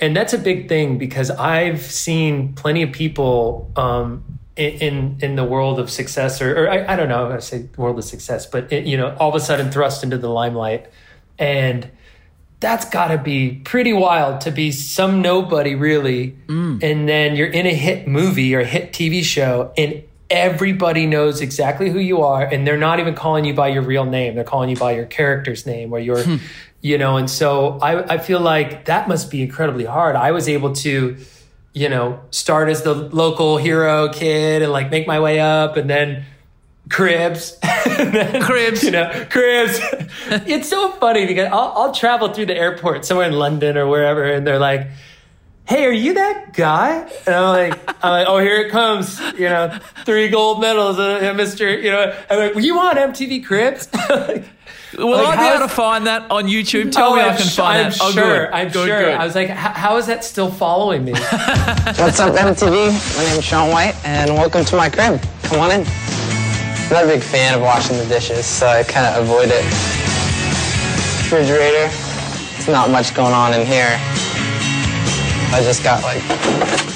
And 0.00 0.16
that's 0.16 0.32
a 0.32 0.38
big 0.38 0.68
thing 0.68 0.96
because 0.96 1.30
I've 1.30 1.82
seen 1.82 2.54
plenty 2.54 2.82
of 2.82 2.90
people 2.90 3.70
um, 3.76 4.24
in, 4.56 4.72
in 4.72 5.18
in 5.20 5.36
the 5.36 5.44
world 5.44 5.78
of 5.78 5.90
success, 5.90 6.42
or, 6.42 6.64
or 6.64 6.70
I, 6.70 6.92
I 6.92 6.96
don't 6.96 7.08
know, 7.08 7.30
I 7.30 7.38
say 7.38 7.68
world 7.76 7.98
of 7.98 8.04
success, 8.04 8.46
but 8.46 8.72
it, 8.72 8.84
you 8.84 8.96
know, 8.96 9.16
all 9.18 9.28
of 9.28 9.34
a 9.34 9.40
sudden 9.40 9.70
thrust 9.70 10.02
into 10.02 10.18
the 10.18 10.28
limelight, 10.28 10.86
and 11.42 11.90
that's 12.60 12.88
got 12.88 13.08
to 13.08 13.18
be 13.18 13.60
pretty 13.64 13.92
wild 13.92 14.42
to 14.42 14.52
be 14.52 14.70
some 14.70 15.20
nobody 15.20 15.74
really, 15.74 16.36
mm. 16.46 16.80
and 16.80 17.08
then 17.08 17.34
you're 17.34 17.48
in 17.48 17.66
a 17.66 17.74
hit 17.74 18.06
movie 18.06 18.54
or 18.54 18.60
a 18.60 18.64
hit 18.64 18.92
TV 18.92 19.24
show, 19.24 19.72
and 19.76 20.04
everybody 20.30 21.04
knows 21.04 21.40
exactly 21.40 21.90
who 21.90 21.98
you 21.98 22.22
are, 22.22 22.44
and 22.44 22.64
they're 22.64 22.78
not 22.78 23.00
even 23.00 23.16
calling 23.16 23.44
you 23.44 23.54
by 23.54 23.66
your 23.66 23.82
real 23.82 24.04
name; 24.04 24.36
they're 24.36 24.44
calling 24.44 24.70
you 24.70 24.76
by 24.76 24.92
your 24.92 25.04
character's 25.04 25.66
name 25.66 25.92
or 25.92 25.98
your, 25.98 26.22
hmm. 26.22 26.36
you 26.80 26.96
know. 26.96 27.16
And 27.16 27.28
so 27.28 27.80
I 27.82 28.14
I 28.14 28.18
feel 28.18 28.40
like 28.40 28.84
that 28.84 29.08
must 29.08 29.28
be 29.28 29.42
incredibly 29.42 29.84
hard. 29.84 30.14
I 30.14 30.30
was 30.30 30.48
able 30.48 30.74
to 30.76 31.16
you 31.74 31.88
know, 31.88 32.20
start 32.30 32.68
as 32.68 32.82
the 32.82 32.92
local 32.92 33.56
hero 33.56 34.12
kid 34.12 34.60
and 34.60 34.70
like 34.70 34.90
make 34.90 35.06
my 35.06 35.18
way 35.18 35.40
up 35.40 35.78
and 35.78 35.88
then 35.88 36.22
cribs. 36.92 37.58
Then, 37.92 38.42
Cribs. 38.42 38.82
You 38.84 38.90
know, 38.92 39.26
cribs. 39.30 39.78
it's 40.46 40.68
so 40.68 40.92
funny 40.92 41.26
because 41.26 41.48
I'll, 41.52 41.72
I'll 41.76 41.92
travel 41.92 42.32
through 42.32 42.46
the 42.46 42.56
airport 42.56 43.04
somewhere 43.04 43.26
in 43.28 43.34
London 43.34 43.76
or 43.76 43.86
wherever 43.86 44.24
and 44.24 44.46
they're 44.46 44.58
like, 44.58 44.86
Hey, 45.68 45.84
are 45.84 45.92
you 45.92 46.14
that 46.14 46.52
guy? 46.54 47.08
And 47.26 47.34
I'm 47.34 47.70
like, 47.70 48.04
I'm 48.04 48.10
like, 48.10 48.26
oh, 48.28 48.38
here 48.38 48.56
it 48.62 48.70
comes. 48.70 49.20
You 49.38 49.48
know, 49.48 49.78
three 50.04 50.28
gold 50.28 50.60
medals, 50.60 50.98
uh, 50.98 51.20
Mr. 51.36 51.80
You 51.82 51.90
know, 51.92 52.18
I'm 52.28 52.38
like, 52.38 52.54
were 52.54 52.60
you 52.60 52.78
on 52.78 52.96
MTV 52.96 53.44
Cribs? 53.46 53.88
Will 54.98 55.10
Like, 55.12 55.38
I 55.38 55.48
be 55.50 55.56
able 55.56 55.68
to 55.68 55.72
find 55.74 56.06
that 56.06 56.30
on 56.30 56.44
YouTube? 56.46 56.92
Tell 56.92 57.12
Oh, 57.12 57.16
me 57.16 57.22
I 57.22 57.28
I'm 57.28 57.36
can 57.36 57.46
su- 57.46 57.62
find 57.62 57.84
I'm 57.86 57.90
that. 57.92 57.98
Oh, 58.02 58.10
sure. 58.10 58.24
good. 58.46 58.50
I'm 58.52 58.68
Good, 58.68 58.86
sure. 58.88 59.00
good. 59.02 59.14
I 59.14 59.24
was 59.24 59.34
like, 59.34 59.48
how 59.48 59.96
is 59.96 60.06
that 60.06 60.24
still 60.24 60.50
following 60.50 61.04
me? 61.04 61.12
What's 61.12 62.20
up, 62.20 62.34
MTV? 62.34 63.16
My 63.16 63.24
name's 63.30 63.44
Shaun 63.44 63.70
White, 63.70 63.94
and 64.04 64.34
welcome 64.34 64.64
to 64.66 64.76
my 64.76 64.90
crib. 64.90 65.22
Come 65.44 65.60
on 65.60 65.70
in. 65.70 65.86
I'm 66.92 67.06
not 67.06 67.14
a 67.14 67.18
big 67.18 67.22
fan 67.22 67.54
of 67.54 67.62
washing 67.62 67.96
the 67.96 68.04
dishes, 68.04 68.44
so 68.44 68.66
I 68.66 68.82
kind 68.82 69.06
of 69.06 69.24
avoid 69.24 69.48
it. 69.50 69.64
Refrigerator, 71.24 71.88
it's 71.88 72.68
not 72.68 72.90
much 72.90 73.14
going 73.14 73.32
on 73.32 73.54
in 73.54 73.66
here. 73.66 73.96
I 75.56 75.62
just 75.64 75.82
got 75.82 76.02
like 76.02 76.20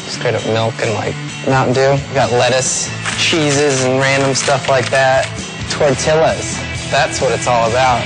straight 0.04 0.34
up 0.34 0.44
milk 0.48 0.74
and 0.82 0.92
like 0.92 1.14
Mountain 1.48 1.72
Dew. 1.72 2.12
Got 2.12 2.30
lettuce, 2.30 2.90
cheeses, 3.16 3.86
and 3.86 3.98
random 3.98 4.34
stuff 4.34 4.68
like 4.68 4.90
that. 4.90 5.24
Tortillas. 5.70 6.58
That's 6.90 7.22
what 7.22 7.32
it's 7.32 7.46
all 7.46 7.70
about. 7.70 8.04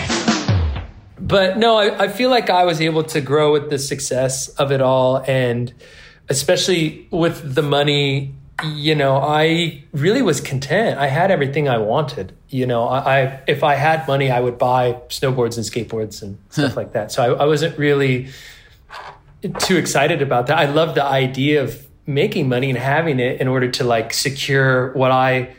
but 1.19 1.59
no, 1.59 1.77
I, 1.77 2.05
I 2.05 2.09
feel 2.09 2.31
like 2.31 2.51
I 2.51 2.67
was 2.67 2.81
able 2.81 3.03
to 3.03 3.21
grow 3.21 3.51
with 3.53 3.69
the 3.69 3.81
success 3.81 4.47
of 4.47 4.71
it 4.71 4.81
all, 4.81 5.25
and 5.27 5.75
especially 6.29 7.09
with 7.11 7.57
the 7.57 7.63
money. 7.63 8.37
You 8.65 8.95
know, 8.95 9.17
I 9.17 9.85
really 9.93 10.23
was 10.23 10.41
content. 10.41 10.99
I 10.99 11.07
had 11.07 11.31
everything 11.31 11.69
I 11.69 11.79
wanted. 11.79 12.37
You 12.49 12.67
know, 12.67 12.87
I, 12.87 12.99
I 12.99 13.41
if 13.47 13.65
I 13.65 13.75
had 13.75 14.07
money, 14.07 14.31
I 14.31 14.41
would 14.41 14.59
buy 14.59 15.01
snowboards 15.09 15.57
and 15.57 15.65
skateboards 15.65 16.23
and 16.23 16.39
stuff 16.51 16.77
like 16.77 16.93
that. 16.93 17.13
So 17.13 17.23
I, 17.23 17.45
I 17.45 17.47
wasn't 17.47 17.79
really 17.79 18.29
too 19.61 19.77
excited 19.77 20.23
about 20.23 20.49
that. 20.49 20.59
I 20.59 20.67
love 20.67 20.95
the 20.95 21.05
idea 21.05 21.63
of 21.63 21.87
making 22.07 22.49
money 22.49 22.69
and 22.71 22.79
having 22.79 23.21
it 23.21 23.41
in 23.41 23.49
order 23.49 23.71
to 23.71 23.85
like 23.85 24.13
secure 24.13 24.93
what 24.93 25.11
I 25.11 25.55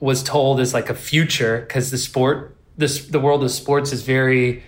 was 0.00 0.22
told 0.22 0.60
is 0.60 0.74
like 0.74 0.90
a 0.90 0.94
future 0.94 1.60
because 1.60 1.90
the 1.90 1.98
sport 1.98 2.56
this 2.76 3.06
the 3.06 3.20
world 3.20 3.42
of 3.44 3.50
sports 3.50 3.92
is 3.92 4.02
very 4.02 4.62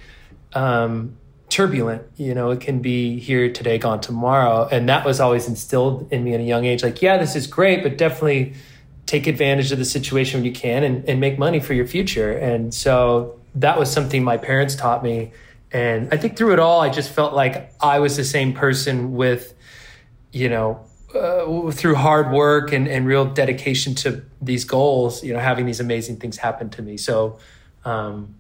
um 0.55 1.17
turbulent 1.49 2.03
you 2.17 2.35
know 2.35 2.51
it 2.51 2.61
can 2.61 2.81
be 2.81 3.19
here 3.19 3.51
today 3.53 3.79
gone 3.79 4.01
tomorrow. 4.01 4.69
And 4.71 4.89
that 4.89 5.05
was 5.05 5.21
always 5.21 5.49
instilled 5.49 6.11
in 6.13 6.25
me 6.25 6.35
at 6.35 6.41
a 6.41 6.45
young 6.45 6.65
age 6.65 6.83
like 6.83 7.03
yeah 7.03 7.19
this 7.19 7.37
is 7.37 7.47
great 7.47 7.83
but 7.83 7.97
definitely 7.97 8.55
take 9.07 9.27
advantage 9.27 9.71
of 9.71 9.79
the 9.79 9.85
situation 9.85 10.41
when 10.41 10.45
you 10.45 10.53
can 10.53 10.83
and, 10.83 11.09
and 11.09 11.21
make 11.21 11.39
money 11.39 11.61
for 11.61 11.75
your 11.75 11.87
future. 11.87 12.33
And 12.33 12.75
so 12.75 13.39
that 13.55 13.79
was 13.79 13.91
something 13.91 14.25
my 14.25 14.37
parents 14.37 14.75
taught 14.75 15.03
me. 15.03 15.33
And 15.73 16.13
i 16.13 16.17
think 16.17 16.37
through 16.37 16.53
it 16.53 16.59
all 16.59 16.81
i 16.81 16.89
just 16.89 17.11
felt 17.11 17.35
like 17.35 17.73
i 17.81 17.99
was 17.99 18.17
the 18.17 18.25
same 18.25 18.53
person 18.53 19.15
with 19.15 19.53
you 20.33 20.49
know 20.49 20.87
uh, 21.17 21.71
through 21.71 21.95
hard 21.95 22.31
work 22.31 22.73
and, 22.73 22.87
and 22.89 23.07
real 23.07 23.25
dedication 23.25 23.95
to 23.95 24.23
these 24.41 24.65
goals, 24.65 25.25
you 25.25 25.33
know, 25.33 25.39
having 25.39 25.67
these 25.67 25.81
amazing 25.81 26.17
things 26.17 26.37
happen 26.37 26.69
to 26.71 26.83
me. 26.83 26.97
So, 26.97 27.39
um, 27.85 28.35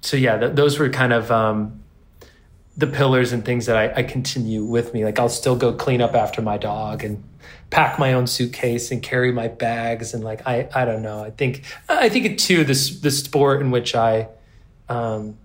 so 0.00 0.16
yeah, 0.16 0.36
th- 0.38 0.54
those 0.54 0.78
were 0.78 0.88
kind 0.88 1.12
of 1.12 1.30
um, 1.30 1.79
the 2.76 2.86
pillars 2.86 3.32
and 3.32 3.44
things 3.44 3.66
that 3.66 3.76
I, 3.76 4.00
I 4.00 4.02
continue 4.04 4.64
with 4.64 4.94
me. 4.94 5.04
Like 5.04 5.18
I'll 5.18 5.28
still 5.28 5.56
go 5.56 5.72
clean 5.72 6.00
up 6.00 6.14
after 6.14 6.40
my 6.42 6.56
dog 6.56 7.04
and 7.04 7.22
pack 7.70 7.98
my 7.98 8.12
own 8.14 8.26
suitcase 8.26 8.90
and 8.90 9.02
carry 9.02 9.30
my 9.32 9.48
bags 9.48 10.12
and 10.14 10.24
like 10.24 10.46
I 10.46 10.68
I 10.74 10.84
don't 10.84 11.02
know. 11.02 11.22
I 11.22 11.30
think 11.30 11.62
I 11.88 12.08
think 12.08 12.24
it 12.26 12.38
too 12.38 12.64
this 12.64 13.00
the 13.00 13.10
sport 13.10 13.60
in 13.60 13.70
which 13.70 13.94
I 13.94 14.28
um, 14.88 15.36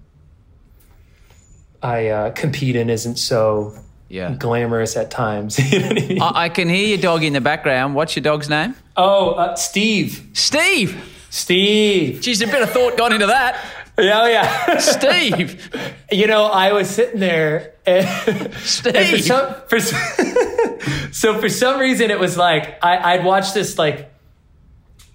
I 1.81 2.07
uh, 2.07 2.31
compete 2.31 2.75
in 2.75 2.89
isn't 2.89 3.17
so 3.17 3.77
Yeah. 4.09 4.33
glamorous 4.37 4.95
at 4.97 5.11
times. 5.11 5.59
You 5.71 5.79
know 5.79 5.87
I 5.89 5.93
mean? 5.93 6.21
I, 6.21 6.31
I 6.45 6.49
can 6.49 6.69
hear 6.69 6.87
your 6.87 6.97
dog 6.97 7.23
in 7.23 7.33
the 7.33 7.41
background. 7.41 7.95
What's 7.95 8.15
your 8.15 8.23
dog's 8.23 8.49
name? 8.49 8.75
Oh, 8.97 9.31
uh, 9.31 9.55
Steve. 9.55 10.27
Steve. 10.33 10.95
Steve. 11.29 12.21
Geez, 12.21 12.41
a 12.41 12.47
bit 12.47 12.61
of 12.61 12.71
thought 12.71 12.97
gone 12.97 13.11
into 13.13 13.27
that. 13.27 13.63
Yeah, 13.97 14.21
oh, 14.21 14.27
yeah. 14.27 14.77
Steve. 14.79 15.69
you 16.11 16.27
know, 16.27 16.45
I 16.45 16.73
was 16.73 16.89
sitting 16.89 17.19
there 17.19 17.75
and, 17.85 18.53
Steve. 18.55 18.95
and 18.95 19.09
for 19.09 19.17
some, 19.19 19.55
for, 19.67 19.79
so 21.11 21.39
for 21.39 21.49
some 21.49 21.79
reason 21.79 22.11
it 22.11 22.19
was 22.19 22.37
like 22.37 22.83
I, 22.83 23.13
I'd 23.13 23.23
watched 23.23 23.53
this 23.53 23.77
like 23.77 24.11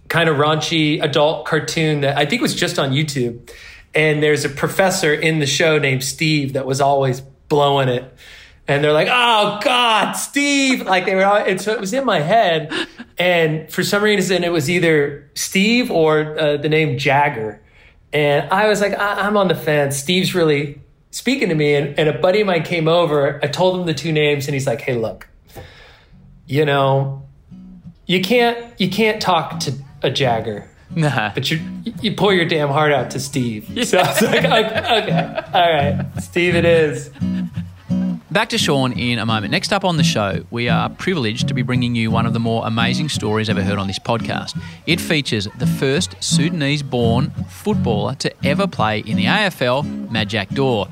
kind 0.09 0.29
of 0.29 0.37
raunchy 0.37 1.03
adult 1.03 1.47
cartoon 1.47 2.01
that 2.03 2.17
I 2.17 2.27
think 2.27 2.43
was 2.43 2.55
just 2.55 2.79
on 2.79 2.91
YouTube. 2.91 3.51
And 3.95 4.23
there's 4.23 4.45
a 4.45 4.49
professor 4.49 5.13
in 5.13 5.41
the 5.41 5.47
show 5.47 5.79
named 5.79 6.05
Steve 6.05 6.53
that 6.55 6.65
was 6.65 6.81
always 6.81 7.21
blowing 7.21 7.89
it. 7.89 8.13
And 8.69 8.85
they're 8.85 8.93
like, 8.93 9.09
oh 9.11 9.59
God, 9.63 10.13
Steve. 10.13 10.83
Like 10.83 11.07
they 11.07 11.17
were, 11.17 11.25
all, 11.25 11.37
and 11.37 11.61
so 11.61 11.73
it 11.73 11.81
was 11.81 11.93
in 11.93 12.05
my 12.05 12.21
head. 12.21 12.73
And 13.19 13.71
for 13.71 13.83
some 13.83 14.03
reason, 14.03 14.45
it 14.45 14.53
was 14.53 14.71
either 14.71 15.29
Steve 15.35 15.91
or 15.91 16.39
uh, 16.39 16.57
the 16.57 16.69
name 16.69 16.97
Jagger. 16.97 17.61
And 18.13 18.51
I 18.51 18.69
was 18.69 18.81
like, 18.81 18.93
I- 18.99 19.21
I'm 19.27 19.37
on 19.37 19.49
the 19.49 19.55
fence. 19.55 19.97
Steve's 19.97 20.35
really 20.35 20.81
speaking 21.11 21.49
to 21.49 21.55
me. 21.55 21.75
And, 21.75 21.99
and 21.99 22.09
a 22.09 22.19
buddy 22.19 22.41
of 22.41 22.47
mine 22.47 22.63
came 22.65 22.89
over. 22.89 23.39
I 23.43 23.47
told 23.47 23.79
him 23.81 23.87
the 23.87 23.95
two 23.95 24.13
names, 24.13 24.47
and 24.47 24.55
he's 24.55 24.67
like, 24.67 24.81
Hey, 24.81 24.97
look, 24.97 25.29
you 26.47 26.65
know, 26.65 27.23
you 28.07 28.21
can't 28.21 28.59
you 28.81 28.91
can't 28.91 29.23
talk 29.23 29.61
to 29.61 29.73
a 30.03 30.11
Jagger, 30.11 30.69
Nah. 30.97 31.33
but 31.35 31.49
you 31.51 31.61
you 32.03 32.15
pour 32.17 32.35
your 32.35 32.45
damn 32.47 32.69
heart 32.71 32.91
out 32.93 33.11
to 33.13 33.21
Steve. 33.21 33.69
So 33.87 33.99
I 33.99 34.07
was 34.09 34.23
like, 34.23 34.45
okay, 34.45 35.03
okay, 35.03 35.43
all 35.55 35.73
right, 35.73 36.07
Steve, 36.21 36.57
it 36.57 36.65
is. 36.65 37.11
Back 38.31 38.51
to 38.51 38.59
Shaun 38.59 38.93
in 38.93 39.19
a 39.19 39.27
moment. 39.27 39.51
Next 39.51 39.73
up 39.73 39.85
on 39.85 39.97
the 39.97 40.05
show, 40.05 40.45
we 40.53 40.69
are 40.69 40.89
privileged 40.89 41.49
to 41.49 41.55
be 41.55 41.63
bringing 41.63 41.97
you 41.97 42.13
one 42.13 42.27
of 42.27 42.33
the 42.33 42.39
more 42.39 42.65
amazing 42.65 43.09
stories 43.09 43.51
ever 43.51 43.61
heard 43.61 43.77
on 43.77 43.89
this 43.89 43.99
podcast. 43.99 44.57
It 44.87 45.01
features 45.01 45.49
the 45.59 45.67
first 45.67 46.15
Sudanese 46.23 46.85
born 46.85 47.31
footballer 47.49 48.15
to 48.17 48.33
ever 48.47 48.69
play 48.69 49.01
in 49.01 49.17
the 49.17 49.25
AFL, 49.25 49.83
Majak 50.11 50.55
Daw. 50.55 50.87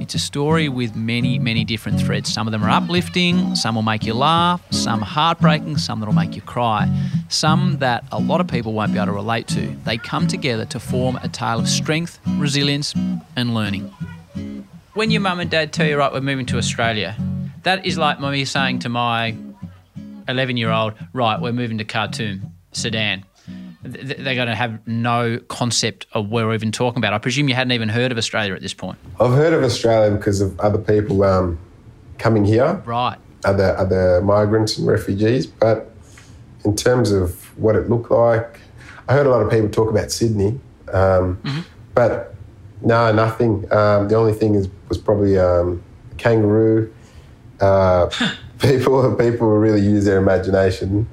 It's 0.00 0.16
a 0.16 0.18
story 0.18 0.68
with 0.68 0.96
many, 0.96 1.38
many 1.38 1.64
different 1.64 2.00
threads. 2.00 2.34
Some 2.34 2.48
of 2.48 2.50
them 2.50 2.64
are 2.64 2.70
uplifting, 2.70 3.54
some 3.54 3.76
will 3.76 3.82
make 3.82 4.02
you 4.02 4.14
laugh, 4.14 4.60
some 4.72 5.00
heartbreaking, 5.00 5.78
some 5.78 6.00
that'll 6.00 6.12
make 6.12 6.34
you 6.34 6.42
cry, 6.42 6.92
some 7.28 7.78
that 7.78 8.02
a 8.10 8.18
lot 8.18 8.40
of 8.40 8.48
people 8.48 8.72
won't 8.72 8.92
be 8.92 8.98
able 8.98 9.06
to 9.06 9.12
relate 9.12 9.46
to. 9.48 9.76
They 9.84 9.96
come 9.96 10.26
together 10.26 10.64
to 10.64 10.80
form 10.80 11.20
a 11.22 11.28
tale 11.28 11.60
of 11.60 11.68
strength, 11.68 12.18
resilience, 12.26 12.94
and 13.36 13.54
learning 13.54 13.94
when 14.94 15.10
your 15.10 15.20
mum 15.20 15.40
and 15.40 15.50
dad 15.50 15.72
tell 15.72 15.86
you, 15.86 15.96
right, 15.96 16.12
we're 16.12 16.20
moving 16.20 16.46
to 16.46 16.58
Australia, 16.58 17.16
that 17.62 17.86
is 17.86 17.98
like 17.98 18.20
me 18.20 18.44
saying 18.44 18.80
to 18.80 18.88
my 18.88 19.36
11 20.28 20.56
year 20.56 20.70
old, 20.70 20.94
right, 21.12 21.40
we're 21.40 21.52
moving 21.52 21.78
to 21.78 21.84
Khartoum, 21.84 22.52
Sudan. 22.72 23.24
They're 23.82 24.34
going 24.34 24.48
to 24.48 24.54
have 24.54 24.86
no 24.86 25.38
concept 25.48 26.06
of 26.12 26.28
what 26.28 26.44
we're 26.44 26.52
even 26.54 26.70
talking 26.70 26.98
about. 26.98 27.14
I 27.14 27.18
presume 27.18 27.48
you 27.48 27.54
hadn't 27.54 27.72
even 27.72 27.88
heard 27.88 28.12
of 28.12 28.18
Australia 28.18 28.54
at 28.54 28.60
this 28.60 28.74
point. 28.74 28.98
I've 29.18 29.32
heard 29.32 29.54
of 29.54 29.62
Australia 29.62 30.14
because 30.16 30.40
of 30.42 30.58
other 30.60 30.78
people 30.78 31.22
um, 31.24 31.58
coming 32.18 32.44
here, 32.44 32.82
Right. 32.84 33.16
other 33.44 33.74
other 33.78 34.20
migrants 34.20 34.76
and 34.76 34.86
refugees. 34.86 35.46
But 35.46 35.90
in 36.64 36.76
terms 36.76 37.10
of 37.10 37.56
what 37.58 37.74
it 37.74 37.88
looked 37.88 38.10
like, 38.10 38.60
I 39.08 39.14
heard 39.14 39.26
a 39.26 39.30
lot 39.30 39.40
of 39.40 39.50
people 39.50 39.70
talk 39.70 39.88
about 39.88 40.10
Sydney, 40.12 40.60
um, 40.92 41.40
but 41.94 42.34
no, 42.82 43.12
nothing. 43.12 43.70
Um, 43.72 44.08
the 44.08 44.14
only 44.16 44.32
thing 44.32 44.54
is 44.54 44.68
was 44.88 44.98
probably 44.98 45.38
um, 45.38 45.82
kangaroo. 46.18 46.92
Uh, 47.60 48.08
people 48.58 49.14
people 49.16 49.48
really 49.48 49.80
use 49.80 50.04
their 50.04 50.18
imagination. 50.18 51.08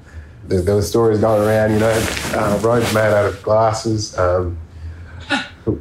There, 0.46 0.62
there 0.62 0.76
were 0.76 0.82
stories 0.82 1.20
going 1.20 1.46
around, 1.46 1.74
you 1.74 1.80
know, 1.80 2.08
uh, 2.34 2.60
roads 2.62 2.94
made 2.94 3.14
out 3.14 3.26
of 3.26 3.42
glasses. 3.44 4.18
Um, 4.18 4.58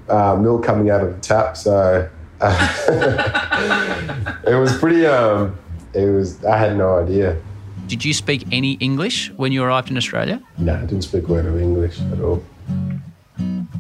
uh, 0.09 0.37
milk 0.37 0.65
coming 0.65 0.91
out 0.91 1.03
of 1.03 1.15
the 1.15 1.21
tap. 1.21 1.57
So 1.57 2.09
uh, 2.41 4.39
it 4.47 4.55
was 4.55 4.77
pretty. 4.79 5.07
Um, 5.07 5.57
it 5.95 6.07
was. 6.07 6.45
I 6.45 6.57
had 6.57 6.77
no 6.77 6.99
idea. 6.99 7.41
Did 7.87 8.05
you 8.05 8.13
speak 8.13 8.45
any 8.51 8.73
English 8.75 9.31
when 9.37 9.53
you 9.53 9.63
arrived 9.63 9.91
in 9.91 9.97
Australia? 9.97 10.43
No, 10.59 10.75
I 10.75 10.81
didn't 10.81 11.03
speak 11.03 11.29
a 11.29 11.33
word 11.33 11.47
of 11.47 11.61
English 11.61 12.01
at 12.13 12.21
all. 12.21 12.43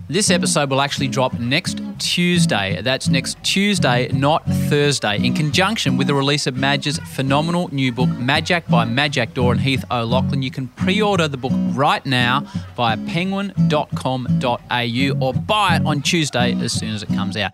This 0.09 0.31
episode 0.31 0.71
will 0.71 0.81
actually 0.81 1.09
drop 1.09 1.39
next 1.41 1.81
Tuesday. 1.99 2.81
That's 2.83 3.09
next 3.09 3.43
Tuesday, 3.43 4.09
not 4.13 4.45
Thursday, 4.69 5.25
in 5.25 5.35
conjunction 5.35 5.97
with 5.97 6.07
the 6.07 6.15
release 6.15 6.47
of 6.47 6.57
Madge's 6.57 6.99
phenomenal 7.15 7.69
new 7.73 7.93
book, 7.93 8.09
Majak 8.11 8.69
by 8.69 8.85
Majak 8.85 9.35
Daw 9.35 9.53
and 9.53 9.61
Heath 9.61 9.85
O'Loughlin. 9.91 10.43
You 10.43 10.51
can 10.51 10.69
pre 10.69 11.03
order 11.03 11.29
the 11.29 11.37
book 11.37 11.53
right 11.75 12.05
now 12.07 12.41
via 12.77 12.97
penguin.com.au 12.97 15.19
or 15.21 15.35
buy 15.35 15.77
it 15.77 15.87
on 15.87 16.03
Tuesday 16.03 16.53
as 16.61 16.73
soon 16.73 16.95
as 16.95 17.03
it 17.03 17.09
comes 17.09 17.37
out. 17.37 17.53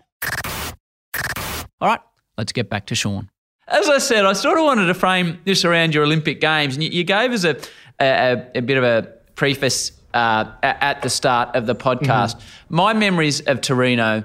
All 1.81 1.87
right, 1.87 2.01
let's 2.37 2.51
get 2.51 2.69
back 2.69 2.85
to 2.87 2.95
Shaun. 2.95 3.29
As 3.67 3.89
I 3.89 3.97
said, 3.97 4.25
I 4.25 4.33
sort 4.33 4.57
of 4.57 4.65
wanted 4.65 4.87
to 4.87 4.93
frame 4.93 5.39
this 5.45 5.65
around 5.65 5.93
your 5.93 6.03
Olympic 6.03 6.41
Games, 6.41 6.75
and 6.75 6.83
you, 6.83 7.03
gave 7.03 7.31
us 7.31 7.43
a, 7.43 7.57
a, 7.99 8.45
a 8.55 8.61
bit 8.61 8.77
of 8.77 8.83
a 8.83 9.13
preface 9.35 9.91
uh, 10.13 10.51
at 10.61 11.01
the 11.01 11.09
start 11.09 11.55
of 11.55 11.65
the 11.65 11.75
podcast. 11.75 12.39
My 12.69 12.93
memories 12.93 13.41
of 13.41 13.61
Torino 13.61 14.23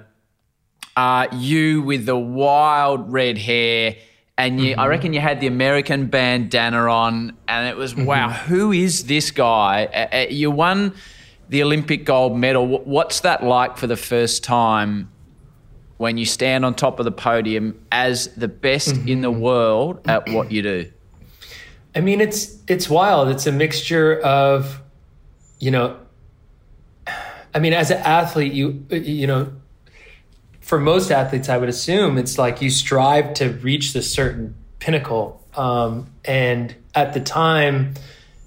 are 0.98 1.28
you 1.32 1.80
with 1.80 2.06
the 2.06 2.18
wild 2.18 3.12
red 3.12 3.38
hair, 3.38 3.94
and 4.36 4.60
you, 4.60 4.74
I 4.76 4.88
reckon 4.88 5.12
you 5.12 5.20
had 5.20 5.40
the 5.40 5.46
American 5.46 6.06
bandana 6.06 6.90
on, 6.90 7.36
and 7.46 7.68
it 7.68 7.76
was 7.76 7.94
wow, 7.94 8.30
who 8.30 8.72
is 8.72 9.04
this 9.04 9.30
guy? 9.30 9.84
Uh, 9.86 10.16
uh, 10.16 10.26
you 10.28 10.50
won 10.50 10.92
the 11.48 11.62
Olympic 11.62 12.04
gold 12.04 12.36
medal. 12.36 12.66
What's 12.66 13.20
that 13.20 13.44
like 13.44 13.76
for 13.76 13.86
the 13.86 13.96
first 13.96 14.42
time 14.42 15.08
when 15.98 16.18
you 16.18 16.24
stand 16.24 16.64
on 16.64 16.74
top 16.74 16.98
of 16.98 17.04
the 17.04 17.12
podium 17.12 17.78
as 17.92 18.34
the 18.34 18.48
best 18.48 18.96
in 19.06 19.20
the 19.20 19.30
world 19.30 20.00
at 20.08 20.28
what 20.30 20.50
you 20.50 20.62
do? 20.62 20.90
I 21.94 22.00
mean, 22.00 22.20
it's 22.20 22.58
it's 22.66 22.90
wild. 22.90 23.28
It's 23.28 23.46
a 23.46 23.52
mixture 23.52 24.18
of, 24.18 24.82
you 25.60 25.70
know, 25.70 25.96
I 27.54 27.60
mean, 27.60 27.72
as 27.72 27.92
an 27.92 27.98
athlete, 27.98 28.52
you 28.52 28.84
you 28.90 29.28
know, 29.28 29.52
for 30.68 30.78
most 30.78 31.10
athletes, 31.10 31.48
I 31.48 31.56
would 31.56 31.70
assume 31.70 32.18
it's 32.18 32.36
like 32.36 32.60
you 32.60 32.68
strive 32.68 33.32
to 33.34 33.48
reach 33.48 33.94
this 33.94 34.12
certain 34.12 34.54
pinnacle. 34.80 35.42
Um, 35.56 36.10
and 36.26 36.74
at 36.94 37.14
the 37.14 37.20
time, 37.20 37.94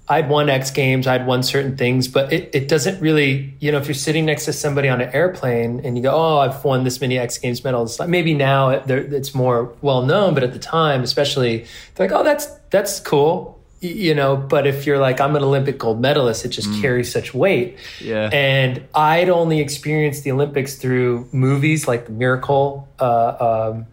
I'd 0.08 0.28
won 0.28 0.48
X 0.48 0.70
Games, 0.70 1.08
I'd 1.08 1.26
won 1.26 1.42
certain 1.42 1.76
things, 1.76 2.06
but 2.06 2.32
it, 2.32 2.50
it 2.54 2.68
doesn't 2.68 3.00
really, 3.00 3.54
you 3.58 3.72
know, 3.72 3.78
if 3.78 3.88
you're 3.88 3.94
sitting 3.94 4.24
next 4.24 4.44
to 4.44 4.52
somebody 4.52 4.88
on 4.88 5.00
an 5.00 5.12
airplane 5.12 5.80
and 5.84 5.96
you 5.96 6.02
go, 6.04 6.12
oh, 6.14 6.38
I've 6.38 6.64
won 6.64 6.84
this 6.84 7.00
many 7.00 7.18
X 7.18 7.38
Games 7.38 7.64
medals, 7.64 7.98
like 7.98 8.08
maybe 8.08 8.34
now 8.34 8.68
it, 8.68 8.88
it's 8.88 9.34
more 9.34 9.74
well 9.82 10.02
known, 10.02 10.32
but 10.34 10.44
at 10.44 10.52
the 10.52 10.60
time, 10.60 11.02
especially, 11.02 11.66
they're 11.96 12.06
like, 12.06 12.16
oh, 12.16 12.22
that's 12.22 12.46
that's 12.70 13.00
cool, 13.00 13.58
you 13.82 14.14
know. 14.14 14.36
But 14.36 14.66
if 14.66 14.86
you're 14.86 14.98
like, 14.98 15.20
I'm 15.20 15.36
an 15.36 15.42
Olympic 15.42 15.78
gold 15.78 16.00
medalist, 16.00 16.44
it 16.44 16.48
just 16.48 16.72
carries 16.80 17.12
such 17.12 17.34
weight. 17.34 17.76
Yeah. 18.00 18.30
And 18.32 18.82
I'd 18.94 19.28
only 19.28 19.60
experienced 19.60 20.24
the 20.24 20.32
Olympics 20.32 20.76
through 20.76 21.28
movies 21.32 21.86
like 21.86 22.06
The 22.06 22.12
Miracle, 22.12 22.88
uh, 22.98 23.72
um, 23.74 23.86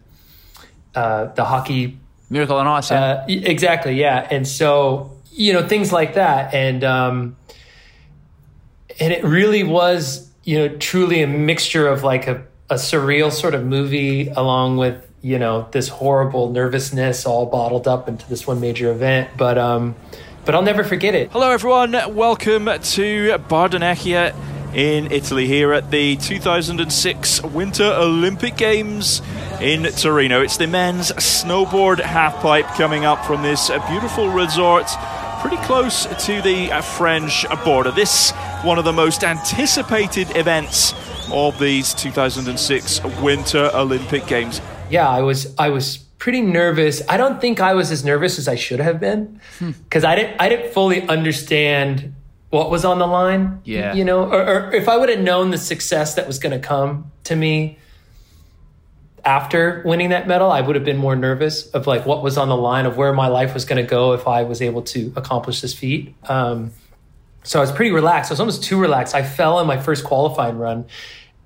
uh, 0.94 1.26
the 1.34 1.44
hockey 1.44 1.98
Miracle 2.30 2.56
on 2.56 2.66
Ice. 2.66 2.90
yeah? 2.90 3.00
uh, 3.00 3.24
exactly, 3.28 3.94
yeah. 3.94 4.26
And 4.30 4.46
so, 4.46 5.16
you 5.32 5.52
know, 5.52 5.66
things 5.66 5.92
like 5.92 6.14
that. 6.14 6.54
And 6.54 6.84
um 6.84 7.36
and 9.00 9.12
it 9.12 9.24
really 9.24 9.64
was, 9.64 10.30
you 10.44 10.58
know, 10.58 10.68
truly 10.76 11.22
a 11.22 11.26
mixture 11.26 11.88
of 11.88 12.04
like 12.04 12.26
a, 12.26 12.44
a 12.68 12.74
surreal 12.74 13.32
sort 13.32 13.54
of 13.54 13.64
movie 13.64 14.28
along 14.28 14.76
with, 14.76 15.09
you 15.22 15.38
know, 15.38 15.68
this 15.72 15.88
horrible 15.88 16.50
nervousness 16.50 17.26
all 17.26 17.46
bottled 17.46 17.86
up 17.86 18.08
into 18.08 18.28
this 18.28 18.46
one 18.46 18.60
major 18.60 18.90
event. 18.90 19.30
But 19.36 19.58
um 19.58 19.94
but 20.44 20.54
I'll 20.54 20.62
never 20.62 20.84
forget 20.84 21.14
it. 21.14 21.30
Hello, 21.30 21.50
everyone. 21.50 21.92
Welcome 21.92 22.64
to 22.64 23.38
Bardonecchia 23.48 24.34
in 24.74 25.12
Italy 25.12 25.46
here 25.46 25.74
at 25.74 25.90
the 25.90 26.16
2006 26.16 27.42
Winter 27.42 27.84
Olympic 27.84 28.56
Games 28.56 29.20
in 29.60 29.82
Torino. 29.92 30.40
It's 30.40 30.56
the 30.56 30.66
men's 30.66 31.12
snowboard 31.12 31.98
halfpipe 31.98 32.74
coming 32.76 33.04
up 33.04 33.24
from 33.26 33.42
this 33.42 33.70
beautiful 33.88 34.30
resort 34.30 34.86
pretty 35.40 35.58
close 35.58 36.06
to 36.24 36.40
the 36.40 36.68
French 36.96 37.44
border. 37.62 37.90
This 37.90 38.30
one 38.62 38.78
of 38.78 38.84
the 38.86 38.92
most 38.92 39.22
anticipated 39.24 40.34
events 40.36 40.94
of 41.30 41.58
these 41.58 41.92
2006 41.94 43.04
Winter 43.20 43.70
Olympic 43.74 44.26
Games. 44.26 44.60
Yeah, 44.90 45.08
I 45.08 45.22
was 45.22 45.54
I 45.58 45.70
was 45.70 45.98
pretty 46.18 46.40
nervous. 46.40 47.02
I 47.08 47.16
don't 47.16 47.40
think 47.40 47.60
I 47.60 47.74
was 47.74 47.90
as 47.90 48.04
nervous 48.04 48.38
as 48.38 48.48
I 48.48 48.54
should 48.54 48.80
have 48.80 49.00
been 49.00 49.40
because 49.58 50.04
I 50.04 50.16
didn't 50.16 50.40
I 50.40 50.48
didn't 50.48 50.72
fully 50.72 51.06
understand 51.08 52.14
what 52.50 52.70
was 52.70 52.84
on 52.84 52.98
the 52.98 53.06
line. 53.06 53.60
Yeah. 53.64 53.94
you 53.94 54.04
know, 54.04 54.24
or, 54.24 54.42
or 54.42 54.72
if 54.72 54.88
I 54.88 54.96
would 54.96 55.08
have 55.08 55.20
known 55.20 55.50
the 55.50 55.58
success 55.58 56.14
that 56.14 56.26
was 56.26 56.38
going 56.38 56.60
to 56.60 56.66
come 56.66 57.10
to 57.24 57.36
me 57.36 57.78
after 59.24 59.82
winning 59.84 60.10
that 60.10 60.26
medal, 60.26 60.50
I 60.50 60.60
would 60.60 60.74
have 60.76 60.84
been 60.84 60.96
more 60.96 61.14
nervous 61.14 61.66
of 61.68 61.86
like 61.86 62.06
what 62.06 62.22
was 62.22 62.36
on 62.36 62.48
the 62.48 62.56
line 62.56 62.86
of 62.86 62.96
where 62.96 63.12
my 63.12 63.28
life 63.28 63.54
was 63.54 63.64
going 63.64 63.82
to 63.82 63.88
go 63.88 64.12
if 64.12 64.26
I 64.26 64.42
was 64.42 64.60
able 64.60 64.82
to 64.82 65.12
accomplish 65.16 65.60
this 65.60 65.74
feat. 65.74 66.14
Um, 66.28 66.72
so 67.42 67.58
I 67.58 67.62
was 67.62 67.72
pretty 67.72 67.92
relaxed. 67.92 68.30
I 68.30 68.34
was 68.34 68.40
almost 68.40 68.64
too 68.64 68.78
relaxed. 68.78 69.14
I 69.14 69.22
fell 69.22 69.60
in 69.60 69.66
my 69.66 69.78
first 69.78 70.04
qualifying 70.04 70.58
run, 70.58 70.86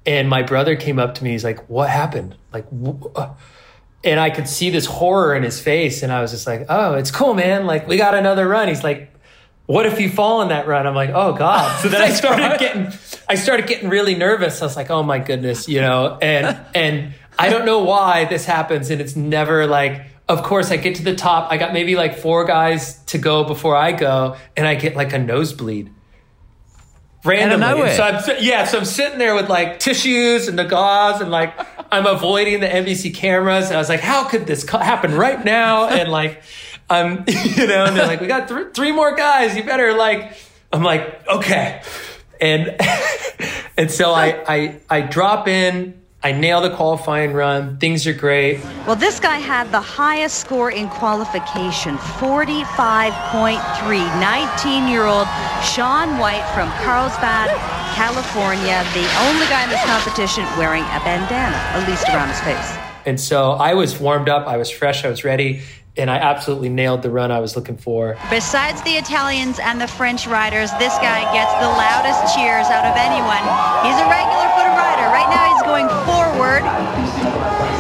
and 0.07 0.29
my 0.29 0.43
brother 0.43 0.77
came 0.77 0.99
up 0.99 1.15
to 1.17 1.25
me. 1.25 1.31
He's 1.31 1.45
like, 1.45 1.69
"What 1.69 1.89
happened?" 1.91 2.35
Like, 2.53 2.67
wh- 2.71 3.07
uh," 3.17 3.31
and 4.03 4.21
I 4.21 4.31
could 4.31 4.49
see 4.49 4.71
this 4.71 4.87
horror 4.87 5.35
in 5.35 5.43
his 5.43 5.61
face, 5.61 6.03
and 6.03 6.13
I 6.13 6.21
was 6.21 6.31
just 6.31 6.47
like, 6.47 6.67
"Oh, 6.69 6.95
it's 6.95 7.11
cool, 7.11 7.35
man. 7.35 7.67
Like, 7.67 7.89
we 7.89 7.97
got 7.97 8.15
another 8.15 8.47
run." 8.47 8.69
He's 8.69 8.85
like, 8.85 9.13
"What 9.67 9.87
if 9.87 10.01
you 10.01 10.11
fall 10.11 10.43
in 10.43 10.49
that 10.49 10.67
run?" 10.67 10.87
I'm 10.87 10.95
like, 10.95 11.11
"Oh 11.15 11.33
God!" 11.33 11.71
So 11.83 11.89
then 11.89 12.03
I 12.11 12.11
started 12.11 12.59
getting, 12.59 12.93
I 13.29 13.35
started 13.35 13.67
getting 13.67 13.89
really 13.89 14.15
nervous. 14.15 14.61
I 14.61 14.67
was 14.67 14.77
like, 14.77 14.91
"Oh 14.91 15.03
my 15.03 15.19
goodness," 15.19 15.69
you 15.69 15.81
know, 15.81 16.19
and 16.21 16.59
and 16.75 17.15
I 17.39 17.49
don't 17.49 17.65
know 17.65 17.83
why 17.83 18.27
this 18.27 18.45
happens, 18.45 18.91
and 18.91 19.01
it's 19.01 19.17
never 19.17 19.67
like. 19.67 20.07
Of 20.27 20.43
course, 20.43 20.71
I 20.71 20.79
get 20.79 20.95
to 20.95 21.03
the 21.03 21.15
top. 21.15 21.53
I 21.53 21.59
got 21.59 21.75
maybe 21.75 21.97
like 21.97 22.17
four 22.17 22.47
guys 22.47 22.97
to 23.09 23.19
go 23.19 23.45
before 23.45 23.77
I 23.77 23.93
go, 23.93 24.37
and 24.57 24.67
I 24.67 24.75
get 24.75 24.97
like 24.97 25.13
a 25.13 25.19
nosebleed 25.19 25.91
randomly. 27.25 27.61
So 27.97 28.03
I'm 28.03 28.37
yeah, 28.41 28.65
so 28.65 28.79
I'm 28.79 28.85
sitting 28.85 29.19
there 29.19 29.35
with 29.35 29.49
like 29.49 29.79
tissues 29.79 30.49
and 30.49 30.59
the 30.59 30.65
gauze, 30.65 31.21
and 31.21 31.31
like 31.31 31.55
I'm 31.93 32.07
avoiding 32.07 32.61
the 32.61 32.69
NBC 32.69 33.15
cameras. 33.15 33.67
And 33.67 33.77
I 33.77 33.79
was 33.79 33.89
like, 33.89 34.01
how 34.01 34.29
could 34.29 34.47
this 34.47 34.69
happen 34.69 35.15
right 35.15 35.45
now? 35.45 35.89
And 35.89 36.11
like, 36.11 36.43
I'm 36.91 37.25
you 37.29 37.67
know, 37.67 37.85
and 37.85 37.97
they're 37.97 38.07
like, 38.07 38.21
we 38.21 38.27
got 38.27 38.49
th- 38.49 38.75
three 38.75 38.93
more 38.93 39.15
guys. 39.15 39.57
You 39.57 39.65
better 39.65 39.95
like. 39.95 40.37
I'm 40.73 40.83
like, 40.83 41.25
okay, 41.29 41.83
and 42.41 42.77
and 43.77 43.91
so 43.91 44.13
I 44.13 44.43
I 44.47 44.81
I 44.91 45.01
drop 45.03 45.47
in. 45.49 46.01
I 46.25 46.33
nail 46.33 46.63
the 46.63 46.71
qualifying 46.71 47.35
run. 47.35 47.77
Things 47.77 48.07
are 48.07 48.15
great. 48.15 48.59
Well, 48.87 48.97
this 48.97 49.21
guy 49.21 49.37
had 49.37 49.71
the 49.71 49.81
highest 49.81 50.39
score 50.39 50.71
in 50.71 50.89
qualification 50.89 51.99
45.3. 51.99 53.61
19 53.85 54.89
year 54.89 55.05
old 55.05 55.29
Shaun 55.61 56.17
White 56.17 56.49
from 56.57 56.73
Carlsbad, 56.81 57.51
California, 57.93 58.81
the 58.97 59.05
only 59.29 59.45
guy 59.53 59.65
in 59.65 59.69
this 59.69 59.85
competition 59.85 60.45
wearing 60.57 60.85
a 60.97 61.01
bandana, 61.05 61.61
at 61.77 61.87
least 61.87 62.09
around 62.09 62.31
his 62.31 62.41
face. 62.41 62.73
And 63.05 63.21
so 63.21 63.53
I 63.53 63.75
was 63.75 64.01
warmed 64.01 64.31
up. 64.31 64.47
I 64.47 64.57
was 64.57 64.71
fresh. 64.71 65.05
I 65.05 65.11
was 65.11 65.25
ready. 65.25 65.61
And 65.97 66.11
I 66.11 66.17
absolutely 66.17 66.71
nailed 66.71 67.03
the 67.03 67.11
run 67.11 67.31
I 67.31 67.39
was 67.39 67.55
looking 67.55 67.77
for. 67.77 68.17
Besides 68.31 68.83
the 68.83 68.97
Italians 68.99 69.61
and 69.61 69.79
the 69.79 69.87
French 69.87 70.27
riders, 70.27 70.73
this 70.81 70.97
guy 70.99 71.23
gets 71.37 71.53
the 71.63 71.69
loudest 71.69 72.35
cheers 72.35 72.67
out 72.67 72.83
of 72.83 72.97
anyone. 72.99 73.45
He's 73.87 73.95
a 74.03 74.09
regular 74.11 74.49
footed 74.59 74.75
rider. 74.75 75.07
Right 75.15 75.31
now 75.31 75.54
he's 75.54 75.54
going 75.75 75.91
forward. 76.07 76.63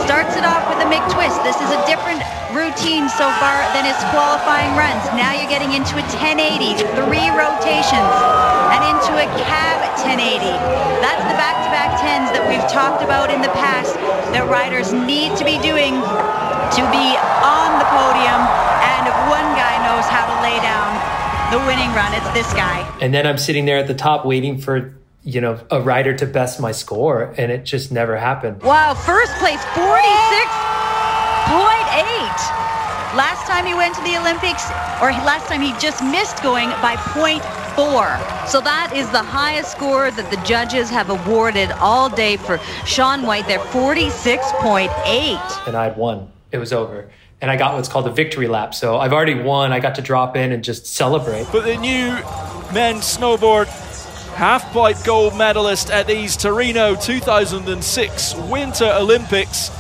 Starts 0.03 0.35
it 0.35 0.43
off 0.43 0.67
with 0.67 0.83
a 0.83 0.89
McTwist. 0.91 1.39
This 1.47 1.55
is 1.63 1.71
a 1.71 1.79
different 1.87 2.19
routine 2.51 3.07
so 3.07 3.31
far 3.39 3.55
than 3.71 3.87
his 3.87 3.95
qualifying 4.11 4.75
runs. 4.75 4.99
Now 5.15 5.31
you're 5.31 5.47
getting 5.47 5.71
into 5.71 5.95
a 6.03 6.05
1080, 6.11 6.75
three 6.99 7.31
rotations, 7.31 8.15
and 8.75 8.83
into 8.83 9.15
a 9.15 9.31
cab 9.47 9.79
1080. 9.95 10.43
That's 11.07 11.23
the 11.23 11.39
back-to-back 11.39 12.03
10s 12.03 12.35
that 12.35 12.43
we've 12.51 12.67
talked 12.67 13.07
about 13.07 13.31
in 13.31 13.39
the 13.39 13.55
past 13.55 13.95
that 14.35 14.43
riders 14.51 14.91
need 14.91 15.39
to 15.39 15.47
be 15.47 15.55
doing 15.63 15.95
to 15.95 16.83
be 16.91 17.07
on 17.47 17.79
the 17.79 17.87
podium. 17.95 18.43
And 18.91 19.07
if 19.07 19.15
one 19.31 19.55
guy 19.55 19.79
knows 19.87 20.11
how 20.11 20.27
to 20.27 20.37
lay 20.43 20.59
down 20.67 20.99
the 21.55 21.63
winning 21.63 21.95
run, 21.95 22.11
it's 22.11 22.27
this 22.35 22.51
guy. 22.59 22.83
And 22.99 23.15
then 23.15 23.23
I'm 23.23 23.39
sitting 23.39 23.71
there 23.71 23.79
at 23.79 23.87
the 23.87 23.95
top 23.95 24.27
waiting 24.27 24.59
for, 24.59 24.99
you 25.25 25.41
know, 25.41 25.59
a 25.71 25.81
rider 25.81 26.13
to 26.15 26.27
best 26.27 26.61
my 26.61 26.73
score. 26.73 27.35
And 27.39 27.51
it 27.51 27.65
just 27.65 27.91
never 27.91 28.17
happened. 28.17 28.63
Wow, 28.63 28.95
first 28.95 29.35
place 29.37 29.61
46.8. 29.73 29.85
Last 33.17 33.47
time 33.47 33.65
he 33.65 33.75
went 33.75 33.95
to 33.95 34.03
the 34.03 34.19
Olympics, 34.19 34.69
or 35.01 35.13
last 35.23 35.47
time 35.47 35.61
he 35.61 35.73
just 35.79 36.03
missed 36.03 36.43
going 36.43 36.69
by 36.83 36.97
0.4. 36.97 38.49
So 38.49 38.61
that 38.61 38.93
is 38.95 39.09
the 39.11 39.23
highest 39.23 39.71
score 39.71 40.11
that 40.11 40.31
the 40.33 40.37
judges 40.45 40.91
have 40.91 41.11
awarded 41.11 41.71
all 41.73 42.11
day 42.11 42.37
for 42.37 42.59
Shaun 42.85 43.23
White 43.23 43.47
there, 43.47 43.61
46.8. 43.61 45.69
And 45.69 45.77
I 45.77 45.85
had 45.85 45.97
won. 45.97 46.33
It 46.51 46.59
was 46.59 46.73
over. 46.73 47.09
And 47.41 47.53
I 47.53 47.57
got 47.57 47.75
what's 47.75 47.89
called 47.89 48.09
a 48.09 48.13
victory 48.13 48.49
lap. 48.49 48.75
So 48.75 48.99
I've 48.99 49.13
already 49.13 49.35
won. 49.35 49.73
I 49.73 49.79
got 49.79 49.95
to 49.95 50.03
drop 50.03 50.37
in 50.37 50.51
and 50.51 50.65
just 50.65 50.87
celebrate. 50.87 51.47
But 51.53 51.65
the 51.65 51.77
new 51.77 52.09
men's 52.73 53.05
snowboard 53.05 53.69
half-pipe 54.35 54.97
gold 55.05 55.37
medalist 55.37 55.91
at 55.91 56.07
these 56.07 56.37
Torino 56.37 56.97
2006 56.97 58.35
Winter 58.51 58.93
Olympics 58.99 59.71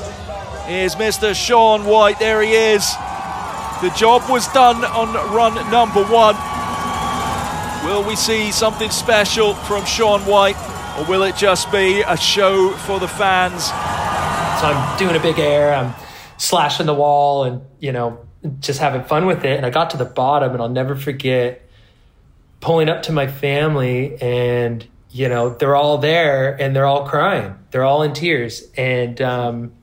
is 0.68 0.94
Mr. 0.94 1.34
Shaun 1.34 1.84
White. 1.84 2.18
There 2.18 2.40
he 2.40 2.52
is. 2.52 2.88
The 3.82 3.92
job 3.96 4.22
was 4.30 4.46
done 4.52 4.84
on 4.84 5.12
run 5.34 5.54
number 5.70 6.04
one. 6.04 6.36
Will 7.84 8.06
we 8.08 8.16
see 8.16 8.52
something 8.52 8.90
special 8.90 9.54
from 9.54 9.84
Shaun 9.84 10.20
White, 10.22 10.56
or 10.98 11.04
will 11.04 11.24
it 11.24 11.36
just 11.36 11.70
be 11.72 12.02
a 12.02 12.16
show 12.16 12.70
for 12.70 13.00
the 13.00 13.08
fans? 13.08 13.64
So 13.64 14.68
I'm 14.68 14.98
doing 14.98 15.16
a 15.16 15.20
big 15.20 15.38
air. 15.38 15.74
I'm 15.74 15.94
slashing 16.38 16.86
the 16.86 16.94
wall 16.94 17.44
and, 17.44 17.60
you 17.80 17.92
know, 17.92 18.24
just 18.60 18.78
having 18.78 19.02
fun 19.02 19.26
with 19.26 19.44
it. 19.44 19.56
And 19.56 19.66
I 19.66 19.70
got 19.70 19.90
to 19.90 19.96
the 19.96 20.04
bottom 20.04 20.52
and 20.52 20.62
I'll 20.62 20.68
never 20.68 20.94
forget 20.94 21.63
pulling 22.64 22.88
up 22.88 23.02
to 23.02 23.12
my 23.12 23.26
family 23.26 24.16
and, 24.22 24.86
you 25.10 25.28
know, 25.28 25.50
they're 25.50 25.76
all 25.76 25.98
there 25.98 26.58
and 26.58 26.74
they're 26.74 26.86
all 26.86 27.06
crying. 27.06 27.54
They're 27.70 27.84
all 27.84 28.02
in 28.02 28.14
tears. 28.14 28.66
And 28.74 29.20
um, 29.20 29.74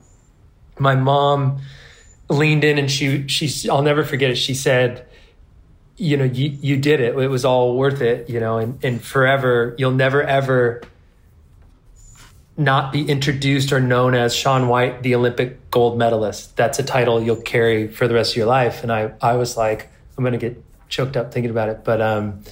my 0.80 0.96
mom 0.96 1.60
leaned 2.28 2.64
in 2.64 2.78
and 2.78 2.90
she, 2.90 3.28
she, 3.28 3.70
I'll 3.70 3.82
never 3.82 4.02
forget 4.02 4.32
it. 4.32 4.34
She 4.34 4.54
said, 4.54 5.06
you 5.96 6.16
know, 6.16 6.24
you, 6.24 6.58
you 6.60 6.76
did 6.76 7.00
it. 7.00 7.16
It 7.16 7.28
was 7.28 7.44
all 7.44 7.76
worth 7.76 8.00
it, 8.00 8.28
you 8.28 8.40
know, 8.40 8.58
and, 8.58 8.84
and 8.84 9.00
forever, 9.00 9.76
you'll 9.78 9.92
never 9.92 10.20
ever 10.20 10.82
not 12.56 12.90
be 12.90 13.08
introduced 13.08 13.72
or 13.72 13.78
known 13.78 14.16
as 14.16 14.34
Shaun 14.34 14.66
White, 14.66 15.04
the 15.04 15.14
Olympic 15.14 15.70
gold 15.70 15.96
medalist. 15.96 16.56
That's 16.56 16.80
a 16.80 16.82
title 16.82 17.22
you'll 17.22 17.36
carry 17.36 17.86
for 17.86 18.08
the 18.08 18.14
rest 18.14 18.32
of 18.32 18.38
your 18.38 18.46
life. 18.46 18.82
And 18.82 18.90
I, 18.90 19.12
I 19.20 19.34
was 19.34 19.56
like, 19.56 19.88
I'm 20.18 20.24
going 20.24 20.32
to 20.32 20.38
get 20.38 20.60
choked 20.88 21.16
up 21.16 21.32
thinking 21.32 21.50
about 21.52 21.68
it. 21.68 21.84
But 21.84 22.02
um, 22.02 22.42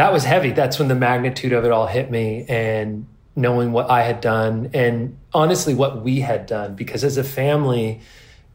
that 0.00 0.14
was 0.14 0.24
heavy. 0.24 0.50
That's 0.52 0.78
when 0.78 0.88
the 0.88 0.94
magnitude 0.94 1.52
of 1.52 1.66
it 1.66 1.70
all 1.70 1.86
hit 1.86 2.10
me 2.10 2.46
and 2.48 3.06
knowing 3.36 3.72
what 3.72 3.90
I 3.90 4.02
had 4.02 4.22
done 4.22 4.70
and 4.72 5.18
honestly 5.34 5.74
what 5.74 6.02
we 6.02 6.20
had 6.20 6.46
done. 6.46 6.74
Because 6.74 7.04
as 7.04 7.18
a 7.18 7.22
family, 7.22 8.00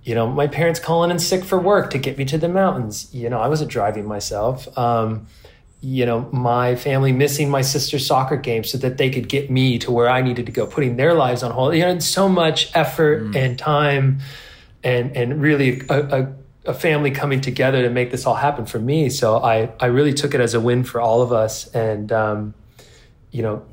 you 0.02 0.16
know, 0.16 0.26
my 0.26 0.48
parents 0.48 0.80
calling 0.80 1.12
in 1.12 1.20
sick 1.20 1.44
for 1.44 1.60
work 1.60 1.92
to 1.92 2.00
get 2.00 2.18
me 2.18 2.26
to 2.26 2.40
the 2.40 2.50
mountains. 2.50 3.14
You 3.14 3.30
know, 3.30 3.40
I 3.40 3.48
wasn't 3.48 3.70
driving 3.70 4.08
myself. 4.08 4.76
Um, 4.76 5.28
you 5.82 6.04
know, 6.08 6.28
my 6.32 6.76
family 6.76 7.12
missing 7.12 7.52
my 7.52 7.62
sister's 7.62 8.08
soccer 8.08 8.38
game 8.38 8.64
so 8.64 8.80
that 8.80 8.98
they 8.98 9.12
could 9.12 9.30
get 9.30 9.52
me 9.52 9.78
to 9.78 9.92
where 9.92 10.10
I 10.10 10.24
needed 10.24 10.48
to 10.48 10.52
go, 10.52 10.66
putting 10.66 10.96
their 10.96 11.14
lives 11.14 11.44
on 11.44 11.52
hold. 11.52 11.76
You 11.76 11.82
know, 11.82 12.00
so 12.00 12.28
much 12.28 12.76
effort 12.76 13.22
mm. 13.22 13.36
and 13.36 13.60
time 13.60 14.18
and 14.84 15.16
and 15.16 15.40
really 15.40 15.84
a, 15.90 16.22
a, 16.22 16.34
a, 16.66 16.74
family 16.74 17.12
coming 17.12 17.42
together 17.42 17.82
to 17.84 17.90
make 17.90 18.12
this 18.12 18.26
all 18.26 18.36
happen 18.36 18.66
for 18.66 18.80
me. 18.80 19.10
So 19.10 19.38
I 19.38 19.72
I 19.80 19.88
really 19.88 20.14
took 20.14 20.34
it 20.34 20.42
as 20.42 20.54
a 20.54 20.60
win 20.60 20.84
for 20.84 21.00
all 21.02 21.22
of 21.22 21.32
us. 21.32 21.68
And 21.74 22.12
um, 22.12 22.54
you 23.32 23.42
know, 23.44 23.64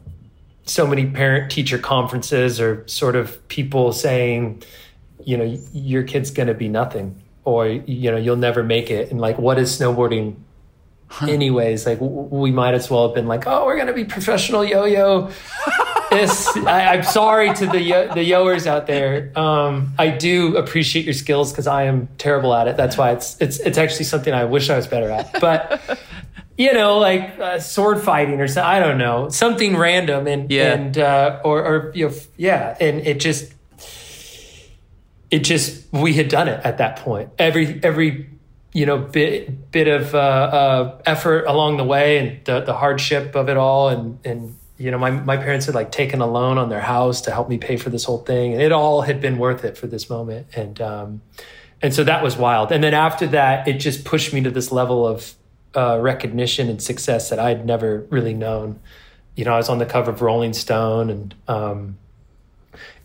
so 0.65 0.87
many 0.87 1.07
parent 1.07 1.51
teacher 1.51 1.79
conferences 1.79 2.61
or 2.61 2.87
sort 2.87 3.17
of 3.17 3.47
people 3.49 3.93
saying, 3.93 4.63
you 5.25 5.37
know, 5.37 5.59
your 5.73 6.03
kid's 6.03 6.31
going 6.31 6.49
to 6.49 6.55
be 6.55 6.69
nothing 6.69 7.21
or 7.45 7.67
you 7.67 8.09
know 8.11 8.17
you'll 8.17 8.37
never 8.37 8.63
make 8.63 8.89
it 8.91 9.11
and 9.11 9.21
like 9.21 9.37
what 9.39 9.59
is 9.59 9.77
snowboarding 9.77 10.37
Huh. 11.09 11.27
anyways 11.27 11.85
like 11.85 11.99
w- 11.99 12.29
we 12.31 12.51
might 12.53 12.73
as 12.73 12.89
well 12.89 13.07
have 13.07 13.15
been 13.15 13.27
like 13.27 13.47
oh 13.47 13.67
we're 13.67 13.77
gonna 13.77 13.93
be 13.93 14.05
professional 14.05 14.65
yo-yo 16.15 16.67
I, 16.67 16.97
am 16.97 17.03
sorry 17.03 17.53
to 17.55 17.67
the 17.67 17.81
yo- 17.81 18.15
the 18.15 18.29
yoers 18.29 18.67
out 18.67 18.87
there. 18.87 19.33
Um, 19.39 19.95
i 19.99 20.09
do 20.09 20.57
appreciate 20.57 21.05
your 21.05 21.15
skills 21.15 21.53
because 21.53 21.67
i 21.67 21.85
am 21.85 22.09
terrible 22.19 22.55
at 22.55 22.69
it. 22.69 22.77
That's 22.77 22.97
why 22.97 23.13
it's 23.13 23.41
it's 23.41 23.59
it's 23.61 23.79
actually 23.79 24.05
something 24.05 24.33
i 24.33 24.45
wish 24.45 24.71
i 24.71 24.77
was 24.77 24.87
better 24.87 25.11
at. 25.11 25.41
But 25.41 25.81
you 26.59 26.73
know 26.73 26.99
like 26.99 27.39
uh, 27.39 27.59
sword 27.59 28.01
fighting 28.01 28.41
or 28.41 28.49
something 28.49 28.71
i 28.71 28.79
don't 28.79 28.99
know. 28.99 29.29
Something 29.29 29.77
random 29.77 30.27
and 30.27 30.51
yeah. 30.51 30.75
and 30.75 30.99
uh, 30.99 31.41
or 31.45 31.65
or 31.65 31.93
you 31.95 32.09
know 32.09 32.15
yeah. 32.37 32.77
And 32.81 33.07
it 33.07 33.21
just 33.21 33.53
it 35.33 35.41
just 35.45 35.91
we 35.93 36.13
had 36.13 36.29
done 36.29 36.47
it 36.47 36.61
at 36.63 36.79
that 36.79 36.97
point. 36.97 37.31
Every 37.39 37.81
every 37.83 38.29
you 38.73 38.87
know 38.87 38.99
bit 38.99 39.71
bit 39.73 39.89
of 39.89 40.15
uh, 40.15 40.19
uh, 40.19 41.01
effort 41.07 41.47
along 41.47 41.79
the 41.79 41.85
way 41.85 42.19
and 42.19 42.45
the, 42.45 42.61
the 42.61 42.75
hardship 42.75 43.35
of 43.35 43.49
it 43.49 43.57
all 43.57 43.89
and 43.89 44.19
and 44.25 44.57
you 44.83 44.91
know 44.91 44.99
my, 44.99 45.13
my 45.13 45.37
parents 45.37 45.67
had 45.67 45.77
like 45.77 45.93
taken 45.93 46.21
a 46.21 46.27
loan 46.27 46.59
on 46.59 46.69
their 46.69 46.81
house 46.81 47.21
to 47.23 47.31
help 47.31 47.49
me 47.49 47.57
pay 47.57 47.77
for 47.77 47.89
this 47.89 48.03
whole 48.03 48.19
thing. 48.19 48.53
And 48.53 48.61
it 48.61 48.73
all 48.73 49.03
had 49.03 49.21
been 49.21 49.39
worth 49.39 49.65
it 49.65 49.79
for 49.79 49.87
this 49.87 50.11
moment. 50.11 50.49
And 50.57 50.81
um, 50.81 51.23
and 51.81 51.95
so 51.95 52.03
that 52.03 52.23
was 52.23 52.37
wild. 52.37 52.73
And 52.73 52.83
then 52.83 52.93
after 52.93 53.29
that 53.29 53.69
it 53.69 53.75
just 53.75 54.05
pushed 54.05 54.33
me 54.33 54.41
to 54.43 54.51
this 54.51 54.73
level 54.73 55.07
of 55.07 55.35
uh, 55.77 55.99
recognition 56.01 56.69
and 56.69 56.83
success 56.83 57.31
that 57.31 57.39
I'd 57.39 57.65
never 57.65 58.07
really 58.11 58.35
known. 58.35 58.81
You 59.37 59.45
know 59.45 59.55
I 59.55 59.57
was 59.57 59.69
on 59.69 59.79
the 59.79 59.87
cover 59.87 60.11
of 60.11 60.21
Rolling 60.21 60.53
Stone 60.53 61.11
and 61.11 61.35
um, 61.47 61.97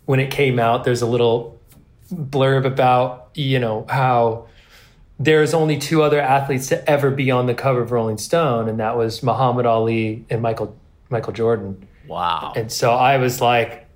when 0.06 0.20
it 0.20 0.32
came 0.32 0.58
out 0.58 0.84
there's 0.84 1.04
a 1.04 1.08
little 1.08 1.60
blurb 2.12 2.66
about 2.66 3.30
you 3.36 3.60
know 3.60 3.86
how 3.88 4.48
there's 5.20 5.54
only 5.54 5.78
two 5.78 6.02
other 6.02 6.20
athletes 6.20 6.70
to 6.70 6.90
ever 6.90 7.12
be 7.12 7.30
on 7.30 7.46
the 7.46 7.54
cover 7.54 7.82
of 7.82 7.92
Rolling 7.92 8.18
Stone, 8.18 8.70
and 8.70 8.80
that 8.80 8.98
was 8.98 9.24
Muhammad 9.24 9.66
Ali 9.66 10.26
and 10.30 10.42
Michael 10.42 10.76
Michael 11.10 11.34
Jordan. 11.34 11.88
Wow! 12.08 12.54
And 12.56 12.72
so 12.72 12.91
I 12.91 13.17
was 13.17 13.41
like, 13.41 13.88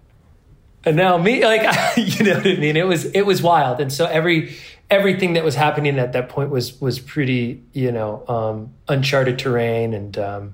and 0.84 0.98
now 0.98 1.18
me, 1.18 1.44
like, 1.46 1.62
you 1.98 2.26
know 2.26 2.36
what 2.36 2.48
I 2.48 2.56
mean? 2.56 2.76
It 2.76 2.88
was 2.88 3.06
it 3.06 3.22
was 3.22 3.42
wild, 3.42 3.80
and 3.80 3.92
so 3.92 4.06
every 4.06 4.56
everything 4.90 5.34
that 5.34 5.44
was 5.44 5.56
happening 5.56 6.00
at 6.00 6.14
that 6.14 6.30
point 6.30 6.50
was 6.50 6.80
was 6.82 7.00
pretty, 7.00 7.64
you 7.74 7.92
know, 7.92 8.24
um, 8.28 8.74
uncharted 8.88 9.40
terrain, 9.40 9.94
and 9.94 10.18
um, 10.18 10.54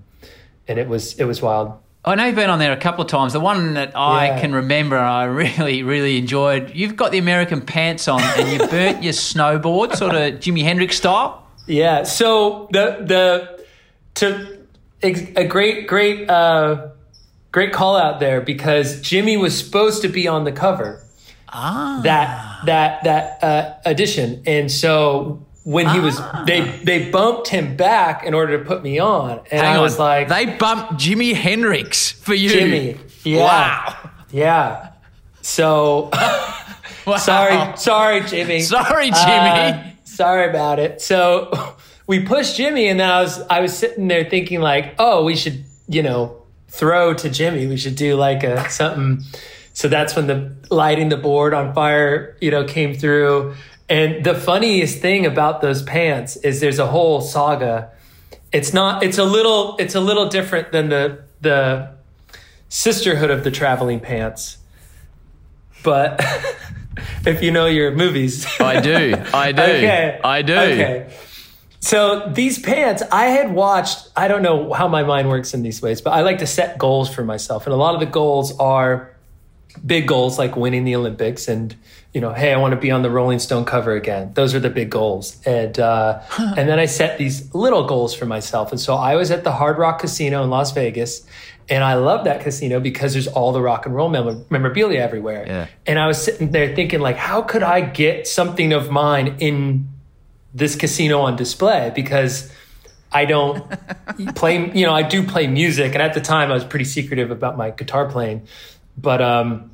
and 0.68 0.80
it 0.80 0.88
was 0.88 1.14
it 1.20 1.26
was 1.26 1.42
wild. 1.42 1.80
I 2.06 2.16
know 2.16 2.26
you've 2.26 2.36
been 2.36 2.50
on 2.50 2.60
there 2.60 2.72
a 2.72 2.78
couple 2.78 3.04
of 3.04 3.10
times. 3.10 3.34
The 3.34 3.42
one 3.42 3.74
that 3.74 3.92
I 3.98 4.28
yeah. 4.28 4.40
can 4.40 4.56
remember, 4.56 4.98
I 4.98 5.26
really, 5.26 5.84
really 5.84 6.18
enjoyed. 6.18 6.74
You've 6.74 6.96
got 6.96 7.12
the 7.12 7.18
American 7.18 7.60
pants 7.60 8.08
on, 8.08 8.22
and 8.22 8.50
you 8.50 8.66
burnt 8.68 9.04
your 9.04 9.14
snowboard, 9.14 9.96
sort 9.96 10.16
of 10.16 10.36
Jimi 10.36 10.64
Hendrix 10.64 10.96
style. 10.98 11.46
Yeah. 11.66 12.04
So 12.04 12.70
the 12.72 12.98
the 13.02 13.66
to 14.16 14.57
a 15.04 15.46
great 15.46 15.88
great 15.88 16.30
uh, 16.30 16.90
great 17.52 17.74
call 17.74 17.98
out 17.98 18.20
there 18.20 18.42
because 18.42 19.02
Jimi 19.02 19.40
was 19.40 19.58
supposed 19.58 20.02
to 20.02 20.08
be 20.08 20.28
on 20.28 20.44
the 20.44 20.52
cover. 20.52 21.04
Ah. 21.50 22.02
That 22.04 22.66
that 22.66 23.04
that 23.04 23.44
uh, 23.44 23.74
edition, 23.86 24.44
and 24.46 24.72
so 24.72 25.48
when 25.68 25.90
he 25.90 26.00
was 26.00 26.18
ah. 26.18 26.46
they 26.48 26.62
they 26.62 27.12
bumped 27.12 27.50
him 27.50 27.76
back 27.76 28.24
in 28.24 28.34
order 28.34 28.58
to 28.58 28.64
put 28.64 28.82
me 28.82 29.00
on 29.00 29.42
and 29.52 29.62
Hang 29.62 29.76
i 29.76 29.80
was 29.82 30.00
on. 30.00 30.06
like 30.06 30.30
they 30.30 30.46
bumped 30.46 30.94
jimi 30.94 31.34
hendrix 31.34 32.10
for 32.10 32.34
you 32.34 32.48
jimmy 32.48 32.98
yeah 33.26 33.44
wow 33.44 34.10
yeah 34.32 34.94
so 35.42 36.10
wow. 37.06 37.18
sorry 37.18 37.78
sorry 37.78 38.22
jimi 38.22 38.62
sorry 38.62 39.12
jimi 39.12 39.74
uh, 39.74 39.92
sorry 40.06 40.50
about 40.50 40.80
it 40.80 41.02
so 41.02 41.76
we 42.08 42.24
pushed 42.26 42.58
jimi 42.58 42.90
and 42.90 43.00
then 43.00 43.10
i 43.10 43.22
was 43.22 43.40
i 43.50 43.60
was 43.60 43.78
sitting 43.78 44.08
there 44.08 44.28
thinking 44.30 44.60
like 44.62 44.96
oh 44.98 45.24
we 45.24 45.36
should 45.36 45.64
you 45.88 46.02
know 46.02 46.42
throw 46.70 47.14
to 47.14 47.30
jimi 47.30 47.68
we 47.70 47.78
should 47.78 47.96
do 47.96 48.16
like 48.16 48.44
a 48.44 48.70
something 48.70 49.24
so 49.74 49.88
that's 49.88 50.16
when 50.16 50.26
the 50.28 50.56
lighting 50.70 51.10
the 51.10 51.18
board 51.18 51.54
on 51.54 51.74
fire 51.74 52.36
you 52.42 52.50
know 52.50 52.64
came 52.64 52.94
through 52.94 53.54
and 53.90 54.26
the 54.26 54.36
funniest 54.36 55.00
thing 55.00 55.26
about 55.26 55.62
those 55.62 55.82
pants 55.82 56.36
is 56.38 56.60
there's 56.60 56.80
a 56.80 56.88
whole 56.88 57.22
saga. 57.22 57.92
It's 58.52 58.74
not 58.74 59.04
it's 59.04 59.18
a 59.18 59.24
little 59.24 59.78
it's 59.78 59.96
a 59.96 60.02
little 60.02 60.28
different 60.28 60.72
than 60.72 60.90
the 60.90 61.24
the 61.42 61.92
sisterhood 62.70 63.32
of 63.32 63.44
the 63.44 63.52
traveling 63.52 64.00
pants. 64.00 64.58
But 65.84 66.20
if 67.26 67.42
you 67.42 67.52
know 67.52 67.68
your 67.68 67.92
movies. 67.92 68.46
I 68.60 68.82
do. 68.82 69.16
I 69.34 69.52
do. 69.54 69.62
Okay. 69.78 70.20
I 70.24 70.42
do. 70.42 70.54
Okay. 70.54 71.14
So 71.80 72.30
these 72.30 72.60
pants, 72.60 73.04
I 73.12 73.26
had 73.26 73.54
watched, 73.54 74.10
I 74.16 74.28
don't 74.28 74.42
know 74.42 74.74
how 74.74 74.88
my 74.88 75.04
mind 75.04 75.30
works 75.30 75.54
in 75.54 75.62
these 75.62 75.82
ways, 75.82 76.02
but 76.02 76.12
I 76.12 76.22
like 76.22 76.40
to 76.40 76.48
set 76.48 76.78
goals 76.78 77.14
for 77.14 77.24
myself. 77.24 77.66
And 77.66 77.74
a 77.74 77.78
lot 77.78 77.94
of 77.94 78.00
the 78.00 78.08
goals 78.08 78.58
are 78.60 79.16
big 79.86 80.08
goals 80.08 80.40
like 80.40 80.56
winning 80.56 80.86
the 80.86 80.96
Olympics 80.96 81.48
and 81.48 81.76
you 82.18 82.22
know, 82.22 82.34
hey, 82.34 82.52
I 82.52 82.58
want 82.58 82.72
to 82.72 82.80
be 82.80 82.90
on 82.90 83.04
the 83.04 83.12
Rolling 83.12 83.38
Stone 83.38 83.66
cover 83.66 83.94
again. 83.94 84.34
Those 84.34 84.56
are 84.56 84.60
the 84.60 84.72
big 84.72 84.90
goals. 84.90 85.40
And 85.46 85.78
uh, 85.78 86.22
and 86.40 86.68
then 86.68 86.80
I 86.80 86.88
set 86.88 87.20
these 87.20 87.54
little 87.54 87.86
goals 87.86 88.16
for 88.16 88.26
myself. 88.26 88.72
And 88.72 88.82
so 88.82 88.96
I 88.96 89.16
was 89.16 89.30
at 89.30 89.44
the 89.44 89.52
Hard 89.52 89.78
Rock 89.78 90.00
Casino 90.00 90.44
in 90.44 90.50
Las 90.50 90.72
Vegas. 90.72 91.28
And 91.70 91.84
I 91.84 91.94
love 91.94 92.24
that 92.24 92.42
casino 92.42 92.80
because 92.80 93.14
there's 93.14 93.28
all 93.28 93.52
the 93.52 93.62
rock 93.62 93.86
and 93.86 93.94
roll 93.94 94.10
mem- 94.10 94.46
memorabilia 94.50 95.00
everywhere. 95.00 95.46
Yeah. 95.46 95.68
And 95.86 96.00
I 96.00 96.08
was 96.08 96.20
sitting 96.20 96.52
there 96.52 96.74
thinking, 96.74 97.02
like, 97.02 97.18
how 97.18 97.44
could 97.44 97.62
I 97.62 97.82
get 97.82 98.26
something 98.26 98.74
of 98.74 98.90
mine 98.90 99.36
in 99.40 99.88
this 100.58 100.76
casino 100.76 101.20
on 101.22 101.36
display? 101.36 101.92
Because 101.96 102.52
I 103.12 103.26
don't 103.26 103.64
play, 104.36 104.72
you 104.74 104.86
know, 104.86 104.94
I 104.94 105.04
do 105.04 105.24
play 105.24 105.48
music. 105.48 105.94
And 105.94 106.02
at 106.02 106.14
the 106.14 106.22
time, 106.22 106.52
I 106.52 106.54
was 106.54 106.66
pretty 106.66 106.86
secretive 106.86 107.32
about 107.32 107.58
my 107.58 107.70
guitar 107.72 108.10
playing. 108.10 108.48
But 108.98 109.22
um, 109.22 109.72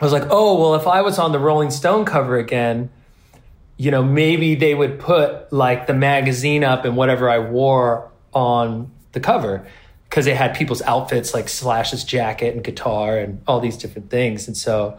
I 0.00 0.04
was 0.04 0.12
like, 0.12 0.26
oh, 0.30 0.58
well, 0.58 0.74
if 0.74 0.86
I 0.86 1.02
was 1.02 1.18
on 1.18 1.32
the 1.32 1.38
Rolling 1.38 1.70
Stone 1.70 2.06
cover 2.06 2.36
again, 2.36 2.90
you 3.76 3.90
know, 3.90 4.02
maybe 4.02 4.54
they 4.54 4.74
would 4.74 4.98
put 4.98 5.52
like 5.52 5.86
the 5.86 5.94
magazine 5.94 6.64
up 6.64 6.84
and 6.84 6.96
whatever 6.96 7.28
I 7.28 7.38
wore 7.38 8.10
on 8.32 8.90
the 9.12 9.20
cover 9.20 9.66
because 10.08 10.24
they 10.24 10.34
had 10.34 10.54
people's 10.54 10.82
outfits 10.82 11.34
like 11.34 11.48
Slash's 11.48 12.04
jacket 12.04 12.54
and 12.54 12.62
guitar 12.62 13.18
and 13.18 13.42
all 13.48 13.58
these 13.58 13.76
different 13.76 14.10
things. 14.10 14.46
And 14.46 14.56
so 14.56 14.96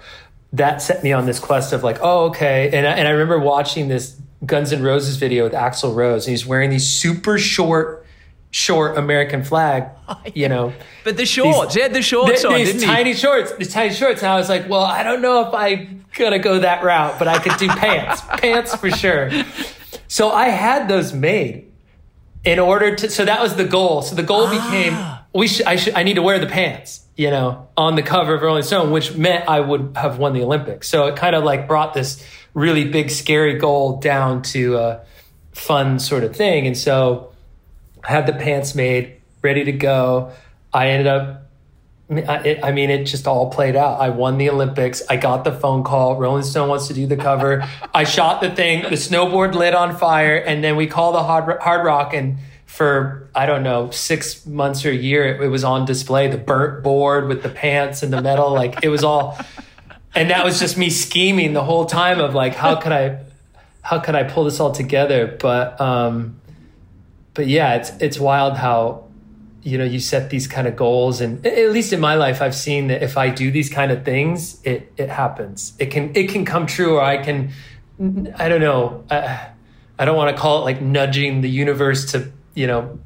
that 0.52 0.82
set 0.82 1.04
me 1.04 1.14
on 1.14 1.26
this 1.26 1.40
quest 1.40 1.72
of 1.74 1.84
like, 1.84 2.00
oh, 2.02 2.26
okay. 2.26 2.70
And 2.74 2.86
I, 2.86 2.92
and 2.92 3.08
I 3.08 3.12
remember 3.12 3.40
watching 3.40 3.88
this 3.88 4.18
Guns 4.46 4.72
N' 4.74 4.84
Roses 4.84 5.18
video 5.18 5.44
with 5.44 5.54
Axl 5.54 5.96
Rose 5.96 6.26
and 6.26 6.32
he's 6.32 6.46
wearing 6.46 6.70
these 6.70 6.88
super 6.88 7.38
short 7.38 8.06
short 8.52 8.98
American 8.98 9.44
flag, 9.44 9.90
you 10.34 10.48
know. 10.48 10.74
But 11.04 11.18
the 11.18 11.26
shorts, 11.26 11.74
these, 11.74 11.84
yeah, 11.84 11.88
the 11.90 12.02
shorts 12.02 12.42
th- 12.42 12.46
on, 12.46 12.54
these 12.54 12.84
tiny 12.84 13.12
he? 13.12 13.18
shorts, 13.18 13.54
these 13.56 13.74
tiny 13.74 13.94
shorts. 13.94 14.22
And 14.22 14.32
I 14.32 14.38
was 14.38 14.48
like, 14.48 14.70
well, 14.70 14.84
I 14.84 15.04
don't 15.04 15.22
know 15.22 15.48
if 15.48 15.54
I'm 15.54 16.06
gonna 16.18 16.40
go 16.40 16.60
that 16.60 16.84
route, 16.84 17.20
but 17.20 17.28
I 17.28 17.40
could 17.40 17.58
do 17.58 17.68
pants, 17.68 18.22
pants 18.38 18.74
for 18.76 18.90
sure. 18.90 19.30
So 20.08 20.30
I 20.30 20.48
had 20.48 20.88
those 20.88 21.14
made 21.14 21.72
in 22.46 22.60
order 22.60 22.96
to. 22.96 23.10
So 23.10 23.26
that 23.26 23.42
was 23.42 23.56
the 23.56 23.66
goal. 23.66 24.02
So 24.02 24.16
the 24.16 24.24
goal 24.24 24.46
ah. 24.48 24.52
became 24.52 25.16
we 25.36 25.50
should 25.50 25.66
I 25.66 25.76
should 25.76 25.96
I 25.96 26.04
need 26.04 26.14
to 26.14 26.22
wear 26.22 26.40
the 26.40 26.48
pants, 26.48 27.06
you 27.18 27.30
know, 27.30 27.68
on 27.76 27.96
the 27.96 28.04
cover 28.04 28.36
of 28.36 28.42
Rolling 28.42 28.64
Stone, 28.64 28.92
which 28.92 29.16
meant 29.16 29.50
I 29.50 29.60
would 29.60 29.92
have 29.98 30.18
won 30.18 30.34
the 30.34 30.44
Olympics. 30.44 30.88
So 30.88 31.08
it 31.08 31.18
kind 31.18 31.36
of 31.36 31.44
like 31.44 31.68
brought 31.68 31.94
this 31.94 32.26
really 32.56 32.86
big 32.86 33.12
scary 33.12 33.60
goal 33.60 34.00
down 34.00 34.42
to 34.42 34.78
a 34.78 35.02
fun 35.52 36.00
sort 36.00 36.24
of 36.24 36.36
thing, 36.36 36.66
and 36.66 36.76
so 36.76 37.32
I 38.04 38.12
had 38.12 38.26
the 38.26 38.34
pants 38.34 38.74
made, 38.74 39.22
ready 39.44 39.64
to 39.66 39.72
go. 39.72 40.32
I 40.74 40.90
ended 40.90 41.08
up 41.08 41.46
I 42.08 42.72
mean, 42.72 42.92
it 42.92 43.06
just 43.06 43.26
all 43.26 43.50
played 43.50 43.76
out. 43.76 44.00
I 44.00 44.10
won 44.10 44.38
the 44.38 44.52
Olympics. 44.52 45.02
I 45.10 45.16
got 45.16 45.44
the 45.44 45.52
phone 45.52 45.84
call. 45.84 46.18
Rolling 46.18 46.44
Stone 46.44 46.70
wants 46.70 46.88
to 46.90 46.94
do 46.94 47.08
the 47.08 47.18
cover. 47.18 47.68
I 47.96 48.04
shot 48.04 48.42
the 48.42 48.52
thing. 48.52 48.84
The 48.84 48.90
snowboard 48.90 49.56
lit 49.56 49.74
on 49.74 49.98
fire, 49.98 50.36
and 50.36 50.64
then 50.64 50.76
we 50.76 50.86
call 50.86 51.14
the 51.14 51.24
hard 51.24 51.60
hard 51.62 51.84
rock. 51.84 52.14
And 52.14 52.38
for 52.68 53.28
I 53.34 53.48
don't 53.48 53.64
know 53.64 53.90
six 53.90 54.46
months 54.46 54.86
or 54.86 54.92
a 54.92 54.96
year, 54.96 55.26
it, 55.26 55.42
it 55.42 55.48
was 55.48 55.64
on 55.64 55.86
display. 55.86 56.28
The 56.28 56.38
burnt 56.38 56.84
board 56.84 57.28
with 57.28 57.42
the 57.42 57.50
pants 57.50 58.04
and 58.04 58.14
the 58.14 58.22
metal, 58.22 58.54
like 58.54 58.84
it 58.84 58.90
was 58.90 59.04
all. 59.04 59.40
And 60.16 60.30
that 60.30 60.46
was 60.46 60.60
just 60.60 60.78
me 60.78 60.90
scheming 60.90 61.54
the 61.54 61.64
whole 61.64 61.86
time 61.86 62.20
of 62.20 62.34
like, 62.34 62.56
how 62.56 62.76
could 62.76 62.94
I, 62.94 63.20
how 63.82 64.00
could 64.00 64.16
I 64.16 64.24
pull 64.24 64.46
this 64.46 64.60
all 64.60 64.72
together? 64.72 65.38
But 65.40 65.80
um, 65.82 66.40
but 67.34 67.48
yeah, 67.48 67.76
it's 67.76 67.92
it's 68.00 68.20
wild 68.20 68.56
how 68.58 69.06
you 69.66 69.80
know 69.80 69.84
you 69.84 70.00
set 70.00 70.30
these 70.30 70.48
kind 70.48 70.68
of 70.68 70.76
goals. 70.76 71.20
And 71.20 71.46
at 71.46 71.72
least 71.72 71.92
in 71.92 72.00
my 72.00 72.16
life 72.16 72.42
i've 72.42 72.56
seen 72.56 72.88
that 72.88 73.04
if 73.04 73.18
i 73.18 73.30
do 73.30 73.52
these 73.52 73.70
kind 73.70 73.92
of 73.92 74.06
things 74.06 74.62
it 74.64 74.94
it 74.96 75.10
happens. 75.10 75.74
It 75.80 75.88
can 75.88 76.16
it 76.16 76.30
can 76.30 76.46
come 76.46 76.66
true 76.68 76.98
or 76.98 77.02
i 77.02 77.18
can 77.18 77.52
i 78.38 78.50
don't 78.50 78.62
know 78.62 79.04
i, 79.10 79.50
I 79.98 80.06
don't 80.06 80.18
want 80.18 80.36
to 80.36 80.42
call 80.42 80.60
it 80.60 80.62
like 80.62 80.82
nudging 80.82 81.42
the 81.42 81.50
universe 81.50 82.12
to 82.12 82.32
you 82.54 82.68
know 82.68 83.00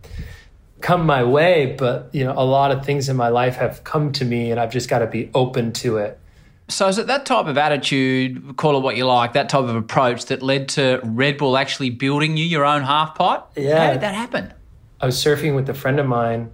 come 0.82 1.06
my 1.06 1.24
way 1.24 1.76
but 1.78 2.10
you 2.12 2.24
know 2.24 2.34
a 2.36 2.44
lot 2.44 2.72
of 2.72 2.86
things 2.86 3.08
in 3.08 3.16
my 3.16 3.30
life 3.30 3.56
have 3.56 3.84
come 3.84 4.12
to 4.14 4.26
me 4.26 4.52
and 4.52 4.60
i've 4.60 4.72
just 4.72 4.90
got 4.90 5.00
to 5.00 5.08
be 5.08 5.30
open 5.34 5.72
to 5.74 5.98
it 5.98 6.20
So 6.70 6.88
is 6.88 7.00
it 7.00 7.08
that 7.08 7.26
type 7.26 7.48
of 7.48 7.58
attitude, 7.58 8.56
call 8.56 8.78
it 8.78 8.82
what 8.82 8.96
you 8.96 9.06
like, 9.06 9.34
that 9.34 9.50
type 9.50 9.64
of 9.64 9.76
approach 9.76 10.26
that 10.26 10.44
led 10.44 10.70
to 10.70 11.02
Red 11.04 11.38
Bull 11.38 11.58
actually 11.58 11.90
building 11.90 12.38
you 12.38 12.46
your 12.46 12.64
own 12.64 12.84
half 12.84 13.16
pipe? 13.16 13.44
Yeah. 13.56 13.88
How 13.88 13.92
did 13.94 14.02
that 14.02 14.14
happen? 14.14 14.54
I 15.02 15.08
was 15.08 15.16
surfing 15.16 15.56
with 15.56 15.68
a 15.70 15.74
friend 15.74 16.00
of 16.00 16.06
mine, 16.06 16.52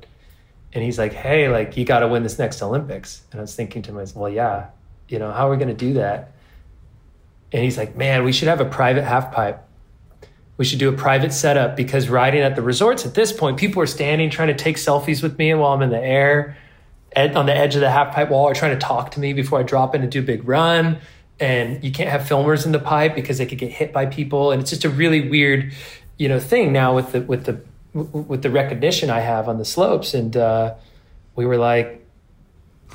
and 0.74 0.84
he's 0.84 0.98
like, 0.98 1.14
"Hey, 1.14 1.50
like 1.50 1.76
you 1.76 1.84
got 1.84 2.00
to 2.00 2.08
win 2.08 2.24
this 2.24 2.40
next 2.40 2.62
Olympics." 2.62 3.24
And 3.32 3.40
I 3.40 3.42
was 3.42 3.56
thinking 3.56 3.82
to 3.84 3.92
myself, 3.92 4.16
"Well, 4.16 4.32
yeah, 4.32 4.68
you 5.10 5.20
know, 5.20 5.32
how 5.32 5.48
are 5.48 5.52
we 5.52 5.58
going 5.58 5.68
to 5.68 5.74
do 5.74 5.94
that?" 5.94 6.32
And 7.52 7.64
he's 7.64 7.78
like, 7.78 7.96
"Man, 7.96 8.24
we 8.24 8.32
should 8.32 8.48
have 8.48 8.62
a 8.62 8.66
private 8.66 9.04
half 9.04 9.32
pipe. 9.32 9.62
We 10.58 10.64
should 10.64 10.80
do 10.80 10.88
a 10.88 10.94
private 10.94 11.34
setup 11.34 11.76
because 11.76 12.08
riding 12.08 12.42
at 12.42 12.56
the 12.56 12.62
resorts 12.62 13.06
at 13.06 13.16
this 13.16 13.34
point, 13.34 13.58
people 13.58 13.82
are 13.82 13.88
standing 13.88 14.30
trying 14.30 14.48
to 14.48 14.56
take 14.56 14.78
selfies 14.78 15.22
with 15.22 15.38
me 15.38 15.54
while 15.54 15.74
I'm 15.74 15.82
in 15.82 15.90
the 15.90 16.02
air, 16.02 16.56
ed- 17.16 17.36
on 17.36 17.46
the 17.46 17.56
edge 17.56 17.76
of 17.76 17.82
the 17.82 17.90
half 17.90 18.14
pipe 18.14 18.30
wall, 18.30 18.48
are 18.48 18.54
trying 18.54 18.78
to 18.78 18.80
talk 18.80 19.12
to 19.12 19.20
me 19.20 19.34
before 19.34 19.60
I 19.60 19.64
drop 19.64 19.96
in 19.96 20.02
and 20.02 20.12
do 20.12 20.20
a 20.20 20.24
big 20.24 20.48
run." 20.48 21.00
And 21.40 21.84
you 21.84 21.92
can't 21.92 22.10
have 22.10 22.22
filmers 22.22 22.66
in 22.66 22.72
the 22.72 22.80
pipe 22.80 23.14
because 23.14 23.38
they 23.40 23.46
could 23.46 23.58
get 23.58 23.72
hit 23.72 23.92
by 23.92 24.06
people, 24.06 24.52
and 24.52 24.62
it's 24.62 24.70
just 24.70 24.86
a 24.86 24.90
really 24.90 25.28
weird, 25.30 25.74
you 26.18 26.30
know, 26.30 26.40
thing 26.40 26.72
now 26.72 26.96
with 26.96 27.12
the 27.12 27.22
with 27.22 27.46
the 27.46 27.60
with 27.94 28.42
the 28.42 28.50
recognition 28.50 29.10
I 29.10 29.20
have 29.20 29.48
on 29.48 29.58
the 29.58 29.66
slopes. 29.66 30.14
And 30.14 30.36
uh, 30.36 30.76
we 31.36 31.46
were 31.46 31.58
like, 31.58 32.06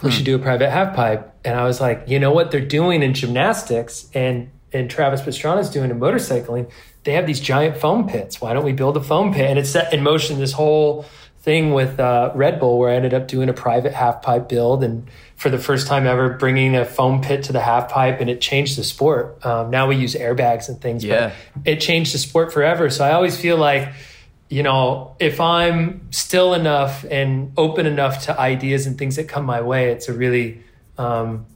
we 0.02 0.10
should 0.10 0.24
do 0.24 0.36
a 0.36 0.38
private 0.38 0.70
half 0.70 0.94
pipe. 0.94 1.34
And 1.44 1.58
I 1.58 1.64
was 1.64 1.80
like, 1.80 2.04
you 2.06 2.18
know 2.18 2.32
what 2.32 2.50
they're 2.50 2.60
doing 2.60 3.02
in 3.02 3.14
gymnastics 3.14 4.08
and 4.14 4.50
and 4.72 4.88
Travis 4.88 5.20
Pastrana's 5.20 5.70
doing 5.70 5.90
in 5.90 5.98
motorcycling? 5.98 6.70
They 7.04 7.12
have 7.12 7.26
these 7.26 7.40
giant 7.40 7.76
foam 7.78 8.06
pits. 8.06 8.40
Why 8.40 8.52
don't 8.52 8.64
we 8.64 8.72
build 8.72 8.96
a 8.96 9.02
foam 9.02 9.32
pit? 9.32 9.48
And 9.48 9.58
it 9.58 9.66
set 9.66 9.92
in 9.92 10.02
motion 10.02 10.38
this 10.38 10.52
whole 10.52 11.06
thing 11.42 11.72
with 11.72 11.98
uh, 11.98 12.32
Red 12.34 12.60
Bull, 12.60 12.78
where 12.78 12.90
I 12.90 12.94
ended 12.96 13.14
up 13.14 13.26
doing 13.26 13.48
a 13.48 13.52
private 13.54 13.92
half 13.92 14.22
pipe 14.22 14.48
build, 14.48 14.84
and 14.84 15.08
for 15.36 15.48
the 15.48 15.58
first 15.58 15.86
time 15.86 16.06
ever, 16.06 16.30
bringing 16.34 16.76
a 16.76 16.84
foam 16.84 17.22
pit 17.22 17.44
to 17.44 17.52
the 17.52 17.60
half 17.60 17.90
pipe, 17.90 18.20
and 18.20 18.28
it 18.28 18.40
changed 18.40 18.76
the 18.78 18.84
sport. 18.84 19.44
Um, 19.44 19.70
now 19.70 19.86
we 19.86 19.96
use 19.96 20.14
airbags 20.14 20.68
and 20.68 20.80
things, 20.80 21.02
Yeah. 21.02 21.32
but 21.54 21.68
it 21.72 21.80
changed 21.80 22.12
the 22.14 22.18
sport 22.18 22.52
forever. 22.52 22.90
So 22.90 23.04
I 23.04 23.12
always 23.12 23.40
feel 23.40 23.56
like 23.56 23.88
you 24.52 24.64
know, 24.64 25.14
if 25.20 25.40
I'm 25.40 26.08
still 26.10 26.54
enough 26.54 27.04
and 27.08 27.52
open 27.56 27.86
enough 27.86 28.24
to 28.24 28.36
ideas 28.36 28.84
and 28.84 28.98
things 28.98 29.14
that 29.14 29.28
come 29.28 29.44
my 29.44 29.60
way, 29.60 29.92
it's 29.92 30.08
a 30.08 30.12
really, 30.12 30.60
um, 30.98 31.46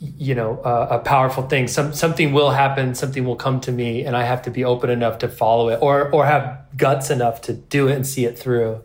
you 0.00 0.34
know, 0.34 0.58
uh, 0.60 0.88
a 0.90 0.98
powerful 0.98 1.42
thing. 1.46 1.68
Some 1.68 1.92
something 1.92 2.32
will 2.32 2.50
happen, 2.50 2.94
something 2.94 3.24
will 3.24 3.36
come 3.36 3.60
to 3.60 3.72
me, 3.72 4.04
and 4.04 4.16
I 4.16 4.22
have 4.22 4.42
to 4.42 4.50
be 4.50 4.64
open 4.64 4.88
enough 4.90 5.18
to 5.18 5.28
follow 5.28 5.68
it, 5.68 5.78
or 5.82 6.10
or 6.10 6.24
have 6.26 6.58
guts 6.76 7.10
enough 7.10 7.42
to 7.42 7.52
do 7.52 7.88
it 7.88 7.96
and 7.96 8.06
see 8.06 8.24
it 8.24 8.38
through. 8.38 8.82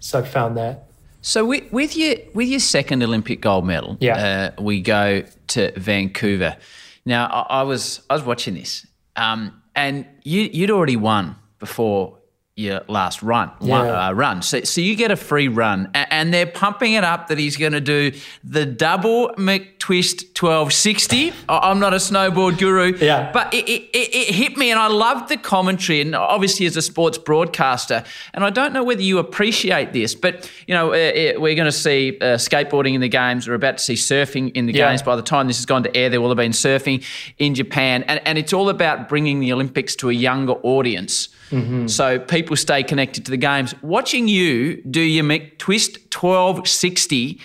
So 0.00 0.18
I've 0.18 0.28
found 0.28 0.56
that. 0.56 0.86
So 1.22 1.44
with, 1.44 1.70
with 1.72 1.96
your 1.96 2.16
with 2.34 2.48
your 2.48 2.60
second 2.60 3.02
Olympic 3.02 3.40
gold 3.40 3.66
medal, 3.66 3.96
Yeah. 4.00 4.52
uh, 4.58 4.62
we 4.62 4.80
go 4.80 5.22
to 5.48 5.72
Vancouver. 5.78 6.56
Now 7.04 7.26
I, 7.26 7.60
I 7.60 7.62
was 7.62 8.02
I 8.10 8.14
was 8.14 8.22
watching 8.24 8.54
this, 8.54 8.86
um, 9.16 9.60
and 9.74 10.04
you 10.24 10.42
you'd 10.52 10.70
already 10.70 10.96
won 10.96 11.36
before 11.58 12.18
your 12.56 12.82
last 12.88 13.22
run 13.22 13.48
one, 13.60 13.86
Yeah. 13.86 14.08
uh, 14.08 14.12
run. 14.12 14.42
So 14.42 14.62
so 14.64 14.80
you 14.82 14.94
get 14.96 15.10
a 15.10 15.16
free 15.16 15.48
run, 15.48 15.88
a- 15.94 16.12
and 16.12 16.34
they're 16.34 16.46
pumping 16.46 16.92
it 16.92 17.04
up 17.04 17.28
that 17.28 17.38
he's 17.38 17.56
going 17.56 17.72
to 17.72 17.80
do 17.80 18.12
the 18.44 18.66
double 18.66 19.30
McTwist 19.38 20.34
twelve 20.34 20.72
sixty. 20.72 21.32
I'm 21.48 21.78
not 21.78 21.94
a 21.94 21.96
snowboard 21.96 22.58
guru, 22.58 22.96
Yeah. 22.98 23.30
but 23.32 23.54
it, 23.54 23.66
it, 23.68 23.82
it, 23.96 24.14
it 24.14 24.34
hit 24.34 24.56
me, 24.58 24.70
and 24.70 24.78
I 24.78 24.88
loved 24.88 25.28
the 25.30 25.36
commentary. 25.38 26.00
And 26.02 26.14
obviously, 26.14 26.66
as 26.66 26.76
a 26.76 26.82
sports 26.82 27.16
broadcaster, 27.18 28.04
and 28.34 28.44
I 28.44 28.50
don't 28.50 28.72
know 28.74 28.84
whether 28.84 29.02
you 29.02 29.18
appreciate 29.18 29.92
this, 29.92 30.14
but 30.14 30.50
you 30.66 30.74
know, 30.74 30.92
uh, 30.92 30.96
uh, 30.96 31.40
we're 31.40 31.54
going 31.54 31.64
to 31.66 31.72
see 31.72 32.18
uh, 32.20 32.36
skateboarding 32.36 32.94
in 32.94 33.00
the 33.00 33.08
games. 33.08 33.48
We're 33.48 33.54
about 33.54 33.78
to 33.78 33.84
see 33.84 33.94
surfing 33.94 34.52
in 34.54 34.66
the 34.66 34.74
Yeah. 34.74 34.90
games. 34.90 35.02
By 35.02 35.16
the 35.16 35.22
time 35.22 35.46
this 35.46 35.56
has 35.58 35.66
gone 35.66 35.84
to 35.84 35.96
air, 35.96 36.10
there 36.10 36.20
will 36.20 36.28
have 36.28 36.36
been 36.36 36.52
surfing 36.52 37.04
in 37.38 37.54
Japan, 37.54 38.02
and, 38.08 38.20
and 38.26 38.36
it's 38.36 38.52
all 38.52 38.68
about 38.68 39.08
bringing 39.08 39.40
the 39.40 39.52
Olympics 39.52 39.96
to 39.96 40.10
a 40.10 40.12
younger 40.12 40.54
audience. 40.62 41.28
Mm-hmm. 41.50 41.86
So 41.88 42.18
people 42.18 42.56
stay 42.56 42.82
connected 42.82 43.24
to 43.26 43.30
the 43.30 43.36
games. 43.36 43.74
Watching 43.82 44.28
you 44.28 44.82
do 44.82 45.00
your 45.00 45.24
McTwist 45.24 46.14
1260 46.14 47.40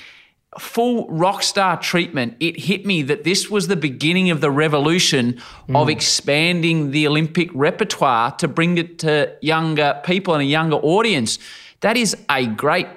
full 0.59 1.07
rock 1.09 1.43
star 1.43 1.79
treatment, 1.79 2.35
it 2.39 2.59
hit 2.59 2.85
me 2.85 3.01
that 3.03 3.23
this 3.23 3.49
was 3.49 3.67
the 3.67 3.75
beginning 3.75 4.29
of 4.29 4.41
the 4.41 4.51
revolution 4.51 5.37
of 5.69 5.87
mm. 5.87 5.91
expanding 5.91 6.91
the 6.91 7.07
Olympic 7.07 7.49
repertoire 7.53 8.31
to 8.37 8.47
bring 8.47 8.77
it 8.77 8.99
to 8.99 9.35
younger 9.41 9.99
people 10.05 10.33
and 10.33 10.41
a 10.41 10.45
younger 10.45 10.77
audience. 10.77 11.39
That 11.81 11.97
is 11.97 12.15
a 12.29 12.45
great 12.45 12.87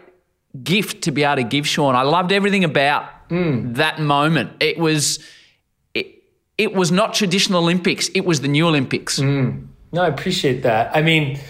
gift 0.62 1.02
to 1.02 1.12
be 1.12 1.24
able 1.24 1.36
to 1.36 1.42
give 1.42 1.66
Shaun. 1.66 1.94
I 1.94 2.02
loved 2.02 2.32
everything 2.32 2.64
about 2.64 3.28
mm. 3.28 3.74
that 3.76 4.00
moment. 4.00 4.52
It 4.60 4.78
was 4.78 5.18
it, 5.94 6.22
it 6.56 6.74
was 6.74 6.92
not 6.92 7.14
traditional 7.14 7.62
Olympics, 7.62 8.08
it 8.14 8.24
was 8.24 8.40
the 8.40 8.48
new 8.48 8.66
Olympics. 8.66 9.18
Mm. 9.18 9.66
No, 9.92 10.02
I 10.02 10.08
appreciate 10.08 10.62
that. 10.62 10.94
I 10.94 11.02
mean, 11.02 11.40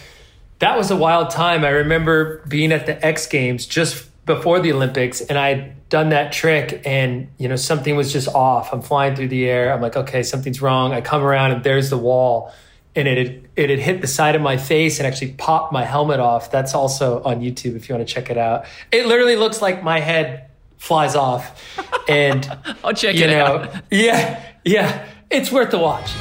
that 0.58 0.76
was 0.76 0.90
a 0.90 0.96
wild 0.96 1.30
time. 1.30 1.64
I 1.64 1.70
remember 1.70 2.44
being 2.48 2.72
at 2.72 2.86
the 2.86 3.04
X 3.04 3.26
Games 3.26 3.66
just 3.66 4.08
before 4.26 4.60
the 4.60 4.72
Olympics, 4.72 5.20
and 5.20 5.38
I 5.38 5.54
had 5.54 5.88
done 5.88 6.10
that 6.10 6.32
trick, 6.32 6.82
and 6.84 7.28
you 7.38 7.48
know 7.48 7.56
something 7.56 7.96
was 7.96 8.12
just 8.12 8.28
off. 8.28 8.72
I'm 8.72 8.82
flying 8.82 9.16
through 9.16 9.28
the 9.28 9.48
air. 9.48 9.72
I'm 9.72 9.80
like, 9.80 9.96
okay, 9.96 10.22
something's 10.22 10.60
wrong. 10.60 10.92
I 10.92 11.00
come 11.00 11.22
around, 11.22 11.52
and 11.52 11.64
there's 11.64 11.90
the 11.90 11.98
wall, 11.98 12.52
and 12.94 13.08
it 13.08 13.18
had, 13.18 13.48
it 13.56 13.70
had 13.70 13.78
hit 13.78 14.00
the 14.00 14.06
side 14.06 14.34
of 14.34 14.42
my 14.42 14.56
face 14.56 14.98
and 14.98 15.06
actually 15.06 15.32
popped 15.32 15.72
my 15.72 15.84
helmet 15.84 16.20
off. 16.20 16.50
That's 16.50 16.74
also 16.74 17.22
on 17.22 17.40
YouTube 17.40 17.76
if 17.76 17.88
you 17.88 17.94
want 17.94 18.06
to 18.06 18.12
check 18.12 18.30
it 18.30 18.38
out. 18.38 18.66
It 18.92 19.06
literally 19.06 19.36
looks 19.36 19.62
like 19.62 19.82
my 19.82 20.00
head 20.00 20.50
flies 20.76 21.16
off, 21.16 21.78
and 22.08 22.48
I'll 22.84 22.92
check 22.92 23.16
you 23.16 23.24
it 23.24 23.30
know, 23.30 23.44
out. 23.44 23.84
Yeah, 23.90 24.42
yeah, 24.64 25.06
it's 25.30 25.50
worth 25.50 25.70
the 25.70 25.78
watch. 25.78 26.12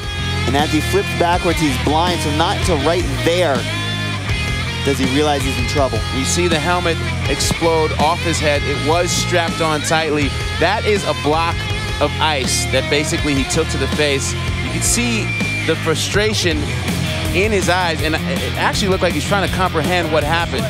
And 0.47 0.55
as 0.55 0.71
he 0.71 0.79
flips 0.79 1.09
backwards, 1.19 1.59
he's 1.59 1.77
blind, 1.83 2.21
so 2.21 2.35
not 2.37 2.57
until 2.57 2.77
right 2.77 3.03
there 3.23 3.55
does 4.85 4.97
he 4.97 5.05
realize 5.13 5.41
he's 5.41 5.57
in 5.59 5.67
trouble. 5.67 5.99
You 6.15 6.23
see 6.23 6.47
the 6.47 6.57
helmet 6.57 6.95
explode 7.29 7.91
off 7.99 8.19
his 8.21 8.39
head. 8.39 8.61
It 8.63 8.87
was 8.87 9.11
strapped 9.11 9.59
on 9.59 9.81
tightly. 9.81 10.29
That 10.61 10.85
is 10.85 11.03
a 11.03 11.13
block 11.23 11.55
of 11.99 12.09
ice 12.21 12.63
that 12.71 12.89
basically 12.89 13.33
he 13.33 13.43
took 13.51 13.67
to 13.69 13.77
the 13.77 13.87
face. 13.89 14.31
You 14.31 14.71
can 14.71 14.81
see 14.81 15.23
the 15.67 15.75
frustration 15.75 16.57
in 17.35 17.51
his 17.51 17.67
eyes, 17.67 18.01
and 18.01 18.15
it 18.15 18.57
actually 18.57 18.87
looked 18.87 19.03
like 19.03 19.13
he's 19.13 19.27
trying 19.27 19.47
to 19.49 19.53
comprehend 19.55 20.13
what 20.13 20.23
happened. 20.23 20.65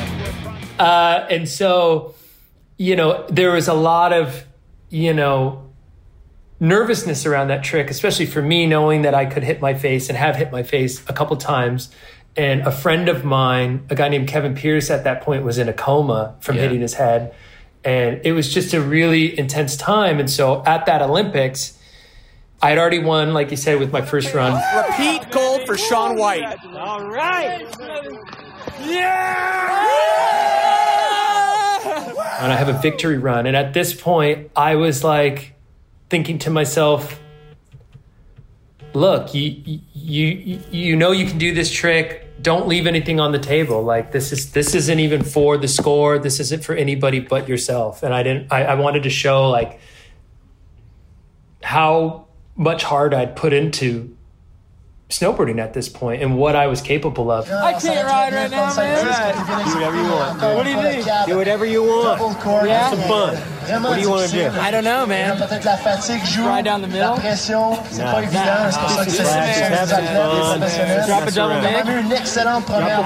Uh, 0.80 1.28
and 1.30 1.48
so, 1.48 2.16
you 2.78 2.96
know, 2.96 3.24
there 3.30 3.52
was 3.52 3.68
a 3.68 3.76
lot 3.76 4.14
of, 4.14 4.44
you 4.90 5.14
know, 5.14 5.67
nervousness 6.60 7.26
around 7.26 7.50
that 7.50 7.64
trick, 7.64 7.90
especially 7.90 8.26
for 8.26 8.42
me, 8.42 8.66
knowing 8.66 9.04
that 9.04 9.14
I 9.14 9.26
could 9.26 9.44
hit 9.44 9.62
my 9.62 9.74
face 9.74 10.10
and 10.10 10.18
have 10.18 10.36
hit 10.36 10.52
my 10.52 10.64
face 10.64 11.04
a 11.08 11.14
couple 11.14 11.36
times. 11.38 11.90
And 12.36 12.62
a 12.62 12.72
friend 12.72 13.10
of 13.10 13.24
mine, 13.26 13.86
a 13.90 13.96
guy 13.96 14.10
named 14.10 14.28
Kevin 14.28 14.56
Pearce 14.56 14.90
at 14.90 15.04
that 15.04 15.22
point, 15.22 15.44
was 15.44 15.58
in 15.58 15.70
a 15.70 15.74
coma 15.74 16.36
from 16.40 16.56
Yeah. 16.56 16.64
hitting 16.64 16.82
his 16.82 16.96
head. 16.96 17.34
And 17.84 18.20
it 18.24 18.34
was 18.34 18.54
just 18.54 18.74
a 18.74 18.82
really 18.82 19.38
intense 19.38 19.78
time. 19.78 20.20
And 20.20 20.30
so 20.30 20.64
at 20.66 20.86
that 20.88 21.02
Olympics, 21.02 21.74
I 22.62 22.70
had 22.70 22.80
already 22.80 23.00
won, 23.00 23.34
like 23.34 23.52
you 23.52 23.58
said, 23.58 23.80
with 23.80 23.94
my 23.94 24.02
first 24.02 24.34
run. 24.34 24.60
Repeat 24.76 25.32
gold 25.32 25.66
for 25.68 25.78
Shaun 25.78 26.18
White. 26.18 26.44
All 26.76 27.08
right. 27.08 27.66
Yeah! 28.84 29.78
And 32.42 32.52
I 32.52 32.56
have 32.56 32.70
a 32.70 32.74
victory 32.80 33.18
run. 33.18 33.46
And 33.48 33.56
at 33.56 33.74
this 33.74 34.00
point, 34.00 34.52
I 34.56 34.76
was 34.76 35.04
like 35.04 35.54
thinking 36.10 36.40
to 36.40 36.50
myself, 36.50 37.20
look, 38.94 39.34
you, 39.34 39.82
you, 39.94 40.62
you 40.72 40.96
know 40.96 41.12
you 41.12 41.28
can 41.28 41.38
do 41.38 41.54
this 41.54 41.72
trick. 41.72 42.24
don't 42.42 42.68
leave 42.68 42.88
anything 42.88 43.20
on 43.20 43.32
the 43.32 43.40
table. 43.40 43.84
Like 43.84 44.12
this 44.12 44.32
is 44.32 44.52
this 44.52 44.76
isn't 44.76 45.00
even 45.00 45.24
for 45.24 45.58
the 45.58 45.68
score. 45.68 46.20
This 46.20 46.40
isn't 46.40 46.64
for 46.64 46.76
anybody 46.76 47.20
but 47.20 47.48
yourself. 47.48 48.04
And 48.04 48.14
I 48.14 48.24
didn't. 48.24 48.52
I, 48.52 48.64
I 48.64 48.76
wanted 48.76 49.04
to 49.04 49.10
show 49.10 49.50
like 49.50 49.80
how 51.62 52.28
much 52.56 52.84
hard 52.84 53.14
I'd 53.14 53.36
put 53.36 53.54
into 53.54 54.17
snowboarding 55.10 55.60
at 55.60 55.74
this 55.74 55.88
point 55.88 56.22
and 56.22 56.38
what 56.38 56.54
I 56.56 56.68
was 56.68 56.82
capable 56.82 57.32
of. 57.32 57.50
I 57.50 57.80
can't 57.80 58.06
ride 58.06 58.34
right 58.34 58.52
now, 58.52 58.76
man. 58.76 59.06
Do 59.66 59.76
whatever 59.76 59.96
you 59.96 60.12
want. 60.12 60.42
What 60.42 60.64
do 60.64 60.70
you 60.70 60.82
think? 60.82 61.06
Do 61.28 61.38
whatever 61.38 61.66
you 61.66 61.82
want. 61.84 62.20
Yeah? 62.68 62.90
Have 62.90 63.00
some 63.00 63.08
fun. 63.08 63.38
What 63.84 63.96
do 63.96 64.02
you 64.02 64.10
want 64.10 64.30
to 64.30 64.36
do? 64.36 64.50
I 64.60 64.70
don't 64.70 64.84
know, 64.84 65.06
man. 65.06 65.40
Ride 65.40 66.66
down 66.66 66.82
the 66.82 66.88
middle? 66.88 67.16
Drop 67.16 67.24
a 71.28 71.32
double 71.32 71.62
mic? 71.62 71.86
Drop 71.86 71.88
a, 71.88 71.90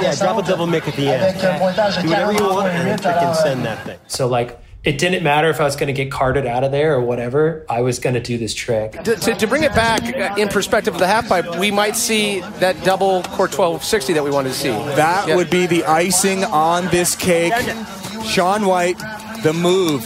yeah, 0.01 0.15
drop 0.15 0.43
a 0.43 0.47
double 0.47 0.65
mic 0.67 0.87
at 0.87 0.95
the 0.95 1.07
end. 1.07 1.39
Do 2.01 2.09
whatever 2.09 2.33
you 2.33 2.43
want 2.43 2.69
and 2.69 2.99
freaking 2.99 3.35
send 3.35 3.63
that 3.65 3.85
thing. 3.85 3.99
So 4.07 4.27
like 4.27 4.57
it 4.83 4.97
didn't 4.97 5.21
matter 5.23 5.49
if 5.49 5.59
I 5.61 5.63
was 5.63 5.75
going 5.75 5.87
to 5.87 5.93
get 5.93 6.11
carted 6.11 6.45
out 6.47 6.63
of 6.63 6.71
there 6.71 6.95
or 6.95 7.01
whatever. 7.01 7.65
I 7.69 7.81
was 7.81 7.99
going 7.99 8.15
to 8.15 8.19
do 8.19 8.37
this 8.39 8.53
trick. 8.55 8.93
To, 9.03 9.15
to, 9.15 9.35
to 9.35 9.47
bring 9.47 9.63
it 9.63 9.75
back 9.75 10.01
uh, 10.15 10.33
in 10.41 10.47
perspective 10.47 10.93
of 10.95 10.99
the 10.99 11.05
half 11.07 11.27
pipe, 11.29 11.57
we 11.59 11.69
might 11.69 11.95
see 11.95 12.39
that 12.59 12.83
double 12.83 13.21
cork 13.23 13.51
1260 13.51 14.13
that 14.13 14.23
we 14.23 14.31
wanted 14.31 14.49
to 14.49 14.55
see. 14.55 14.69
That 14.69 15.27
Yeah. 15.27 15.35
would 15.35 15.51
be 15.51 15.67
the 15.67 15.83
icing 15.85 16.43
on 16.45 16.87
this 16.87 17.15
cake. 17.15 17.53
Shaun 18.25 18.65
White, 18.65 18.97
the 19.43 19.53
move 19.53 20.03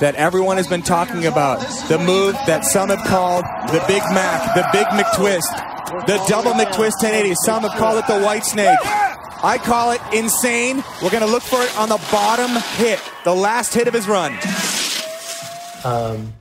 that 0.00 0.14
everyone 0.16 0.58
has 0.58 0.66
been 0.68 0.82
talking 0.82 1.26
about, 1.26 1.58
the 1.88 1.98
move 1.98 2.34
that 2.46 2.64
some 2.64 2.90
have 2.90 3.04
called 3.06 3.44
the 3.68 3.82
Big 3.88 4.02
Mac, 4.12 4.54
the 4.54 4.68
Big 4.72 4.86
McTwist, 4.88 6.06
the 6.06 6.22
Double 6.28 6.52
McTwist 6.52 7.02
1080. 7.02 7.34
Some 7.44 7.62
have 7.62 7.72
called 7.78 7.98
it 7.98 8.06
the 8.06 8.20
White 8.20 8.44
Snake. 8.44 8.78
I 9.44 9.58
call 9.58 9.90
it 9.90 10.00
insane. 10.14 10.82
We're 11.02 11.10
going 11.10 11.22
to 11.22 11.30
look 11.30 11.42
for 11.42 11.60
it 11.60 11.76
on 11.76 11.90
the 11.90 12.02
bottom 12.10 12.50
hit, 12.78 12.98
the 13.24 13.34
last 13.34 13.74
hit 13.74 13.86
of 13.86 13.92
his 13.92 14.08
run. 14.08 14.32
Um, 15.84 16.32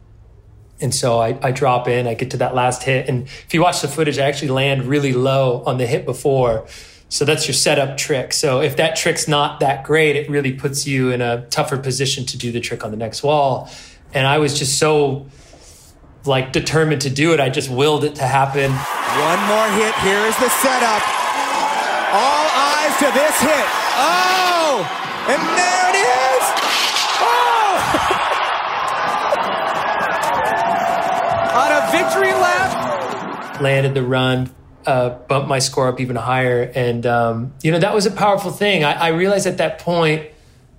and 0.80 0.96
so 0.96 1.20
I, 1.20 1.38
I 1.42 1.52
drop 1.52 1.90
in, 1.90 2.08
I 2.08 2.14
get 2.14 2.32
to 2.32 2.38
that 2.38 2.56
last 2.56 2.84
hit. 2.84 3.10
And 3.10 3.24
if 3.24 3.54
you 3.54 3.62
watch 3.62 3.82
the 3.82 3.90
footage, 3.90 4.20
I 4.20 4.26
actually 4.26 4.52
land 4.52 4.86
really 4.86 5.12
low 5.12 5.64
on 5.66 5.80
the 5.80 5.86
hit 5.86 6.06
before. 6.06 6.66
So 7.10 7.26
that's 7.26 7.46
your 7.46 7.56
setup 7.56 7.98
trick. 7.98 8.32
So 8.32 8.62
if 8.62 8.78
that 8.78 8.96
trick's 8.96 9.28
not 9.28 9.60
that 9.60 9.84
great, 9.84 10.16
it 10.16 10.30
really 10.30 10.54
puts 10.54 10.88
you 10.88 11.12
in 11.12 11.22
a 11.22 11.46
tougher 11.50 11.78
position 11.78 12.26
to 12.28 12.38
do 12.38 12.54
the 12.54 12.62
trick 12.62 12.86
on 12.86 12.92
the 12.92 12.98
next 12.98 13.22
wall. 13.22 13.70
And 14.14 14.26
I 14.26 14.38
was 14.38 14.58
just 14.58 14.80
so 14.80 15.28
like 16.26 16.54
determined 16.54 17.02
to 17.02 17.10
do 17.10 17.34
it. 17.34 17.42
I 17.42 17.50
just 17.50 17.70
willed 17.70 18.06
it 18.06 18.16
to 18.16 18.24
happen. 18.24 18.72
One 18.72 19.42
more 19.48 19.68
hit. 19.78 19.94
Here 19.96 20.26
is 20.26 20.38
the 20.38 20.48
setup. 20.48 21.04
All 22.16 22.43
eyes 22.84 22.98
to 23.00 23.06
this 23.06 23.40
hit. 23.42 23.66
Oh! 23.96 24.84
And 25.30 25.42
there 25.58 25.90
it 25.90 25.96
is! 25.96 26.44
Oh! 27.24 27.74
On 31.64 31.72
a 31.72 31.92
victory 31.92 32.34
lap, 32.34 33.62
landed 33.62 33.94
the 33.94 34.04
run, 34.04 34.50
uh, 34.86 35.12
bumped 35.12 35.48
my 35.48 35.60
score 35.60 35.88
up 35.88 36.00
even 36.02 36.16
higher. 36.16 36.64
And, 36.76 37.06
um, 37.06 37.54
you 37.62 37.72
know, 37.72 37.80
that 37.80 37.94
was 37.94 38.06
a 38.06 38.12
powerful 38.12 38.52
thing. 38.52 38.84
I, 38.84 38.94
I 38.94 39.08
realized 39.10 39.46
at 39.48 39.58
that 39.60 39.80
point, 39.80 40.28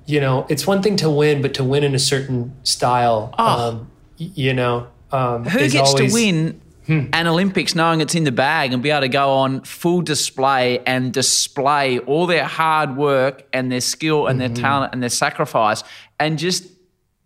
you 0.07 0.21
know, 0.21 0.45
it's 0.51 0.67
one 0.67 0.83
thing 0.83 0.97
to 0.97 1.09
win, 1.09 1.41
but 1.41 1.55
to 1.55 1.65
win 1.65 1.85
in 1.85 1.95
a 1.95 1.99
certain 1.99 2.55
style, 2.65 3.35
um, 3.39 3.91
y- 4.21 4.31
you 4.35 4.53
know, 4.53 4.89
um, 5.13 5.45
Who 5.45 5.59
is 5.61 5.73
gets 5.73 5.91
always- 5.95 6.13
to 6.13 6.15
win 6.15 6.61
Hmm. 6.87 7.07
an 7.15 7.27
Olympics 7.27 7.75
knowing 7.75 8.03
it's 8.03 8.15
in 8.15 8.25
the 8.25 8.33
bag 8.33 8.75
and 8.75 8.83
be 8.83 8.91
able 8.91 9.01
to 9.01 9.09
go 9.09 9.31
on 9.31 9.63
full 9.63 10.03
display 10.03 10.81
and 10.81 11.15
display 11.15 11.99
all 12.01 12.27
their 12.27 12.45
hard 12.45 12.97
work 12.97 13.47
and 13.55 13.73
their 13.73 13.81
skill 13.81 14.27
and 14.27 14.39
their 14.39 14.51
mm-hmm. 14.51 14.63
talent 14.63 14.93
and 14.93 15.03
their 15.03 15.09
sacrifice 15.09 15.83
and 16.21 16.39
just 16.39 16.65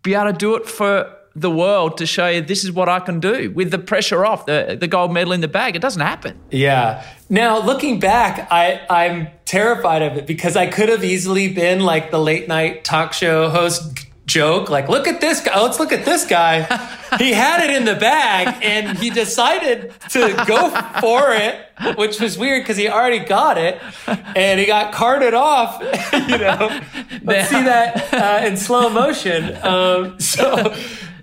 be 0.01 0.13
able 0.13 0.31
to 0.31 0.33
do 0.33 0.55
it 0.55 0.65
for 0.65 1.13
the 1.35 1.51
world 1.51 1.97
to 1.97 2.05
show 2.05 2.27
you 2.27 2.41
this 2.41 2.63
is 2.63 2.71
what 2.71 2.89
I 2.89 2.99
can 2.99 3.19
do 3.19 3.51
with 3.51 3.71
the 3.71 3.79
pressure 3.79 4.25
off, 4.25 4.45
the, 4.45 4.77
the 4.79 4.87
gold 4.87 5.13
medal 5.13 5.31
in 5.31 5.41
the 5.41 5.47
bag. 5.47 5.75
It 5.75 5.81
doesn't 5.81 6.01
happen. 6.01 6.39
Yeah. 6.51 7.05
Now 7.29 7.63
looking 7.63 7.99
back, 7.99 8.47
I, 8.51 8.81
I'm 8.89 9.27
terrified 9.45 10.01
of 10.01 10.17
it 10.17 10.25
because 10.25 10.55
I 10.55 10.67
could 10.67 10.89
have 10.89 11.03
easily 11.03 11.53
been 11.53 11.81
like 11.81 12.11
the 12.11 12.19
late 12.19 12.47
night 12.47 12.83
talk 12.83 13.13
show 13.13 13.49
host 13.49 14.05
joke, 14.29 14.69
like, 14.69 14.87
look 14.87 15.07
at 15.07 15.19
this 15.19 15.41
guy. 15.41 15.59
Let's 15.59 15.79
look 15.79 15.91
at 15.91 16.05
this 16.05 16.25
guy. 16.25 16.61
he 17.17 17.33
had 17.33 17.67
it 17.67 17.75
in 17.75 17.83
the 17.83 17.95
bag 17.95 18.63
and 18.63 18.97
he 18.97 19.09
decided 19.09 19.91
to 20.09 20.43
go 20.47 20.69
for 21.01 21.33
it, 21.33 21.97
which 21.97 22.21
was 22.21 22.37
weird 22.37 22.63
because 22.63 22.77
he 22.77 22.87
already 22.87 23.19
got 23.19 23.57
it 23.57 23.81
and 24.07 24.59
he 24.59 24.65
got 24.65 24.93
carted 24.93 25.33
off. 25.33 25.81
you 26.13 26.37
know, 26.37 26.81
let's 27.23 27.49
see 27.49 27.63
that 27.63 28.13
uh, 28.13 28.47
in 28.47 28.55
slow 28.55 28.89
motion. 28.89 29.57
Um, 29.65 30.19
so. 30.19 30.73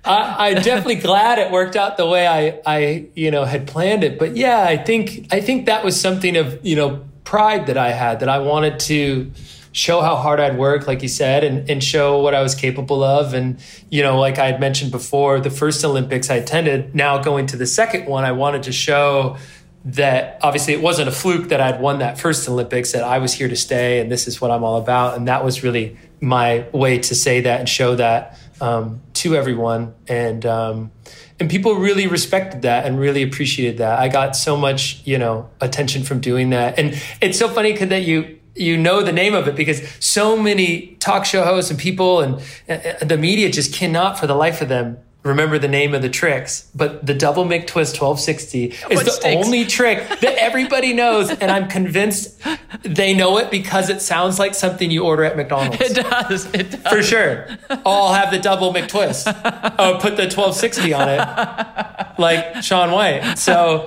I, 0.04 0.50
I'm 0.50 0.62
definitely 0.62 0.96
glad 0.96 1.40
it 1.40 1.50
worked 1.50 1.74
out 1.74 1.96
the 1.96 2.06
way 2.06 2.28
I, 2.28 2.60
I, 2.64 3.08
you 3.16 3.32
know, 3.32 3.44
had 3.44 3.66
planned 3.66 4.04
it. 4.04 4.20
But 4.20 4.36
yeah, 4.36 4.62
I 4.62 4.76
think, 4.76 5.26
I 5.32 5.40
think 5.40 5.66
that 5.66 5.84
was 5.84 6.00
something 6.00 6.36
of, 6.36 6.64
you 6.64 6.76
know, 6.76 7.04
pride 7.24 7.66
that 7.66 7.76
I 7.76 7.90
had 7.90 8.20
that 8.20 8.28
I 8.28 8.38
wanted 8.38 8.78
to 8.80 9.32
show 9.76 10.00
how 10.00 10.16
hard 10.16 10.40
I'd 10.40 10.56
worked, 10.56 10.86
like 10.86 11.02
you 11.02 11.08
said, 11.08 11.44
and, 11.44 11.68
and 11.68 11.84
show 11.84 12.22
what 12.22 12.34
I 12.34 12.40
was 12.40 12.54
capable 12.54 13.04
of. 13.04 13.34
And, 13.34 13.58
you 13.90 14.02
know, 14.02 14.18
like 14.18 14.38
I 14.38 14.46
had 14.46 14.58
mentioned 14.58 14.90
before, 14.90 15.38
the 15.38 15.50
first 15.50 15.84
Olympics 15.84 16.30
I 16.30 16.36
attended, 16.36 16.94
now 16.94 17.18
going 17.18 17.44
to 17.48 17.58
the 17.58 17.66
second 17.66 18.06
one, 18.06 18.24
I 18.24 18.32
wanted 18.32 18.62
to 18.62 18.72
show 18.72 19.36
that 19.84 20.38
obviously 20.42 20.72
it 20.72 20.80
wasn't 20.80 21.08
a 21.08 21.12
fluke 21.12 21.50
that 21.50 21.60
I'd 21.60 21.78
won 21.78 21.98
that 21.98 22.18
first 22.18 22.48
Olympics, 22.48 22.92
that 22.92 23.04
I 23.04 23.18
was 23.18 23.34
here 23.34 23.48
to 23.48 23.54
stay 23.54 24.00
and 24.00 24.10
this 24.10 24.26
is 24.26 24.40
what 24.40 24.50
I'm 24.50 24.64
all 24.64 24.78
about. 24.78 25.14
And 25.14 25.28
that 25.28 25.44
was 25.44 25.62
really 25.62 25.98
my 26.22 26.66
way 26.72 26.98
to 26.98 27.14
say 27.14 27.42
that 27.42 27.60
and 27.60 27.68
show 27.68 27.96
that 27.96 28.38
um, 28.62 29.02
to 29.12 29.36
everyone. 29.36 29.94
And, 30.08 30.46
um, 30.46 30.90
and 31.38 31.50
people 31.50 31.74
really 31.74 32.06
respected 32.06 32.62
that 32.62 32.86
and 32.86 32.98
really 32.98 33.22
appreciated 33.22 33.78
that. 33.78 33.98
I 33.98 34.08
got 34.08 34.34
so 34.36 34.56
much, 34.56 35.02
you 35.04 35.18
know, 35.18 35.50
attention 35.60 36.02
from 36.02 36.20
doing 36.20 36.48
that. 36.50 36.78
And 36.78 36.98
it's 37.20 37.38
so 37.38 37.50
funny 37.50 37.74
'cause 37.74 37.90
that 37.90 38.04
you, 38.04 38.35
you 38.56 38.76
know 38.76 39.02
the 39.02 39.12
name 39.12 39.34
of 39.34 39.48
it 39.48 39.54
because 39.54 39.82
so 40.00 40.36
many 40.36 40.96
talk 41.00 41.24
show 41.24 41.44
hosts 41.44 41.70
and 41.70 41.78
people 41.78 42.20
and 42.20 42.34
uh, 42.68 43.04
the 43.04 43.18
media 43.18 43.50
just 43.50 43.72
cannot 43.72 44.18
for 44.18 44.26
the 44.26 44.34
life 44.34 44.60
of 44.62 44.68
them 44.68 44.98
remember 45.26 45.58
the 45.58 45.68
name 45.68 45.94
of 45.94 46.02
the 46.02 46.08
tricks. 46.08 46.70
But 46.74 47.04
the 47.04 47.14
double 47.14 47.44
McTwist 47.44 48.00
1260 48.00 48.64
is 48.66 48.80
What 48.96 49.04
the 49.04 49.10
sticks? 49.10 49.44
only 49.46 49.64
trick 49.64 50.08
that 50.20 50.36
everybody 50.38 50.92
knows. 50.92 51.30
And 51.30 51.50
I'm 51.50 51.68
convinced 51.68 52.40
they 52.82 53.12
know 53.14 53.38
it 53.38 53.50
because 53.50 53.90
it 53.90 54.00
sounds 54.00 54.38
like 54.38 54.54
something 54.54 54.90
you 54.90 55.04
order 55.04 55.24
at 55.24 55.36
McDonald's. 55.36 55.80
It 55.80 55.94
does. 55.94 56.46
It 56.54 56.70
does. 56.70 56.92
For 56.92 57.02
sure. 57.02 57.46
Oh, 57.70 58.06
I'll 58.06 58.14
have 58.14 58.30
the 58.30 58.38
double 58.38 58.72
McTwist. 58.72 59.26
Oh, 59.78 59.94
put 60.00 60.16
the 60.16 60.22
1260 60.24 60.92
on 60.94 61.08
it. 61.08 62.18
Like 62.18 62.62
Shaun 62.62 62.92
White. 62.92 63.36
So 63.36 63.86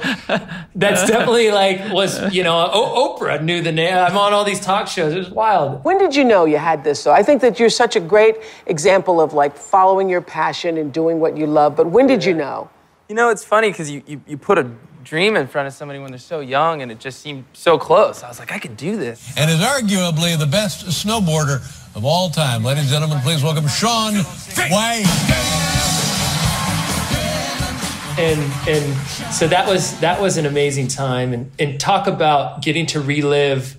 that's 0.76 1.08
definitely 1.08 1.52
like 1.52 1.92
was, 1.92 2.32
you 2.34 2.44
know, 2.44 2.70
o- 2.72 3.18
Oprah 3.18 3.42
knew 3.42 3.62
the 3.62 3.72
name. 3.72 3.94
I'm 3.96 4.16
on 4.18 4.34
all 4.34 4.44
these 4.44 4.60
talk 4.60 4.88
shows. 4.88 5.14
It 5.14 5.18
was 5.18 5.30
wild. 5.30 5.84
When 5.84 5.98
did 5.98 6.16
you 6.16 6.24
know 6.24 6.46
you 6.46 6.58
had 6.58 6.84
this 6.84 7.02
So 7.02 7.12
I 7.12 7.24
think 7.24 7.42
that 7.42 7.60
you're 7.60 7.70
such 7.72 7.96
a 7.96 8.00
great 8.00 8.36
example 8.68 9.20
of 9.22 9.34
like 9.34 9.56
following 9.56 10.10
your 10.10 10.22
passion 10.22 10.78
and 10.78 10.94
doing 10.94 11.20
what 11.20 11.29
you 11.38 11.48
love, 11.48 11.76
but 11.76 11.88
when 11.88 12.08
did 12.08 12.24
you 12.26 12.34
know? 12.34 12.70
You 13.08 13.16
know, 13.16 13.30
it's 13.30 13.44
funny 13.44 13.70
because 13.72 13.90
you, 13.90 14.04
you, 14.06 14.22
you 14.28 14.38
put 14.38 14.58
a 14.58 14.70
dream 15.04 15.36
in 15.36 15.48
front 15.48 15.68
of 15.68 15.74
somebody 15.74 16.00
when 16.00 16.12
they're 16.12 16.20
so 16.20 16.40
young 16.40 16.82
and 16.82 16.92
it 16.92 17.00
just 17.00 17.22
seemed 17.22 17.46
so 17.54 17.78
close. 17.78 18.22
I 18.22 18.28
was 18.28 18.38
like, 18.40 18.52
I 18.52 18.60
could 18.60 18.78
do 18.78 18.98
this. 18.98 19.34
and 19.38 19.50
is 19.50 19.60
arguably 19.60 20.38
the 20.38 20.46
best 20.46 20.86
snowboarder 20.86 21.58
of 21.96 22.06
all 22.06 22.30
time. 22.30 22.64
Ladies 22.64 22.84
and 22.84 22.92
gentlemen, 22.92 23.20
please 23.22 23.42
welcome 23.44 23.68
Shaun 23.68 24.14
White. 24.70 25.06
and 28.20 28.40
and 28.68 28.98
so 29.34 29.48
that 29.48 29.68
was 29.68 30.00
that 30.02 30.22
was 30.22 30.38
an 30.38 30.46
amazing 30.46 30.88
time 30.88 31.34
and 31.34 31.52
and 31.58 31.80
talk 31.80 32.06
about 32.08 32.62
getting 32.62 32.86
to 32.86 33.00
relive 33.00 33.78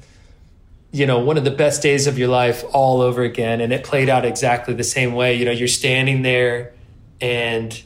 you 0.93 1.07
know 1.07 1.19
one 1.19 1.37
of 1.37 1.45
the 1.45 1.51
best 1.51 1.83
days 1.83 2.07
of 2.07 2.19
your 2.19 2.29
life 2.29 2.65
all 2.73 3.03
over 3.03 3.23
again 3.23 3.61
and 3.61 3.73
it 3.73 3.85
played 3.85 4.09
out 4.09 4.25
exactly 4.25 4.73
the 4.73 4.85
same 4.85 5.13
way 5.13 5.35
you 5.35 5.45
know 5.45 5.51
you're 5.51 5.69
standing 5.69 6.23
there 6.23 6.73
and 7.21 7.83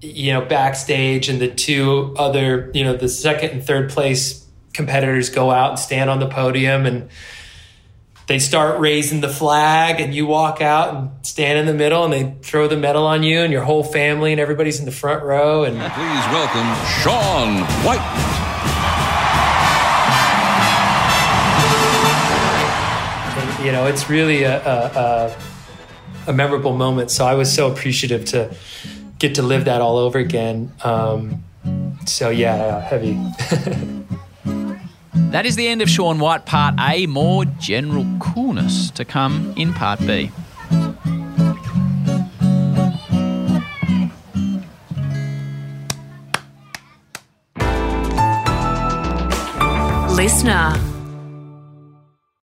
you 0.00 0.32
know 0.32 0.40
backstage 0.44 1.28
and 1.28 1.40
the 1.40 1.48
two 1.48 2.14
other 2.18 2.70
you 2.74 2.84
know 2.84 2.96
the 2.96 3.08
second 3.08 3.50
and 3.50 3.64
third 3.64 3.90
place 3.90 4.46
competitors 4.72 5.28
go 5.30 5.50
out 5.50 5.70
and 5.70 5.78
stand 5.78 6.08
on 6.08 6.20
the 6.20 6.28
podium 6.28 6.86
and 6.86 7.10
they 8.26 8.38
start 8.38 8.78
raising 8.78 9.20
the 9.20 9.28
flag 9.28 10.00
and 10.00 10.14
you 10.14 10.24
walk 10.24 10.60
out 10.60 10.94
and 10.94 11.10
stand 11.26 11.58
in 11.58 11.66
the 11.66 11.74
middle 11.74 12.04
and 12.04 12.12
they 12.12 12.36
throw 12.42 12.68
the 12.68 12.76
medal 12.76 13.04
on 13.04 13.24
you 13.24 13.40
and 13.40 13.52
your 13.52 13.64
whole 13.64 13.82
family 13.82 14.30
and 14.30 14.40
everybody's 14.40 14.78
in 14.78 14.84
the 14.84 14.92
front 14.92 15.24
row 15.24 15.64
and 15.64 15.74
Please 15.74 16.24
welcome 16.32 16.68
Shaun 17.02 17.58
White. 17.84 17.98
And, 23.36 23.66
you 23.66 23.72
know, 23.72 23.86
it's 23.86 24.08
really 24.08 24.44
a, 24.44 24.64
a, 24.64 24.76
a, 24.94 25.36
a 26.30 26.32
memorable 26.32 26.74
moment. 26.74 27.10
So 27.10 27.26
I 27.26 27.34
was 27.34 27.52
so 27.52 27.70
appreciative 27.70 28.24
to 28.26 28.54
get 29.18 29.34
to 29.34 29.42
live 29.42 29.66
that 29.66 29.82
all 29.82 29.98
over 29.98 30.18
again. 30.18 30.72
Um, 30.82 31.44
so 32.06 32.30
yeah, 32.30 32.54
uh, 32.54 32.80
heavy. 32.80 33.12
that 35.30 35.44
is 35.44 35.56
the 35.56 35.68
end 35.68 35.82
of 35.82 35.90
Shaun 35.90 36.20
White 36.20 36.46
Part 36.46 36.76
A. 36.78 37.06
More 37.06 37.44
general 37.44 38.06
coolness 38.20 38.90
to 38.92 39.04
come 39.04 39.52
in 39.56 39.74
Part 39.74 39.98
B. 40.00 40.30
Listener 50.14 50.74